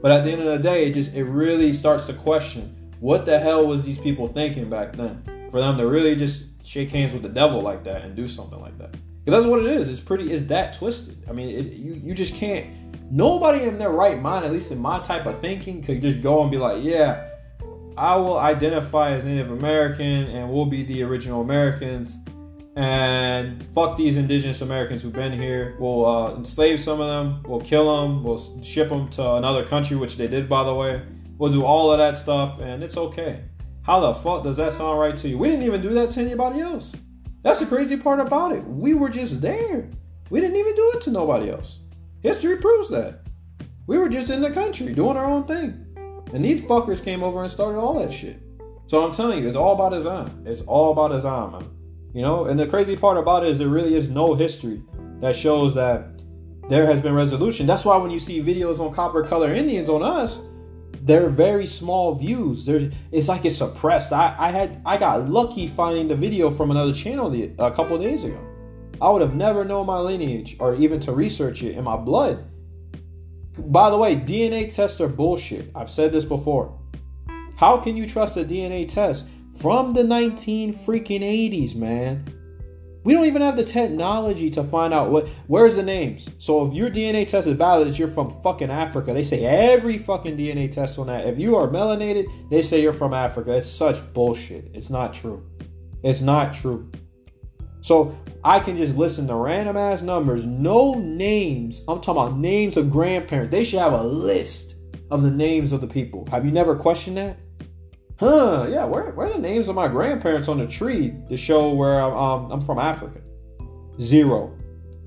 But 0.01 0.11
at 0.11 0.23
the 0.23 0.31
end 0.31 0.41
of 0.41 0.47
the 0.47 0.59
day, 0.59 0.87
it 0.87 0.93
just 0.93 1.15
it 1.15 1.23
really 1.23 1.73
starts 1.73 2.05
to 2.07 2.13
question 2.13 2.75
what 2.99 3.25
the 3.25 3.39
hell 3.39 3.65
was 3.65 3.83
these 3.83 3.99
people 3.99 4.27
thinking 4.27 4.69
back 4.69 4.93
then 4.93 5.23
for 5.51 5.59
them 5.59 5.77
to 5.77 5.87
really 5.87 6.15
just 6.15 6.45
shake 6.65 6.91
hands 6.91 7.13
with 7.13 7.23
the 7.23 7.29
devil 7.29 7.61
like 7.61 7.83
that 7.83 8.03
and 8.03 8.15
do 8.15 8.27
something 8.27 8.59
like 8.61 8.77
that? 8.77 8.95
Because 9.23 9.41
that's 9.41 9.45
what 9.45 9.59
it 9.59 9.67
is. 9.67 9.89
It's 9.89 9.99
pretty. 9.99 10.31
It's 10.31 10.45
that 10.45 10.73
twisted. 10.73 11.23
I 11.29 11.33
mean, 11.33 11.49
it, 11.49 11.73
you 11.73 11.93
you 11.93 12.13
just 12.13 12.35
can't. 12.35 12.67
Nobody 13.11 13.63
in 13.63 13.77
their 13.77 13.91
right 13.91 14.19
mind, 14.19 14.45
at 14.45 14.51
least 14.51 14.71
in 14.71 14.79
my 14.79 14.99
type 14.99 15.25
of 15.25 15.39
thinking, 15.39 15.83
could 15.83 16.01
just 16.01 16.21
go 16.21 16.41
and 16.41 16.49
be 16.49 16.57
like, 16.57 16.83
yeah, 16.83 17.29
I 17.97 18.15
will 18.15 18.39
identify 18.39 19.11
as 19.11 19.23
Native 19.23 19.51
American 19.51 20.25
and 20.25 20.51
we'll 20.51 20.65
be 20.65 20.83
the 20.83 21.03
original 21.03 21.41
Americans. 21.41 22.17
And 22.75 23.63
fuck 23.67 23.97
these 23.97 24.17
indigenous 24.17 24.61
Americans 24.61 25.03
who've 25.03 25.13
been 25.13 25.31
here. 25.31 25.75
We'll 25.79 26.05
uh, 26.05 26.35
enslave 26.35 26.79
some 26.79 26.99
of 26.99 27.07
them. 27.07 27.43
We'll 27.43 27.61
kill 27.61 28.01
them. 28.01 28.23
We'll 28.23 28.63
ship 28.63 28.89
them 28.89 29.09
to 29.11 29.33
another 29.33 29.63
country, 29.63 29.95
which 29.95 30.17
they 30.17 30.27
did, 30.27 30.49
by 30.49 30.63
the 30.63 30.73
way. 30.73 31.01
We'll 31.37 31.51
do 31.51 31.65
all 31.65 31.91
of 31.91 31.99
that 31.99 32.15
stuff, 32.15 32.59
and 32.59 32.83
it's 32.83 32.97
okay. 32.97 33.43
How 33.83 33.99
the 33.99 34.13
fuck 34.13 34.43
does 34.43 34.57
that 34.57 34.73
sound 34.73 34.99
right 34.99 35.15
to 35.17 35.27
you? 35.27 35.37
We 35.37 35.49
didn't 35.49 35.65
even 35.65 35.81
do 35.81 35.89
that 35.89 36.09
to 36.11 36.21
anybody 36.21 36.61
else. 36.61 36.95
That's 37.41 37.59
the 37.59 37.65
crazy 37.65 37.97
part 37.97 38.19
about 38.19 38.53
it. 38.53 38.63
We 38.65 38.93
were 38.93 39.09
just 39.09 39.41
there. 39.41 39.89
We 40.29 40.39
didn't 40.39 40.55
even 40.55 40.73
do 40.73 40.91
it 40.95 41.01
to 41.01 41.11
nobody 41.11 41.49
else. 41.49 41.81
History 42.21 42.57
proves 42.57 42.89
that. 42.89 43.19
We 43.85 43.97
were 43.97 44.07
just 44.07 44.29
in 44.29 44.41
the 44.41 44.49
country 44.49 44.93
doing 44.93 45.17
our 45.17 45.25
own 45.25 45.43
thing. 45.43 45.85
And 46.33 46.43
these 46.43 46.61
fuckers 46.61 47.03
came 47.03 47.21
over 47.21 47.41
and 47.41 47.51
started 47.51 47.77
all 47.77 47.99
that 47.99 48.13
shit. 48.13 48.39
So 48.85 49.05
I'm 49.05 49.13
telling 49.13 49.41
you, 49.41 49.47
it's 49.47 49.57
all 49.57 49.73
about 49.73 49.91
design. 49.91 50.43
It's 50.45 50.61
all 50.61 50.93
about 50.93 51.09
design, 51.09 51.51
man. 51.51 51.69
You 52.13 52.21
know, 52.21 52.45
and 52.45 52.59
the 52.59 52.67
crazy 52.67 52.95
part 52.95 53.17
about 53.17 53.43
it 53.43 53.49
is 53.49 53.57
there 53.57 53.67
really 53.67 53.95
is 53.95 54.07
no 54.07 54.35
history 54.35 54.83
that 55.19 55.35
shows 55.35 55.73
that 55.73 56.21
there 56.69 56.85
has 56.85 57.01
been 57.01 57.13
resolution. 57.13 57.65
That's 57.65 57.83
why 57.83 57.97
when 57.97 58.11
you 58.11 58.19
see 58.19 58.41
videos 58.41 58.79
on 58.79 58.93
copper 58.93 59.23
color 59.23 59.51
Indians 59.51 59.89
on 59.89 60.03
us, 60.03 60.41
they're 61.01 61.29
very 61.29 61.65
small 61.65 62.13
views. 62.15 62.69
It's 62.69 63.27
like 63.27 63.45
it's 63.45 63.57
suppressed. 63.57 64.13
I, 64.13 64.35
I 64.37 64.51
had 64.51 64.81
I 64.85 64.97
got 64.97 65.27
lucky 65.27 65.67
finding 65.67 66.07
the 66.07 66.15
video 66.15 66.49
from 66.49 66.71
another 66.71 66.93
channel 66.93 67.29
the, 67.29 67.51
a 67.57 67.71
couple 67.71 67.97
days 67.97 68.23
ago. 68.23 68.39
I 69.01 69.09
would 69.09 69.21
have 69.21 69.35
never 69.35 69.65
known 69.65 69.87
my 69.87 69.99
lineage 69.99 70.55
or 70.59 70.75
even 70.75 70.99
to 71.01 71.11
research 71.11 71.63
it 71.63 71.75
in 71.75 71.83
my 71.83 71.97
blood. 71.97 72.45
By 73.57 73.89
the 73.89 73.97
way, 73.97 74.15
DNA 74.15 74.73
tests 74.73 75.01
are 75.01 75.07
bullshit. 75.07 75.71
I've 75.75 75.89
said 75.89 76.11
this 76.11 76.25
before. 76.25 76.79
How 77.55 77.77
can 77.77 77.97
you 77.97 78.07
trust 78.07 78.37
a 78.37 78.43
DNA 78.43 78.87
test 78.87 79.27
from 79.57 79.91
the 79.91 80.03
19 80.03 80.73
freaking 80.73 81.21
80s, 81.21 81.75
man? 81.75 82.25
We 83.03 83.13
don't 83.13 83.25
even 83.25 83.41
have 83.41 83.57
the 83.57 83.65
technology 83.65 84.49
to 84.51 84.63
find 84.63 84.93
out 84.93 85.11
what 85.11 85.27
where's 85.47 85.75
the 85.75 85.83
names. 85.83 86.29
So 86.37 86.65
if 86.65 86.73
your 86.73 86.89
DNA 86.89 87.27
test 87.27 87.47
is 87.47 87.57
valid, 87.57 87.89
that 87.89 87.99
you're 87.99 88.07
from 88.07 88.29
fucking 88.29 88.71
Africa. 88.71 89.13
They 89.13 89.23
say 89.23 89.43
every 89.43 89.97
fucking 89.97 90.37
DNA 90.37 90.71
test 90.71 90.97
on 90.97 91.07
that. 91.07 91.27
If 91.27 91.37
you 91.37 91.57
are 91.57 91.67
melanated, 91.67 92.49
they 92.49 92.61
say 92.61 92.81
you're 92.81 92.93
from 92.93 93.13
Africa. 93.13 93.53
It's 93.53 93.69
such 93.69 94.13
bullshit. 94.13 94.71
It's 94.73 94.89
not 94.89 95.13
true. 95.13 95.45
It's 96.01 96.21
not 96.21 96.53
true. 96.53 96.89
So 97.81 98.17
I 98.45 98.61
can 98.61 98.77
just 98.77 98.95
listen 98.95 99.27
to 99.27 99.35
random 99.35 99.75
ass 99.75 100.01
numbers, 100.01 100.45
no 100.45 100.93
names. 100.93 101.81
I'm 101.87 101.99
talking 101.99 102.21
about 102.21 102.37
names 102.37 102.77
of 102.77 102.89
grandparents. 102.89 103.51
They 103.51 103.65
should 103.65 103.79
have 103.79 103.91
a 103.91 104.03
list 104.03 104.75
of 105.11 105.23
the 105.23 105.31
names 105.31 105.73
of 105.73 105.81
the 105.81 105.87
people. 105.87 106.25
Have 106.31 106.45
you 106.45 106.51
never 106.51 106.75
questioned 106.77 107.17
that? 107.17 107.37
Huh? 108.19 108.67
Yeah. 108.69 108.85
Where, 108.85 109.11
where 109.11 109.27
are 109.27 109.33
the 109.33 109.39
names 109.39 109.69
of 109.69 109.75
my 109.75 109.87
grandparents 109.87 110.47
on 110.47 110.57
the 110.57 110.67
tree 110.67 111.13
to 111.29 111.37
show 111.37 111.73
where 111.73 112.01
I'm, 112.01 112.13
um, 112.13 112.51
I'm 112.51 112.61
from 112.61 112.79
Africa? 112.79 113.21
Zero. 113.99 114.57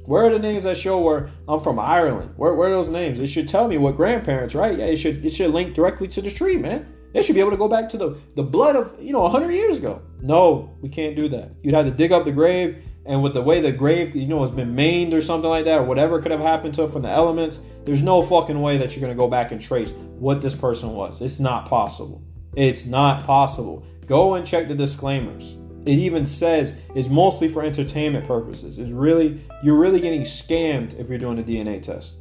Where 0.04 0.24
are 0.24 0.30
the 0.30 0.38
names 0.38 0.64
that 0.64 0.76
show 0.76 1.00
where 1.00 1.30
I'm 1.48 1.61
from 1.61 1.80
Ireland? 1.80 2.32
Where, 2.36 2.54
where 2.54 2.68
are 2.68 2.72
those 2.72 2.90
names? 2.90 3.18
It 3.18 3.26
should 3.26 3.48
tell 3.48 3.66
me 3.66 3.76
what 3.76 3.96
grandparents, 3.96 4.54
right? 4.54 4.78
Yeah, 4.78 4.84
it 4.84 4.96
should 4.96 5.24
it 5.24 5.30
should 5.30 5.52
link 5.52 5.74
directly 5.74 6.07
to 6.09 6.22
the 6.22 6.30
tree, 6.30 6.57
man. 6.57 6.86
They 7.12 7.22
should 7.22 7.34
be 7.34 7.40
able 7.40 7.52
to 7.52 7.57
go 7.57 7.66
back 7.66 7.88
to 7.88 7.96
the, 7.96 8.18
the 8.34 8.42
blood 8.42 8.76
of, 8.76 8.94
you 9.00 9.12
know, 9.12 9.22
100 9.22 9.50
years 9.50 9.78
ago. 9.78 10.02
No, 10.20 10.76
we 10.82 10.90
can't 10.90 11.16
do 11.16 11.28
that. 11.30 11.50
You'd 11.62 11.74
have 11.74 11.86
to 11.86 11.90
dig 11.90 12.12
up 12.12 12.26
the 12.26 12.30
grave, 12.30 12.84
and 13.07 13.22
with 13.22 13.32
the 13.32 13.40
way 13.40 13.61
the 13.61 13.72
grave, 13.72 14.14
you 14.14 14.28
know, 14.28 14.42
has 14.42 14.50
been 14.50 14.76
mained 14.76 15.14
or 15.14 15.22
something 15.22 15.48
like 15.48 15.64
that, 15.64 15.78
or 15.78 15.84
whatever 15.84 16.20
could 16.20 16.30
have 16.30 16.40
happened 16.40 16.74
to 16.74 16.84
it 16.84 16.90
from 16.90 17.00
the 17.02 17.09
elements, 17.09 17.59
there's 17.86 18.02
no 18.02 18.20
fucking 18.20 18.61
way 18.61 18.76
that 18.76 18.92
you're 18.92 19.00
going 19.00 19.12
to 19.12 19.16
go 19.16 19.28
back 19.28 19.50
and 19.50 19.62
trace 19.62 19.92
what 20.18 20.42
this 20.42 20.54
person 20.54 20.90
was. 20.90 21.22
It's 21.22 21.40
not 21.40 21.66
possible. 21.66 22.22
It's 22.57 22.86
not 22.86 23.24
possible. 23.24 23.84
Go 24.07 24.34
and 24.34 24.46
check 24.46 24.66
the 24.66 24.74
disclaimers. 24.74 25.59
It 25.84 25.98
even 25.98 26.26
says 26.26 26.76
it's 26.94 27.09
mostly 27.09 27.48
for 27.48 27.62
entertainment 27.62 28.26
purposes. 28.26 28.78
It's 28.78 28.90
really 28.90 29.40
you're 29.62 29.78
really 29.78 30.00
getting 30.00 30.22
scammed 30.22 30.98
if 30.98 31.09
you're 31.09 31.18
doing 31.18 31.38
a 31.38 31.42
DNA 31.42 31.82
test. 31.82 32.16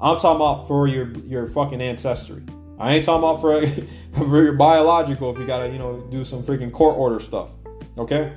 I'm 0.00 0.18
talking 0.18 0.36
about 0.36 0.66
for 0.66 0.88
your 0.88 1.10
your 1.18 1.46
fucking 1.46 1.80
ancestry. 1.80 2.42
I 2.78 2.94
ain't 2.94 3.04
talking 3.04 3.22
about 3.22 3.40
for 3.40 3.64
for 4.28 4.42
your 4.42 4.54
biological 4.54 5.30
if 5.30 5.38
you 5.38 5.46
gotta 5.46 5.68
you 5.68 5.78
know 5.78 6.00
do 6.10 6.24
some 6.24 6.42
freaking 6.42 6.72
court 6.72 6.96
order 6.96 7.20
stuff. 7.20 7.50
Okay. 7.98 8.32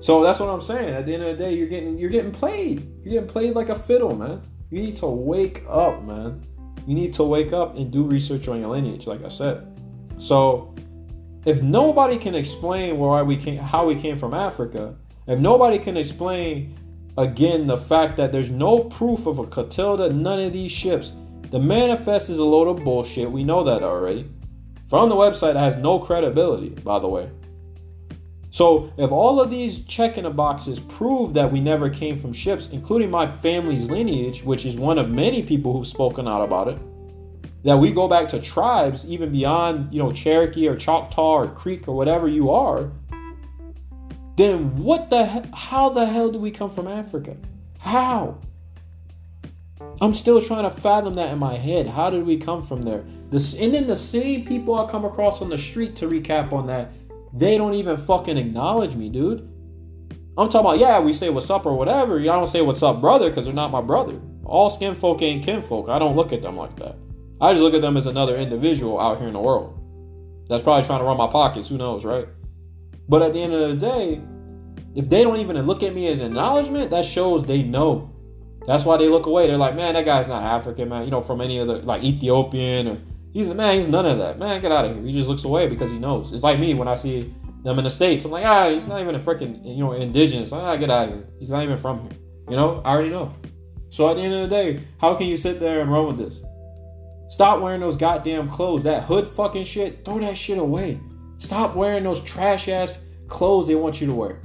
So 0.00 0.22
that's 0.22 0.40
what 0.40 0.48
I'm 0.48 0.62
saying. 0.62 0.94
At 0.94 1.04
the 1.04 1.12
end 1.12 1.22
of 1.22 1.36
the 1.36 1.44
day, 1.44 1.54
you're 1.54 1.68
getting 1.68 1.98
you're 1.98 2.10
getting 2.10 2.32
played. 2.32 2.90
You're 3.04 3.14
getting 3.14 3.28
played 3.28 3.54
like 3.54 3.68
a 3.68 3.78
fiddle, 3.78 4.16
man. 4.16 4.42
You 4.70 4.82
need 4.82 4.96
to 4.96 5.06
wake 5.06 5.62
up, 5.68 6.02
man. 6.04 6.46
You 6.86 6.94
need 6.94 7.12
to 7.14 7.24
wake 7.24 7.52
up 7.52 7.76
and 7.76 7.92
do 7.92 8.02
research 8.02 8.48
on 8.48 8.60
your 8.60 8.70
lineage, 8.70 9.06
like 9.06 9.22
I 9.24 9.28
said. 9.28 9.69
So 10.20 10.74
if 11.46 11.62
nobody 11.62 12.18
can 12.18 12.34
explain 12.34 12.98
why 12.98 13.22
we 13.22 13.36
came, 13.36 13.56
how 13.56 13.86
we 13.86 13.94
came 13.94 14.16
from 14.16 14.34
Africa, 14.34 14.94
if 15.26 15.40
nobody 15.40 15.78
can 15.78 15.96
explain 15.96 16.76
again 17.16 17.66
the 17.66 17.76
fact 17.76 18.18
that 18.18 18.30
there's 18.30 18.50
no 18.50 18.80
proof 18.80 19.26
of 19.26 19.38
a 19.38 19.46
Clotilda, 19.46 20.12
none 20.12 20.38
of 20.38 20.52
these 20.52 20.70
ships, 20.70 21.12
The 21.50 21.58
manifest 21.58 22.30
is 22.30 22.38
a 22.38 22.44
load 22.44 22.68
of 22.68 22.84
bullshit. 22.84 23.28
We 23.28 23.42
know 23.42 23.64
that 23.64 23.82
already. 23.82 24.24
From 24.84 25.08
the 25.08 25.16
website 25.16 25.56
has 25.56 25.76
no 25.76 25.98
credibility, 25.98 26.68
by 26.68 27.00
the 27.00 27.08
way. 27.08 27.28
So, 28.50 28.92
if 28.96 29.10
all 29.10 29.40
of 29.40 29.50
these 29.50 29.84
check 29.84 30.16
in 30.16 30.24
the 30.24 30.30
boxes 30.30 30.78
prove 30.78 31.34
that 31.34 31.50
we 31.50 31.60
never 31.60 31.90
came 31.90 32.16
from 32.16 32.32
ships, 32.32 32.68
including 32.70 33.10
my 33.10 33.26
family's 33.26 33.90
lineage, 33.90 34.44
which 34.44 34.64
is 34.64 34.76
one 34.76 34.98
of 34.98 35.10
many 35.10 35.42
people 35.42 35.72
who've 35.72 35.86
spoken 35.86 36.28
out 36.28 36.42
about 36.42 36.68
it, 36.68 36.80
that 37.64 37.78
we 37.78 37.92
go 37.92 38.08
back 38.08 38.28
to 38.30 38.40
tribes 38.40 39.04
even 39.06 39.30
beyond, 39.30 39.92
you 39.92 39.98
know, 39.98 40.12
Cherokee 40.12 40.66
or 40.68 40.76
Choctaw 40.76 41.34
or 41.34 41.48
Creek 41.48 41.86
or 41.88 41.96
whatever 41.96 42.26
you 42.26 42.50
are, 42.50 42.90
then 44.36 44.76
what 44.82 45.10
the 45.10 45.26
he- 45.26 45.50
how 45.52 45.90
the 45.90 46.06
hell 46.06 46.30
do 46.30 46.38
we 46.38 46.50
come 46.50 46.70
from 46.70 46.86
Africa? 46.86 47.36
How? 47.78 48.38
I'm 50.00 50.14
still 50.14 50.40
trying 50.40 50.64
to 50.64 50.70
fathom 50.70 51.16
that 51.16 51.32
in 51.32 51.38
my 51.38 51.56
head. 51.56 51.86
How 51.86 52.08
did 52.08 52.24
we 52.24 52.38
come 52.38 52.62
from 52.62 52.82
there? 52.82 53.04
This 53.30 53.54
and 53.54 53.74
then 53.74 53.86
the 53.86 53.96
same 53.96 54.46
people 54.46 54.74
I 54.74 54.86
come 54.90 55.04
across 55.04 55.42
on 55.42 55.50
the 55.50 55.58
street 55.58 55.96
to 55.96 56.08
recap 56.08 56.52
on 56.52 56.66
that, 56.68 56.90
they 57.34 57.58
don't 57.58 57.74
even 57.74 57.96
fucking 57.96 58.38
acknowledge 58.38 58.96
me, 58.96 59.08
dude. 59.08 59.46
I'm 60.38 60.48
talking 60.48 60.60
about, 60.60 60.78
yeah, 60.78 61.00
we 61.00 61.12
say 61.12 61.28
what's 61.28 61.50
up 61.50 61.66
or 61.66 61.74
whatever. 61.74 62.18
I 62.18 62.24
don't 62.24 62.46
say 62.46 62.62
what's 62.62 62.82
up, 62.82 63.00
brother, 63.00 63.28
because 63.28 63.44
they're 63.44 63.54
not 63.54 63.70
my 63.70 63.82
brother. 63.82 64.18
All 64.44 64.70
skin 64.70 64.94
folk 64.94 65.20
ain't 65.20 65.44
kinfolk. 65.44 65.88
I 65.88 65.98
don't 65.98 66.16
look 66.16 66.32
at 66.32 66.40
them 66.40 66.56
like 66.56 66.76
that. 66.76 66.96
I 67.40 67.52
just 67.52 67.62
look 67.62 67.74
at 67.74 67.82
them 67.82 67.96
as 67.96 68.06
another 68.06 68.36
individual 68.36 69.00
out 69.00 69.18
here 69.18 69.28
in 69.28 69.34
the 69.34 69.40
world. 69.40 69.76
That's 70.48 70.62
probably 70.62 70.84
trying 70.84 70.98
to 70.98 71.04
run 71.04 71.16
my 71.16 71.28
pockets. 71.28 71.68
Who 71.68 71.78
knows, 71.78 72.04
right? 72.04 72.26
But 73.08 73.22
at 73.22 73.32
the 73.32 73.40
end 73.40 73.54
of 73.54 73.70
the 73.70 73.76
day, 73.76 74.20
if 74.94 75.08
they 75.08 75.22
don't 75.22 75.38
even 75.38 75.60
look 75.66 75.82
at 75.82 75.94
me 75.94 76.08
as 76.08 76.20
acknowledgement, 76.20 76.90
that 76.90 77.04
shows 77.04 77.44
they 77.44 77.62
know. 77.62 78.10
That's 78.66 78.84
why 78.84 78.96
they 78.96 79.08
look 79.08 79.26
away. 79.26 79.46
They're 79.46 79.56
like, 79.56 79.74
man, 79.74 79.94
that 79.94 80.04
guy's 80.04 80.28
not 80.28 80.42
African, 80.42 80.88
man. 80.88 81.04
You 81.04 81.10
know, 81.10 81.20
from 81.20 81.40
any 81.40 81.58
other 81.58 81.78
like 81.78 82.02
Ethiopian 82.02 82.88
or 82.88 82.98
he's 83.32 83.48
a 83.48 83.54
man, 83.54 83.76
he's 83.76 83.86
none 83.86 84.06
of 84.06 84.18
that. 84.18 84.38
Man, 84.38 84.60
get 84.60 84.72
out 84.72 84.84
of 84.84 84.94
here. 84.94 85.04
He 85.04 85.12
just 85.12 85.28
looks 85.28 85.44
away 85.44 85.68
because 85.68 85.90
he 85.90 85.98
knows. 85.98 86.32
It's 86.32 86.42
like 86.42 86.58
me 86.58 86.74
when 86.74 86.88
I 86.88 86.94
see 86.94 87.34
them 87.62 87.78
in 87.78 87.84
the 87.84 87.90
states. 87.90 88.24
I'm 88.24 88.30
like, 88.30 88.44
ah, 88.44 88.68
he's 88.68 88.86
not 88.86 89.00
even 89.00 89.14
a 89.14 89.18
freaking 89.18 89.64
you 89.64 89.84
know 89.84 89.92
indigenous. 89.92 90.52
Ah, 90.52 90.76
get 90.76 90.90
out 90.90 91.08
of 91.08 91.14
here. 91.14 91.28
He's 91.38 91.50
not 91.50 91.62
even 91.62 91.78
from 91.78 92.02
here. 92.02 92.18
You 92.50 92.56
know, 92.56 92.82
I 92.84 92.90
already 92.90 93.10
know. 93.10 93.34
So 93.88 94.10
at 94.10 94.14
the 94.14 94.22
end 94.22 94.34
of 94.34 94.48
the 94.48 94.54
day, 94.54 94.84
how 95.00 95.14
can 95.14 95.26
you 95.26 95.36
sit 95.36 95.58
there 95.58 95.80
and 95.80 95.90
run 95.90 96.06
with 96.06 96.18
this? 96.18 96.42
Stop 97.30 97.60
wearing 97.62 97.80
those 97.80 97.96
goddamn 97.96 98.50
clothes. 98.50 98.82
That 98.82 99.04
hood 99.04 99.26
fucking 99.26 99.62
shit, 99.62 100.04
throw 100.04 100.18
that 100.18 100.36
shit 100.36 100.58
away. 100.58 100.98
Stop 101.38 101.76
wearing 101.76 102.02
those 102.02 102.20
trash 102.20 102.68
ass 102.68 102.98
clothes 103.28 103.68
they 103.68 103.76
want 103.76 104.00
you 104.00 104.08
to 104.08 104.12
wear. 104.12 104.42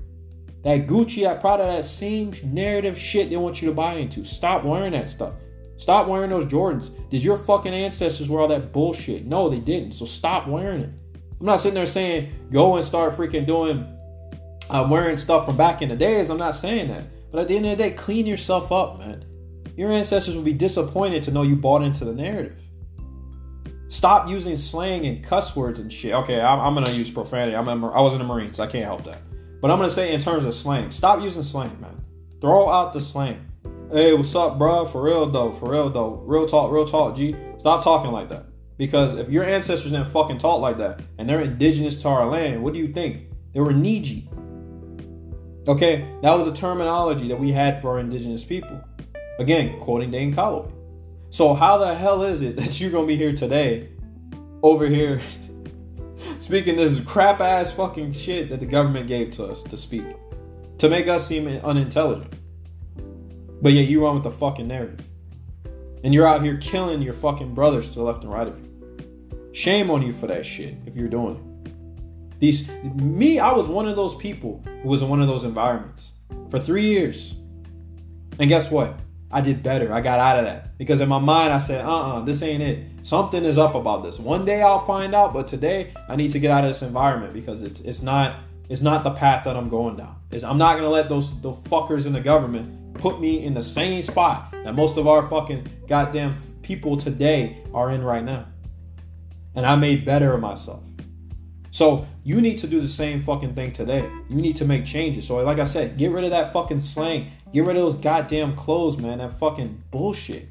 That 0.61 0.85
Gucci, 0.85 1.23
that 1.23 1.41
Prada, 1.41 1.63
that 1.63 1.83
same 1.83 2.31
narrative 2.43 2.95
shit 2.95 3.31
they 3.31 3.37
want 3.37 3.59
you 3.59 3.69
to 3.69 3.73
buy 3.73 3.95
into. 3.95 4.23
Stop 4.23 4.63
wearing 4.63 4.91
that 4.91 5.09
stuff. 5.09 5.33
Stop 5.77 6.07
wearing 6.07 6.29
those 6.29 6.45
Jordans. 6.45 6.91
Did 7.09 7.23
your 7.23 7.37
fucking 7.37 7.73
ancestors 7.73 8.29
wear 8.29 8.41
all 8.41 8.47
that 8.49 8.71
bullshit? 8.71 9.25
No, 9.25 9.49
they 9.49 9.59
didn't. 9.59 9.93
So 9.93 10.05
stop 10.05 10.47
wearing 10.47 10.81
it. 10.81 10.89
I'm 11.39 11.45
not 11.47 11.61
sitting 11.61 11.73
there 11.73 11.87
saying 11.87 12.31
go 12.51 12.75
and 12.75 12.85
start 12.85 13.15
freaking 13.15 13.47
doing, 13.47 13.83
uh, 14.69 14.87
wearing 14.89 15.17
stuff 15.17 15.47
from 15.47 15.57
back 15.57 15.81
in 15.81 15.89
the 15.89 15.95
days. 15.95 16.29
I'm 16.29 16.37
not 16.37 16.53
saying 16.53 16.89
that. 16.89 17.31
But 17.31 17.41
at 17.41 17.47
the 17.47 17.57
end 17.57 17.65
of 17.65 17.77
the 17.77 17.83
day, 17.83 17.91
clean 17.91 18.27
yourself 18.27 18.71
up, 18.71 18.99
man. 18.99 19.25
Your 19.75 19.91
ancestors 19.91 20.35
will 20.35 20.43
be 20.43 20.53
disappointed 20.53 21.23
to 21.23 21.31
know 21.31 21.41
you 21.41 21.55
bought 21.55 21.81
into 21.81 22.05
the 22.05 22.13
narrative. 22.13 22.61
Stop 23.87 24.27
using 24.27 24.57
slang 24.57 25.05
and 25.05 25.23
cuss 25.23 25.55
words 25.55 25.79
and 25.79 25.91
shit. 25.91 26.13
Okay, 26.13 26.41
I'm, 26.41 26.59
I'm 26.59 26.73
gonna 26.73 26.91
use 26.91 27.11
profanity. 27.11 27.55
I'm 27.55 27.67
a, 27.67 27.91
I 27.91 28.01
was 28.01 28.13
in 28.13 28.19
the 28.19 28.25
Marines. 28.25 28.59
I 28.59 28.67
can't 28.67 28.85
help 28.85 29.03
that. 29.05 29.19
But 29.61 29.71
I'm 29.71 29.77
gonna 29.77 29.89
say 29.89 30.13
in 30.13 30.19
terms 30.19 30.45
of 30.45 30.53
slang, 30.53 30.91
stop 30.91 31.21
using 31.21 31.43
slang, 31.43 31.79
man. 31.79 32.03
Throw 32.41 32.67
out 32.67 32.93
the 32.93 33.01
slang. 33.01 33.45
Hey, 33.91 34.13
what's 34.13 34.35
up, 34.35 34.57
bro? 34.57 34.85
For 34.85 35.03
real 35.03 35.27
though, 35.27 35.53
for 35.53 35.71
real 35.71 35.89
though. 35.89 36.23
Real 36.25 36.47
talk, 36.47 36.71
real 36.71 36.85
talk, 36.85 37.15
G. 37.15 37.35
Stop 37.57 37.83
talking 37.83 38.11
like 38.11 38.29
that. 38.29 38.45
Because 38.77 39.13
if 39.15 39.29
your 39.29 39.43
ancestors 39.43 39.91
didn't 39.91 40.09
fucking 40.09 40.39
talk 40.39 40.59
like 40.59 40.77
that 40.79 41.01
and 41.17 41.29
they're 41.29 41.41
indigenous 41.41 42.01
to 42.01 42.09
our 42.09 42.25
land, 42.25 42.61
what 42.61 42.73
do 42.73 42.79
you 42.79 42.89
think? 42.89 43.29
They 43.53 43.59
were 43.59 43.71
Niji. 43.71 44.27
Okay, 45.67 46.07
that 46.21 46.37
was 46.37 46.47
a 46.47 46.53
terminology 46.53 47.27
that 47.29 47.39
we 47.39 47.51
had 47.51 47.79
for 47.81 47.91
our 47.91 47.99
indigenous 47.99 48.43
people. 48.43 48.81
Again, 49.39 49.79
quoting 49.79 50.11
Dane 50.11 50.33
Calloway. 50.33 50.71
So 51.35 51.53
how 51.53 51.77
the 51.77 51.93
hell 51.93 52.23
is 52.23 52.41
it 52.41 52.55
that 52.55 52.79
you're 52.79 52.91
gonna 52.91 53.07
be 53.07 53.17
here 53.17 53.35
today, 53.35 53.89
over 54.63 54.85
here, 54.85 55.19
speaking 56.37 56.77
this 56.77 56.97
crap 57.01 57.41
ass 57.41 57.73
fucking 57.73 58.13
shit 58.13 58.47
that 58.47 58.61
the 58.61 58.65
government 58.65 59.07
gave 59.07 59.31
to 59.31 59.47
us 59.47 59.61
to 59.63 59.75
speak, 59.75 60.05
to 60.77 60.87
make 60.87 61.09
us 61.09 61.27
seem 61.27 61.45
unintelligent? 61.45 62.33
But 63.61 63.73
yet 63.73 63.87
you 63.87 64.05
run 64.05 64.13
with 64.13 64.23
the 64.23 64.31
fucking 64.31 64.65
narrative, 64.65 65.05
and 66.05 66.13
you're 66.13 66.25
out 66.25 66.41
here 66.41 66.55
killing 66.55 67.01
your 67.01 67.11
fucking 67.11 67.53
brothers 67.53 67.89
to 67.89 67.95
the 67.95 68.03
left 68.03 68.23
and 68.23 68.31
right 68.31 68.47
of 68.47 68.57
you. 68.57 69.51
Shame 69.51 69.91
on 69.91 70.03
you 70.03 70.13
for 70.13 70.27
that 70.27 70.45
shit 70.45 70.75
if 70.85 70.95
you're 70.95 71.09
doing 71.09 71.35
it. 71.35 72.39
These 72.39 72.71
me, 72.95 73.39
I 73.39 73.51
was 73.51 73.67
one 73.67 73.89
of 73.89 73.97
those 73.97 74.15
people 74.15 74.63
who 74.83 74.87
was 74.87 75.01
in 75.01 75.09
one 75.09 75.21
of 75.21 75.27
those 75.27 75.43
environments 75.43 76.13
for 76.49 76.59
three 76.59 76.85
years, 76.85 77.35
and 78.39 78.47
guess 78.47 78.71
what? 78.71 78.97
I 79.29 79.41
did 79.41 79.61
better. 79.61 79.91
I 79.91 79.99
got 79.99 80.19
out 80.19 80.39
of 80.39 80.45
that 80.45 80.64
because 80.77 81.01
in 81.01 81.09
my 81.09 81.19
mind 81.19 81.53
I 81.53 81.59
said, 81.59 81.85
"Uh, 81.85 82.17
uh 82.17 82.21
this 82.21 82.41
ain't 82.41 82.61
it. 82.61 82.85
Something 83.03 83.43
is 83.45 83.57
up 83.57 83.75
about 83.75 84.03
this. 84.03 84.19
One 84.19 84.45
day 84.45 84.61
I'll 84.61 84.85
find 84.85 85.15
out, 85.15 85.33
but 85.33 85.47
today 85.47 85.93
I 86.09 86.15
need 86.15 86.31
to 86.31 86.39
get 86.39 86.51
out 86.51 86.63
of 86.63 86.69
this 86.69 86.81
environment 86.81 87.33
because 87.33 87.61
it's 87.61 87.81
it's 87.81 88.01
not 88.01 88.37
it's 88.69 88.81
not 88.81 89.03
the 89.03 89.11
path 89.11 89.43
that 89.45 89.55
I'm 89.55 89.69
going 89.69 89.95
down. 89.95 90.15
It's, 90.31 90.43
I'm 90.43 90.57
not 90.57 90.75
gonna 90.75 90.89
let 90.89 91.09
those 91.09 91.39
the 91.41 91.51
fuckers 91.51 92.05
in 92.05 92.13
the 92.13 92.21
government 92.21 92.93
put 92.95 93.19
me 93.19 93.43
in 93.43 93.53
the 93.53 93.63
same 93.63 94.01
spot 94.01 94.51
that 94.63 94.73
most 94.73 94.97
of 94.97 95.07
our 95.07 95.27
fucking 95.27 95.67
goddamn 95.87 96.33
people 96.61 96.97
today 96.97 97.63
are 97.73 97.91
in 97.91 98.03
right 98.03 98.23
now. 98.23 98.47
And 99.53 99.65
I 99.65 99.75
made 99.75 100.05
better 100.05 100.33
of 100.33 100.41
myself. 100.41 100.83
So 101.71 102.07
you 102.23 102.41
need 102.41 102.57
to 102.59 102.67
do 102.67 102.79
the 102.79 102.87
same 102.87 103.21
fucking 103.21 103.53
thing 103.53 103.73
today. 103.73 104.09
You 104.29 104.37
need 104.37 104.55
to 104.57 104.65
make 104.65 104.85
changes. 104.85 105.27
So 105.27 105.37
like 105.43 105.59
I 105.59 105.65
said, 105.65 105.97
get 105.97 106.11
rid 106.11 106.23
of 106.23 106.31
that 106.31 106.53
fucking 106.53 106.79
slang. 106.79 107.31
Get 107.51 107.65
rid 107.65 107.75
of 107.75 107.83
those 107.83 107.95
goddamn 107.95 108.55
clothes, 108.55 108.97
man. 108.97 109.19
That 109.19 109.37
fucking 109.37 109.83
bullshit. 109.91 110.49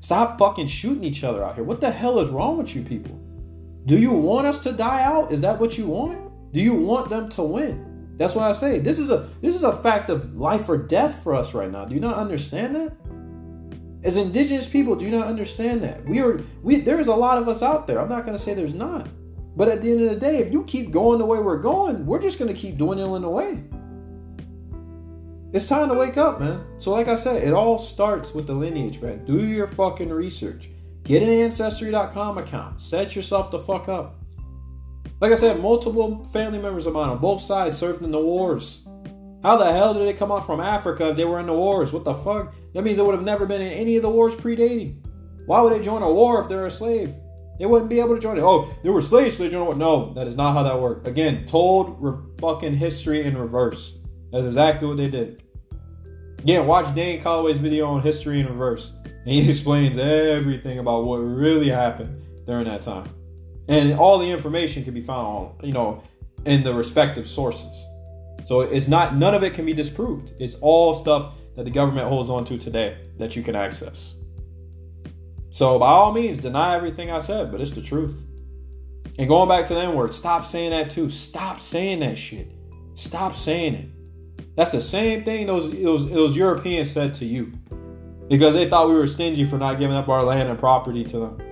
Stop 0.00 0.38
fucking 0.38 0.66
shooting 0.68 1.04
each 1.04 1.24
other 1.24 1.44
out 1.44 1.56
here. 1.56 1.64
What 1.64 1.80
the 1.80 1.90
hell 1.90 2.18
is 2.20 2.28
wrong 2.28 2.58
with 2.58 2.74
you 2.74 2.82
people? 2.82 3.18
Do 3.86 3.98
you 3.98 4.12
want 4.12 4.46
us 4.46 4.62
to 4.64 4.72
die 4.72 5.02
out? 5.02 5.32
Is 5.32 5.40
that 5.40 5.58
what 5.58 5.78
you 5.78 5.86
want? 5.86 6.52
Do 6.52 6.60
you 6.60 6.74
want 6.74 7.10
them 7.10 7.28
to 7.30 7.42
win? 7.42 8.14
That's 8.16 8.34
what 8.34 8.44
I 8.44 8.52
say. 8.52 8.80
This 8.80 8.98
is 8.98 9.10
a 9.10 9.28
this 9.40 9.54
is 9.54 9.62
a 9.62 9.72
fact 9.80 10.10
of 10.10 10.36
life 10.36 10.68
or 10.68 10.76
death 10.76 11.22
for 11.22 11.34
us 11.34 11.54
right 11.54 11.70
now. 11.70 11.84
Do 11.84 11.94
you 11.94 12.00
not 12.00 12.16
understand 12.16 12.76
that? 12.76 12.92
As 14.04 14.16
indigenous 14.16 14.68
people, 14.68 14.94
do 14.96 15.04
you 15.04 15.10
not 15.10 15.26
understand 15.26 15.82
that? 15.82 16.04
We 16.04 16.20
are 16.20 16.40
we 16.62 16.80
there 16.80 17.00
is 17.00 17.06
a 17.06 17.14
lot 17.14 17.40
of 17.40 17.48
us 17.48 17.62
out 17.62 17.86
there. 17.86 18.00
I'm 18.00 18.08
not 18.08 18.26
gonna 18.26 18.38
say 18.38 18.54
there's 18.54 18.74
not. 18.74 19.08
But 19.56 19.68
at 19.68 19.82
the 19.82 19.90
end 19.90 20.02
of 20.02 20.10
the 20.10 20.16
day, 20.16 20.38
if 20.38 20.52
you 20.52 20.64
keep 20.64 20.90
going 20.90 21.18
the 21.18 21.26
way 21.26 21.40
we're 21.40 21.58
going, 21.58 22.06
we're 22.06 22.20
just 22.20 22.38
gonna 22.38 22.54
keep 22.54 22.76
doing 22.76 22.98
it 22.98 23.02
in 23.02 23.08
dwindling 23.08 23.24
away. 23.24 23.64
It's 25.52 25.66
time 25.66 25.88
to 25.88 25.94
wake 25.94 26.18
up, 26.18 26.40
man. 26.40 26.64
So, 26.76 26.90
like 26.90 27.08
I 27.08 27.14
said, 27.14 27.42
it 27.42 27.54
all 27.54 27.78
starts 27.78 28.34
with 28.34 28.46
the 28.46 28.52
lineage, 28.52 29.00
man. 29.00 29.24
Do 29.24 29.46
your 29.46 29.66
fucking 29.66 30.10
research. 30.10 30.68
Get 31.04 31.22
an 31.22 31.30
Ancestry.com 31.30 32.36
account. 32.36 32.82
Set 32.82 33.16
yourself 33.16 33.50
the 33.50 33.58
fuck 33.58 33.88
up. 33.88 34.16
Like 35.20 35.32
I 35.32 35.36
said, 35.36 35.60
multiple 35.60 36.22
family 36.26 36.58
members 36.58 36.84
of 36.84 36.92
mine 36.92 37.08
on 37.08 37.18
both 37.18 37.40
sides 37.40 37.78
served 37.78 38.02
in 38.02 38.10
the 38.10 38.20
wars. 38.20 38.86
How 39.42 39.56
the 39.56 39.72
hell 39.72 39.94
did 39.94 40.06
they 40.06 40.12
come 40.12 40.30
out 40.30 40.44
from 40.44 40.60
Africa 40.60 41.08
if 41.08 41.16
they 41.16 41.24
were 41.24 41.40
in 41.40 41.46
the 41.46 41.54
wars? 41.54 41.92
What 41.92 42.04
the 42.04 42.12
fuck? 42.12 42.54
That 42.74 42.82
means 42.82 42.98
they 42.98 43.02
would 43.02 43.14
have 43.14 43.24
never 43.24 43.46
been 43.46 43.62
in 43.62 43.72
any 43.72 43.96
of 43.96 44.02
the 44.02 44.10
wars 44.10 44.34
predating. 44.36 45.02
Why 45.46 45.62
would 45.62 45.72
they 45.72 45.80
join 45.80 46.02
a 46.02 46.12
war 46.12 46.42
if 46.42 46.48
they're 46.48 46.66
a 46.66 46.70
slave? 46.70 47.14
They 47.58 47.66
wouldn't 47.66 47.90
be 47.90 48.00
able 48.00 48.14
to 48.14 48.20
join 48.20 48.36
it. 48.36 48.42
Oh, 48.42 48.68
they 48.84 48.90
were 48.90 49.00
slaves, 49.00 49.36
so 49.36 49.44
they 49.44 49.48
joined 49.48 49.62
a 49.62 49.64
war. 49.64 49.74
No, 49.74 50.12
that 50.14 50.26
is 50.26 50.36
not 50.36 50.52
how 50.52 50.62
that 50.62 50.80
worked. 50.80 51.08
Again, 51.08 51.46
told 51.46 51.96
re- 52.00 52.18
fucking 52.38 52.74
history 52.74 53.24
in 53.24 53.36
reverse. 53.36 53.97
That's 54.32 54.46
exactly 54.46 54.86
what 54.86 54.96
they 54.96 55.08
did. 55.08 55.42
Again, 56.38 56.66
watch 56.66 56.94
Dane 56.94 57.20
Calloway's 57.20 57.58
video 57.58 57.86
on 57.88 58.02
history 58.02 58.40
in 58.40 58.46
reverse. 58.46 58.92
And 59.04 59.28
he 59.28 59.48
explains 59.48 59.98
everything 59.98 60.78
about 60.78 61.04
what 61.04 61.18
really 61.18 61.68
happened 61.68 62.22
during 62.46 62.64
that 62.64 62.82
time. 62.82 63.08
And 63.68 63.98
all 63.98 64.18
the 64.18 64.30
information 64.30 64.84
can 64.84 64.94
be 64.94 65.00
found, 65.00 65.62
you 65.62 65.72
know, 65.72 66.02
in 66.46 66.62
the 66.62 66.72
respective 66.72 67.28
sources. 67.28 67.86
So 68.44 68.62
it's 68.62 68.88
not 68.88 69.16
none 69.16 69.34
of 69.34 69.42
it 69.42 69.52
can 69.52 69.66
be 69.66 69.74
disproved. 69.74 70.32
It's 70.38 70.54
all 70.56 70.94
stuff 70.94 71.34
that 71.56 71.64
the 71.64 71.70
government 71.70 72.08
holds 72.08 72.30
on 72.30 72.44
to 72.46 72.56
today 72.56 72.96
that 73.18 73.36
you 73.36 73.42
can 73.42 73.54
access. 73.54 74.14
So 75.50 75.78
by 75.78 75.88
all 75.88 76.12
means, 76.12 76.38
deny 76.38 76.74
everything 76.74 77.10
I 77.10 77.18
said, 77.18 77.50
but 77.50 77.60
it's 77.60 77.72
the 77.72 77.82
truth. 77.82 78.22
And 79.18 79.28
going 79.28 79.48
back 79.48 79.66
to 79.66 79.74
the 79.74 79.80
N 79.80 79.94
word, 79.94 80.14
stop 80.14 80.44
saying 80.44 80.70
that 80.70 80.88
too. 80.88 81.10
Stop 81.10 81.60
saying 81.60 82.00
that 82.00 82.16
shit. 82.16 82.52
Stop 82.94 83.34
saying 83.34 83.74
it. 83.74 83.88
That's 84.58 84.72
the 84.72 84.80
same 84.80 85.22
thing 85.22 85.46
those 85.46 85.70
those, 85.70 86.10
those 86.10 86.36
Europeans 86.36 86.90
said 86.90 87.14
to 87.14 87.24
you. 87.24 87.52
Because 88.28 88.54
they 88.54 88.68
thought 88.68 88.88
we 88.88 88.96
were 88.96 89.06
stingy 89.06 89.44
for 89.44 89.56
not 89.56 89.78
giving 89.78 89.94
up 89.94 90.08
our 90.08 90.24
land 90.24 90.48
and 90.48 90.58
property 90.58 91.04
to 91.04 91.18
them. 91.20 91.42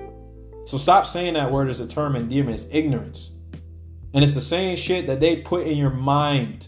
So 0.65 0.77
stop 0.77 1.07
saying 1.07 1.35
that 1.35 1.53
word 1.53 1.71
as 1.71 1.79
a 1.79 1.87
term 1.87 2.17
endearment. 2.17 2.57
It's 2.61 2.67
ignorance. 2.75 3.31
And 4.13 4.25
it's 4.25 4.35
the 4.35 4.41
same 4.41 4.77
shit 4.77 5.07
that 5.07 5.21
they 5.21 5.37
put 5.37 5.69
in 5.69 5.79
your 5.79 5.91
mind. 5.91 6.67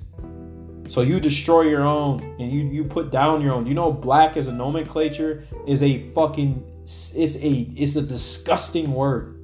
So 0.86 1.01
you 1.01 1.18
destroy 1.18 1.62
your 1.62 1.82
own 1.82 2.22
and 2.39 2.53
you, 2.53 2.68
you 2.68 2.84
put 2.84 3.11
down 3.11 3.43
your 3.43 3.53
own. 3.53 3.66
You 3.66 3.74
know, 3.74 3.91
black 3.91 4.36
as 4.36 4.47
a 4.47 4.53
nomenclature 4.53 5.45
is 5.66 5.82
a 5.82 6.09
fucking 6.11 6.64
it's 6.84 7.16
a 7.16 7.51
it's 7.74 7.97
a 7.97 8.03
disgusting 8.03 8.93
word. 8.93 9.43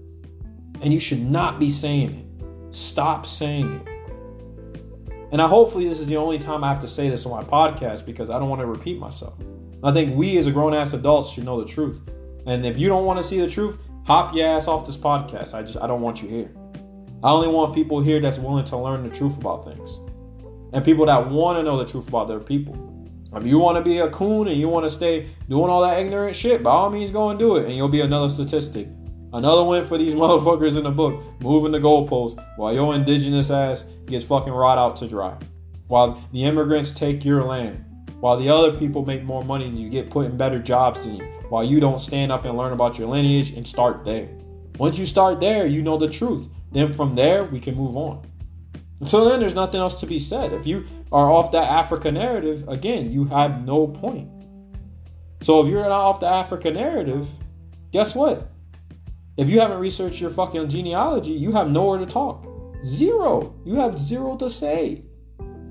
And 0.81 0.95
you 0.95 1.01
should 1.01 1.23
not 1.23 1.59
be 1.59 1.71
saying 1.71 2.15
it. 2.15 2.73
Stop 2.73 3.27
saying 3.27 3.81
it. 3.85 3.94
And 5.35 5.43
I 5.43 5.49
hopefully 5.49 5.89
this 5.89 5.99
is 5.99 6.07
the 6.07 6.17
only 6.17 6.39
time 6.39 6.63
I 6.63 6.69
have 6.69 6.81
to 6.83 6.87
say 6.87 7.09
this 7.09 7.27
on 7.27 7.33
my 7.33 7.43
podcast 7.43 8.07
because 8.07 8.31
I 8.31 8.39
don't 8.39 8.49
want 8.49 8.61
to 8.61 8.69
repeat 8.69 9.01
myself. 9.01 9.35
I 9.83 9.91
think 9.91 10.15
we 10.15 10.39
as 10.39 10.47
a 10.47 10.53
grown 10.53 10.75
ass 10.75 10.93
adults 10.93 11.33
should 11.33 11.45
know 11.45 11.61
the 11.61 11.67
truth. 11.67 12.09
And 12.47 12.65
if 12.65 12.79
you 12.79 12.87
don't 12.87 13.05
want 13.05 13.19
to 13.19 13.25
see 13.25 13.41
the 13.41 13.51
truth, 13.51 13.81
hop 14.07 14.33
your 14.33 14.47
ass 14.47 14.69
off 14.69 14.87
this 14.87 14.97
podcast. 14.97 15.53
I 15.53 15.63
just 15.63 15.77
I 15.77 15.89
don't 15.89 16.03
want 16.03 16.23
you 16.23 16.29
here. 16.29 16.53
I 17.25 17.33
only 17.33 17.49
want 17.49 17.75
people 17.75 18.01
here 18.01 18.21
that's 18.21 18.39
willing 18.39 18.65
to 18.67 18.77
learn 18.77 19.03
the 19.03 19.13
truth 19.13 19.37
about 19.37 19.65
things. 19.65 19.99
And 20.73 20.85
people 20.85 21.05
that 21.07 21.29
want 21.29 21.59
to 21.59 21.65
know 21.65 21.79
the 21.79 21.85
truth 21.85 22.07
about 22.07 22.29
their 22.29 22.39
people. 22.39 23.11
If 23.35 23.45
you 23.45 23.59
want 23.59 23.77
to 23.77 23.83
be 23.83 23.99
a 23.99 24.11
coon 24.11 24.47
and 24.47 24.57
you 24.57 24.69
want 24.69 24.85
to 24.85 24.91
stay 24.91 25.31
doing 25.49 25.69
all 25.69 25.83
that 25.83 25.99
ignorant 25.99 26.37
shit, 26.37 26.63
by 26.63 26.71
all 26.71 26.91
means 26.91 27.11
go 27.11 27.31
and 27.31 27.41
do 27.41 27.57
it, 27.57 27.65
and 27.65 27.75
you'll 27.75 27.89
be 27.89 28.03
another 28.03 28.29
statistic. 28.29 28.87
Another 29.35 29.65
win 29.65 29.85
for 29.85 29.99
these 29.99 30.15
motherfuckers 30.25 30.77
in 30.77 30.85
the 30.85 30.91
book, 30.91 31.21
moving 31.41 31.73
the 31.73 31.81
goalposts 31.81 32.43
while 32.57 32.73
your 32.73 32.95
indigenous 32.95 33.51
ass 33.51 33.83
gets 34.07 34.25
fucking 34.25 34.53
rot 34.53 34.79
out 34.79 34.97
to 34.99 35.09
dry. 35.09 35.37
While 35.89 36.23
the 36.33 36.45
immigrants 36.45 36.93
take 36.93 37.25
your 37.25 37.43
land. 37.45 37.85
While 38.21 38.39
the 38.39 38.49
other 38.49 38.73
people 38.79 39.05
make 39.05 39.25
more 39.25 39.45
money 39.45 39.65
than 39.65 39.77
you, 39.77 39.91
get 39.91 40.09
put 40.09 40.27
in 40.27 40.37
better 40.37 40.59
jobs 40.59 41.05
than 41.05 41.17
you. 41.17 41.25
While 41.51 41.65
you 41.65 41.81
don't 41.81 42.01
stand 42.01 42.33
up 42.33 42.45
and 42.45 42.57
learn 42.57 42.73
about 42.73 42.97
your 42.97 43.09
lineage 43.09 43.51
and 43.51 43.67
start 43.67 44.05
there. 44.05 44.29
Once 44.79 44.99
you 44.99 45.05
start 45.05 45.41
there, 45.41 45.67
you 45.67 45.83
know 45.83 45.99
the 45.99 46.09
truth. 46.09 46.47
Then 46.73 46.93
from 46.93 47.15
there, 47.17 47.45
we 47.45 47.61
can 47.61 47.75
move 47.75 47.97
on. 47.97 48.25
Until 49.01 49.29
then, 49.29 49.41
there's 49.41 49.55
nothing 49.55 49.81
else 49.81 50.01
to 50.01 50.07
be 50.07 50.19
said. 50.19 50.53
If 50.53 50.67
you 50.67 50.87
are 51.13 51.31
off 51.31 51.53
that 51.53 51.69
Africa 51.69 52.11
narrative, 52.11 52.67
again, 52.69 53.11
you 53.11 53.25
have 53.27 53.65
no 53.65 53.89
point. 53.89 54.31
So 55.43 55.61
if 55.61 55.69
you're 55.69 55.83
not 55.83 55.91
off 55.91 56.21
the 56.21 56.27
Africa 56.27 56.71
narrative, 56.71 57.29
guess 57.91 58.15
what? 58.15 58.54
If 59.37 59.49
you 59.49 59.59
haven't 59.59 59.79
researched 59.79 60.21
your 60.21 60.31
fucking 60.31 60.69
genealogy, 60.69 61.33
you 61.33 61.51
have 61.53 61.71
nowhere 61.71 61.99
to 61.99 62.07
talk. 62.07 62.47
Zero. 62.85 63.55
You 63.65 63.75
have 63.77 64.01
zero 64.01 64.37
to 64.37 64.49
say. 64.49 65.05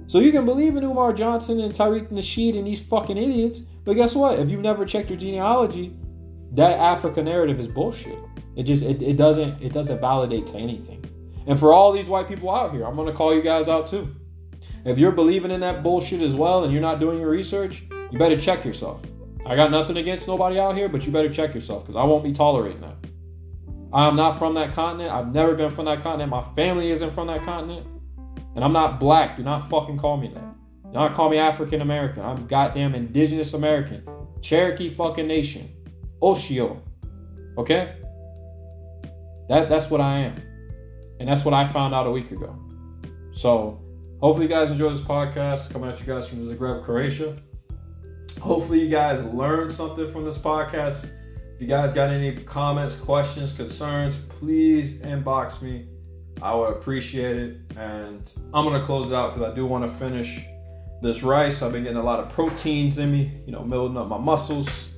So 0.05 0.20
you 0.20 0.34
can 0.34 0.45
believe 0.45 0.76
in 0.76 0.84
Umar 0.84 1.14
Johnson 1.14 1.61
and 1.61 1.74
Tariq 1.74 2.09
Nasheed 2.09 2.57
and 2.57 2.68
these 2.68 2.82
fucking 2.82 3.18
idiots, 3.18 3.59
but 3.86 3.93
guess 3.93 4.16
what? 4.16 4.38
If 4.38 4.49
you've 4.49 4.61
never 4.61 4.86
checked 4.86 5.09
your 5.09 5.18
genealogy, 5.18 5.95
that 6.51 6.78
Africa 6.78 7.24
narrative 7.24 7.59
is 7.59 7.68
bullshit. 7.70 8.20
It 8.55 8.64
just 8.64 8.84
it, 8.84 9.01
it 9.01 9.16
doesn't 9.16 9.61
it 9.61 9.72
doesn't 9.72 9.99
validate 9.99 10.45
to 10.47 10.57
anything. 10.57 11.03
And 11.47 11.57
for 11.57 11.74
all 11.74 11.91
these 11.91 12.07
white 12.07 12.28
people 12.28 12.51
out 12.51 12.74
here, 12.74 12.86
I'm 12.86 12.95
gonna 12.95 13.14
call 13.14 13.34
you 13.34 13.41
guys 13.41 13.70
out 13.70 13.88
too. 13.88 14.14
If 14.86 14.97
you're 14.97 15.11
believing 15.11 15.51
in 15.51 15.61
that 15.61 15.84
bullshit 15.84 16.22
as 16.22 16.36
well 16.36 16.64
and 16.64 16.74
you're 16.74 16.82
not 16.82 16.99
doing 16.99 17.20
your 17.20 17.30
research, 17.30 17.84
you 18.11 18.20
better 18.20 18.38
check 18.38 18.66
yourself. 18.66 19.01
I 19.45 19.55
got 19.55 19.72
nothing 19.72 19.97
against 19.97 20.28
nobody 20.28 20.59
out 20.59 20.76
here, 20.76 20.89
but 20.89 21.05
you 21.05 21.11
better 21.11 21.30
check 21.30 21.53
yourself 21.53 21.84
because 21.84 21.95
I 21.95 22.03
won't 22.03 22.24
be 22.24 22.34
tolerating 22.34 22.82
that. 22.82 22.95
I'm 23.94 24.16
not 24.16 24.39
from 24.39 24.56
that 24.56 24.72
continent. 24.72 25.12
I've 25.12 25.34
never 25.34 25.54
been 25.54 25.70
from 25.70 25.86
that 25.86 26.00
continent. 26.00 26.32
My 26.32 26.41
family 26.56 26.89
isn't 26.89 27.12
from 27.12 27.28
that 27.28 27.44
continent. 27.44 27.86
And 28.56 28.64
I'm 28.64 28.74
not 28.74 29.00
black. 29.00 29.38
Do 29.38 29.44
not 29.44 29.70
fucking 29.70 29.98
call 29.98 30.18
me 30.18 30.30
that. 30.30 30.56
Do 30.86 30.91
not 30.94 31.14
call 31.14 31.30
me 31.30 31.38
African 31.38 31.82
American. 31.82 32.24
I'm 32.24 32.48
goddamn 32.48 32.96
indigenous 32.96 33.54
American. 33.54 34.04
Cherokee 34.41 34.89
fucking 34.89 35.28
nation. 35.28 35.70
Osiyo. 36.22 36.80
Okay? 37.58 37.96
That 39.50 39.70
that's 39.70 39.89
what 39.89 40.02
I 40.02 40.20
am. 40.20 40.36
And 41.20 41.30
that's 41.30 41.46
what 41.46 41.54
I 41.54 41.66
found 41.66 41.94
out 41.94 42.08
a 42.08 42.12
week 42.12 42.32
ago. 42.32 42.56
So 43.32 43.82
hopefully 44.20 44.48
you 44.48 44.50
guys 44.50 44.72
enjoy 44.72 44.89
this 44.89 45.02
podcast 45.02 45.72
coming 45.72 45.89
at 45.89 46.00
you 46.00 46.06
guys 46.06 46.28
from 46.28 46.48
Zagreb, 46.48 46.84
Croatia. 46.84 47.36
Hopefully 48.41 48.82
you 48.82 48.89
guys 48.89 49.24
learned 49.26 49.72
something 49.72 50.12
from 50.12 50.26
this 50.26 50.38
podcast. 50.38 51.10
You 51.64 51.70
guys 51.70 51.93
got 51.93 52.09
any 52.09 52.36
comments, 52.36 52.99
questions, 52.99 53.53
concerns, 53.53 54.20
please 54.20 54.99
inbox 54.99 55.61
me. 55.61 55.88
I 56.41 56.53
would 56.53 56.72
appreciate 56.74 57.38
it. 57.38 57.57
And 57.78 58.30
I'm 58.53 58.66
gonna 58.66 58.84
close 58.84 59.09
it 59.09 59.16
out 59.16 59.34
because 59.34 59.49
I 59.49 59.55
do 59.55 59.66
want 59.66 59.88
to 59.88 59.95
finish 59.95 60.41
this 61.01 61.24
rice. 61.24 61.61
I've 61.61 61.72
been 61.72 61.84
getting 61.84 61.99
a 61.99 62.03
lot 62.03 62.20
of 62.20 62.28
proteins 62.28 62.97
in 62.97 63.14
me, 63.14 63.32
you 63.45 63.53
know, 63.53 63.61
building 63.61 63.95
up 63.95 64.09
my 64.09 64.18
muscles, 64.18 64.89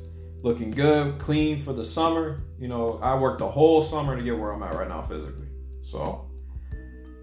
looking 0.42 0.72
good, 0.72 1.20
clean 1.20 1.60
for 1.60 1.72
the 1.72 1.84
summer. 1.84 2.42
You 2.58 2.68
know, 2.68 2.98
I 3.00 3.16
worked 3.16 3.38
the 3.38 3.48
whole 3.48 3.84
summer 3.84 4.18
to 4.18 4.24
get 4.24 4.36
where 4.36 4.52
I'm 4.52 4.64
at 4.64 4.74
right 4.74 4.90
now 4.90 5.04
physically. 5.04 5.50
So, 5.84 6.32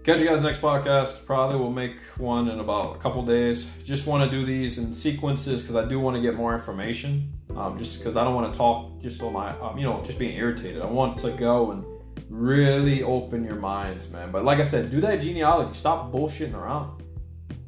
catch 0.05 0.21
you 0.21 0.25
guys 0.25 0.39
next 0.39 0.61
podcast. 0.61 1.25
Probably 1.25 1.57
will 1.57 1.69
make 1.69 1.99
one 2.15 2.47
in 2.47 2.61
about 2.61 2.95
a 2.95 2.99
couple 2.99 3.21
days. 3.23 3.73
Just 3.83 4.07
want 4.07 4.23
to 4.23 4.31
do 4.31 4.45
these 4.45 4.77
in 4.77 4.93
sequences 4.93 5.63
because 5.63 5.75
I 5.75 5.85
do 5.85 5.99
want 5.99 6.15
to 6.15 6.21
get 6.21 6.35
more 6.35 6.53
information. 6.53 7.33
Um, 7.55 7.77
just 7.77 7.99
because 7.99 8.17
I 8.17 8.23
don't 8.23 8.33
want 8.33 8.51
to 8.51 8.57
talk 8.57 8.99
just 9.01 9.19
so 9.19 9.29
my, 9.29 9.57
um, 9.59 9.77
you 9.77 9.83
know, 9.83 10.01
just 10.03 10.17
being 10.17 10.35
irritated. 10.35 10.81
I 10.81 10.87
want 10.87 11.17
to 11.19 11.31
go 11.31 11.71
and 11.71 11.85
really 12.29 13.03
open 13.03 13.43
your 13.43 13.55
minds, 13.55 14.11
man. 14.11 14.31
But 14.31 14.43
like 14.43 14.59
I 14.59 14.63
said, 14.63 14.89
do 14.89 14.99
that 15.01 15.21
genealogy. 15.21 15.73
Stop 15.73 16.11
bullshitting 16.11 16.55
around. 16.55 17.03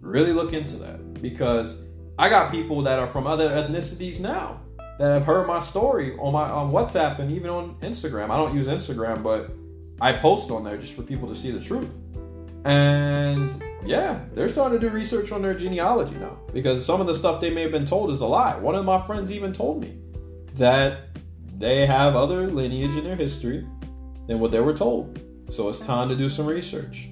Really 0.01 0.33
look 0.33 0.53
into 0.53 0.77
that 0.77 1.21
because 1.21 1.81
I 2.17 2.29
got 2.29 2.51
people 2.51 2.81
that 2.83 2.97
are 2.99 3.07
from 3.07 3.27
other 3.27 3.49
ethnicities 3.49 4.19
now 4.19 4.61
that 4.97 5.11
have 5.11 5.25
heard 5.25 5.45
my 5.45 5.59
story 5.59 6.17
on 6.17 6.33
my 6.33 6.49
on 6.49 6.71
WhatsApp 6.71 7.19
and 7.19 7.31
even 7.31 7.49
on 7.49 7.75
Instagram. 7.81 8.29
I 8.29 8.38
don't 8.38 8.55
use 8.55 8.67
Instagram, 8.67 9.21
but 9.21 9.51
I 9.99 10.13
post 10.13 10.51
on 10.51 10.63
there 10.63 10.77
just 10.77 10.93
for 10.93 11.03
people 11.03 11.27
to 11.27 11.36
see 11.36 11.51
the 11.51 11.59
truth. 11.59 11.97
And 12.63 13.61
yeah, 13.86 14.25
they're 14.33 14.47
starting 14.47 14.79
to 14.79 14.89
do 14.89 14.93
research 14.93 15.31
on 15.31 15.41
their 15.41 15.53
genealogy 15.53 16.15
now 16.15 16.39
because 16.53 16.86
some 16.86 17.01
of 17.01 17.07
the 17.07 17.13
stuff 17.13 17.39
they 17.39 17.49
may 17.49 17.61
have 17.61 17.71
been 17.71 17.86
told 17.86 18.09
is 18.09 18.21
a 18.21 18.25
lie. 18.25 18.57
One 18.57 18.75
of 18.75 18.86
my 18.86 18.99
friends 19.01 19.31
even 19.31 19.53
told 19.53 19.81
me 19.81 19.97
that 20.55 21.09
they 21.55 21.86
have 21.86 22.15
other 22.15 22.47
lineage 22.47 22.95
in 22.95 23.03
their 23.03 23.15
history 23.15 23.65
than 24.27 24.39
what 24.39 24.51
they 24.51 24.59
were 24.59 24.73
told. 24.73 25.19
So 25.49 25.69
it's 25.69 25.86
time 25.86 26.09
to 26.09 26.15
do 26.15 26.27
some 26.27 26.45
research. 26.45 27.09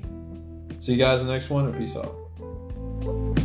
See 0.80 0.94
you 0.94 0.98
guys 0.98 1.22
in 1.22 1.28
the 1.28 1.34
next 1.34 1.50
one 1.50 1.66
and 1.66 1.78
peace 1.78 1.96
out. 1.96 3.43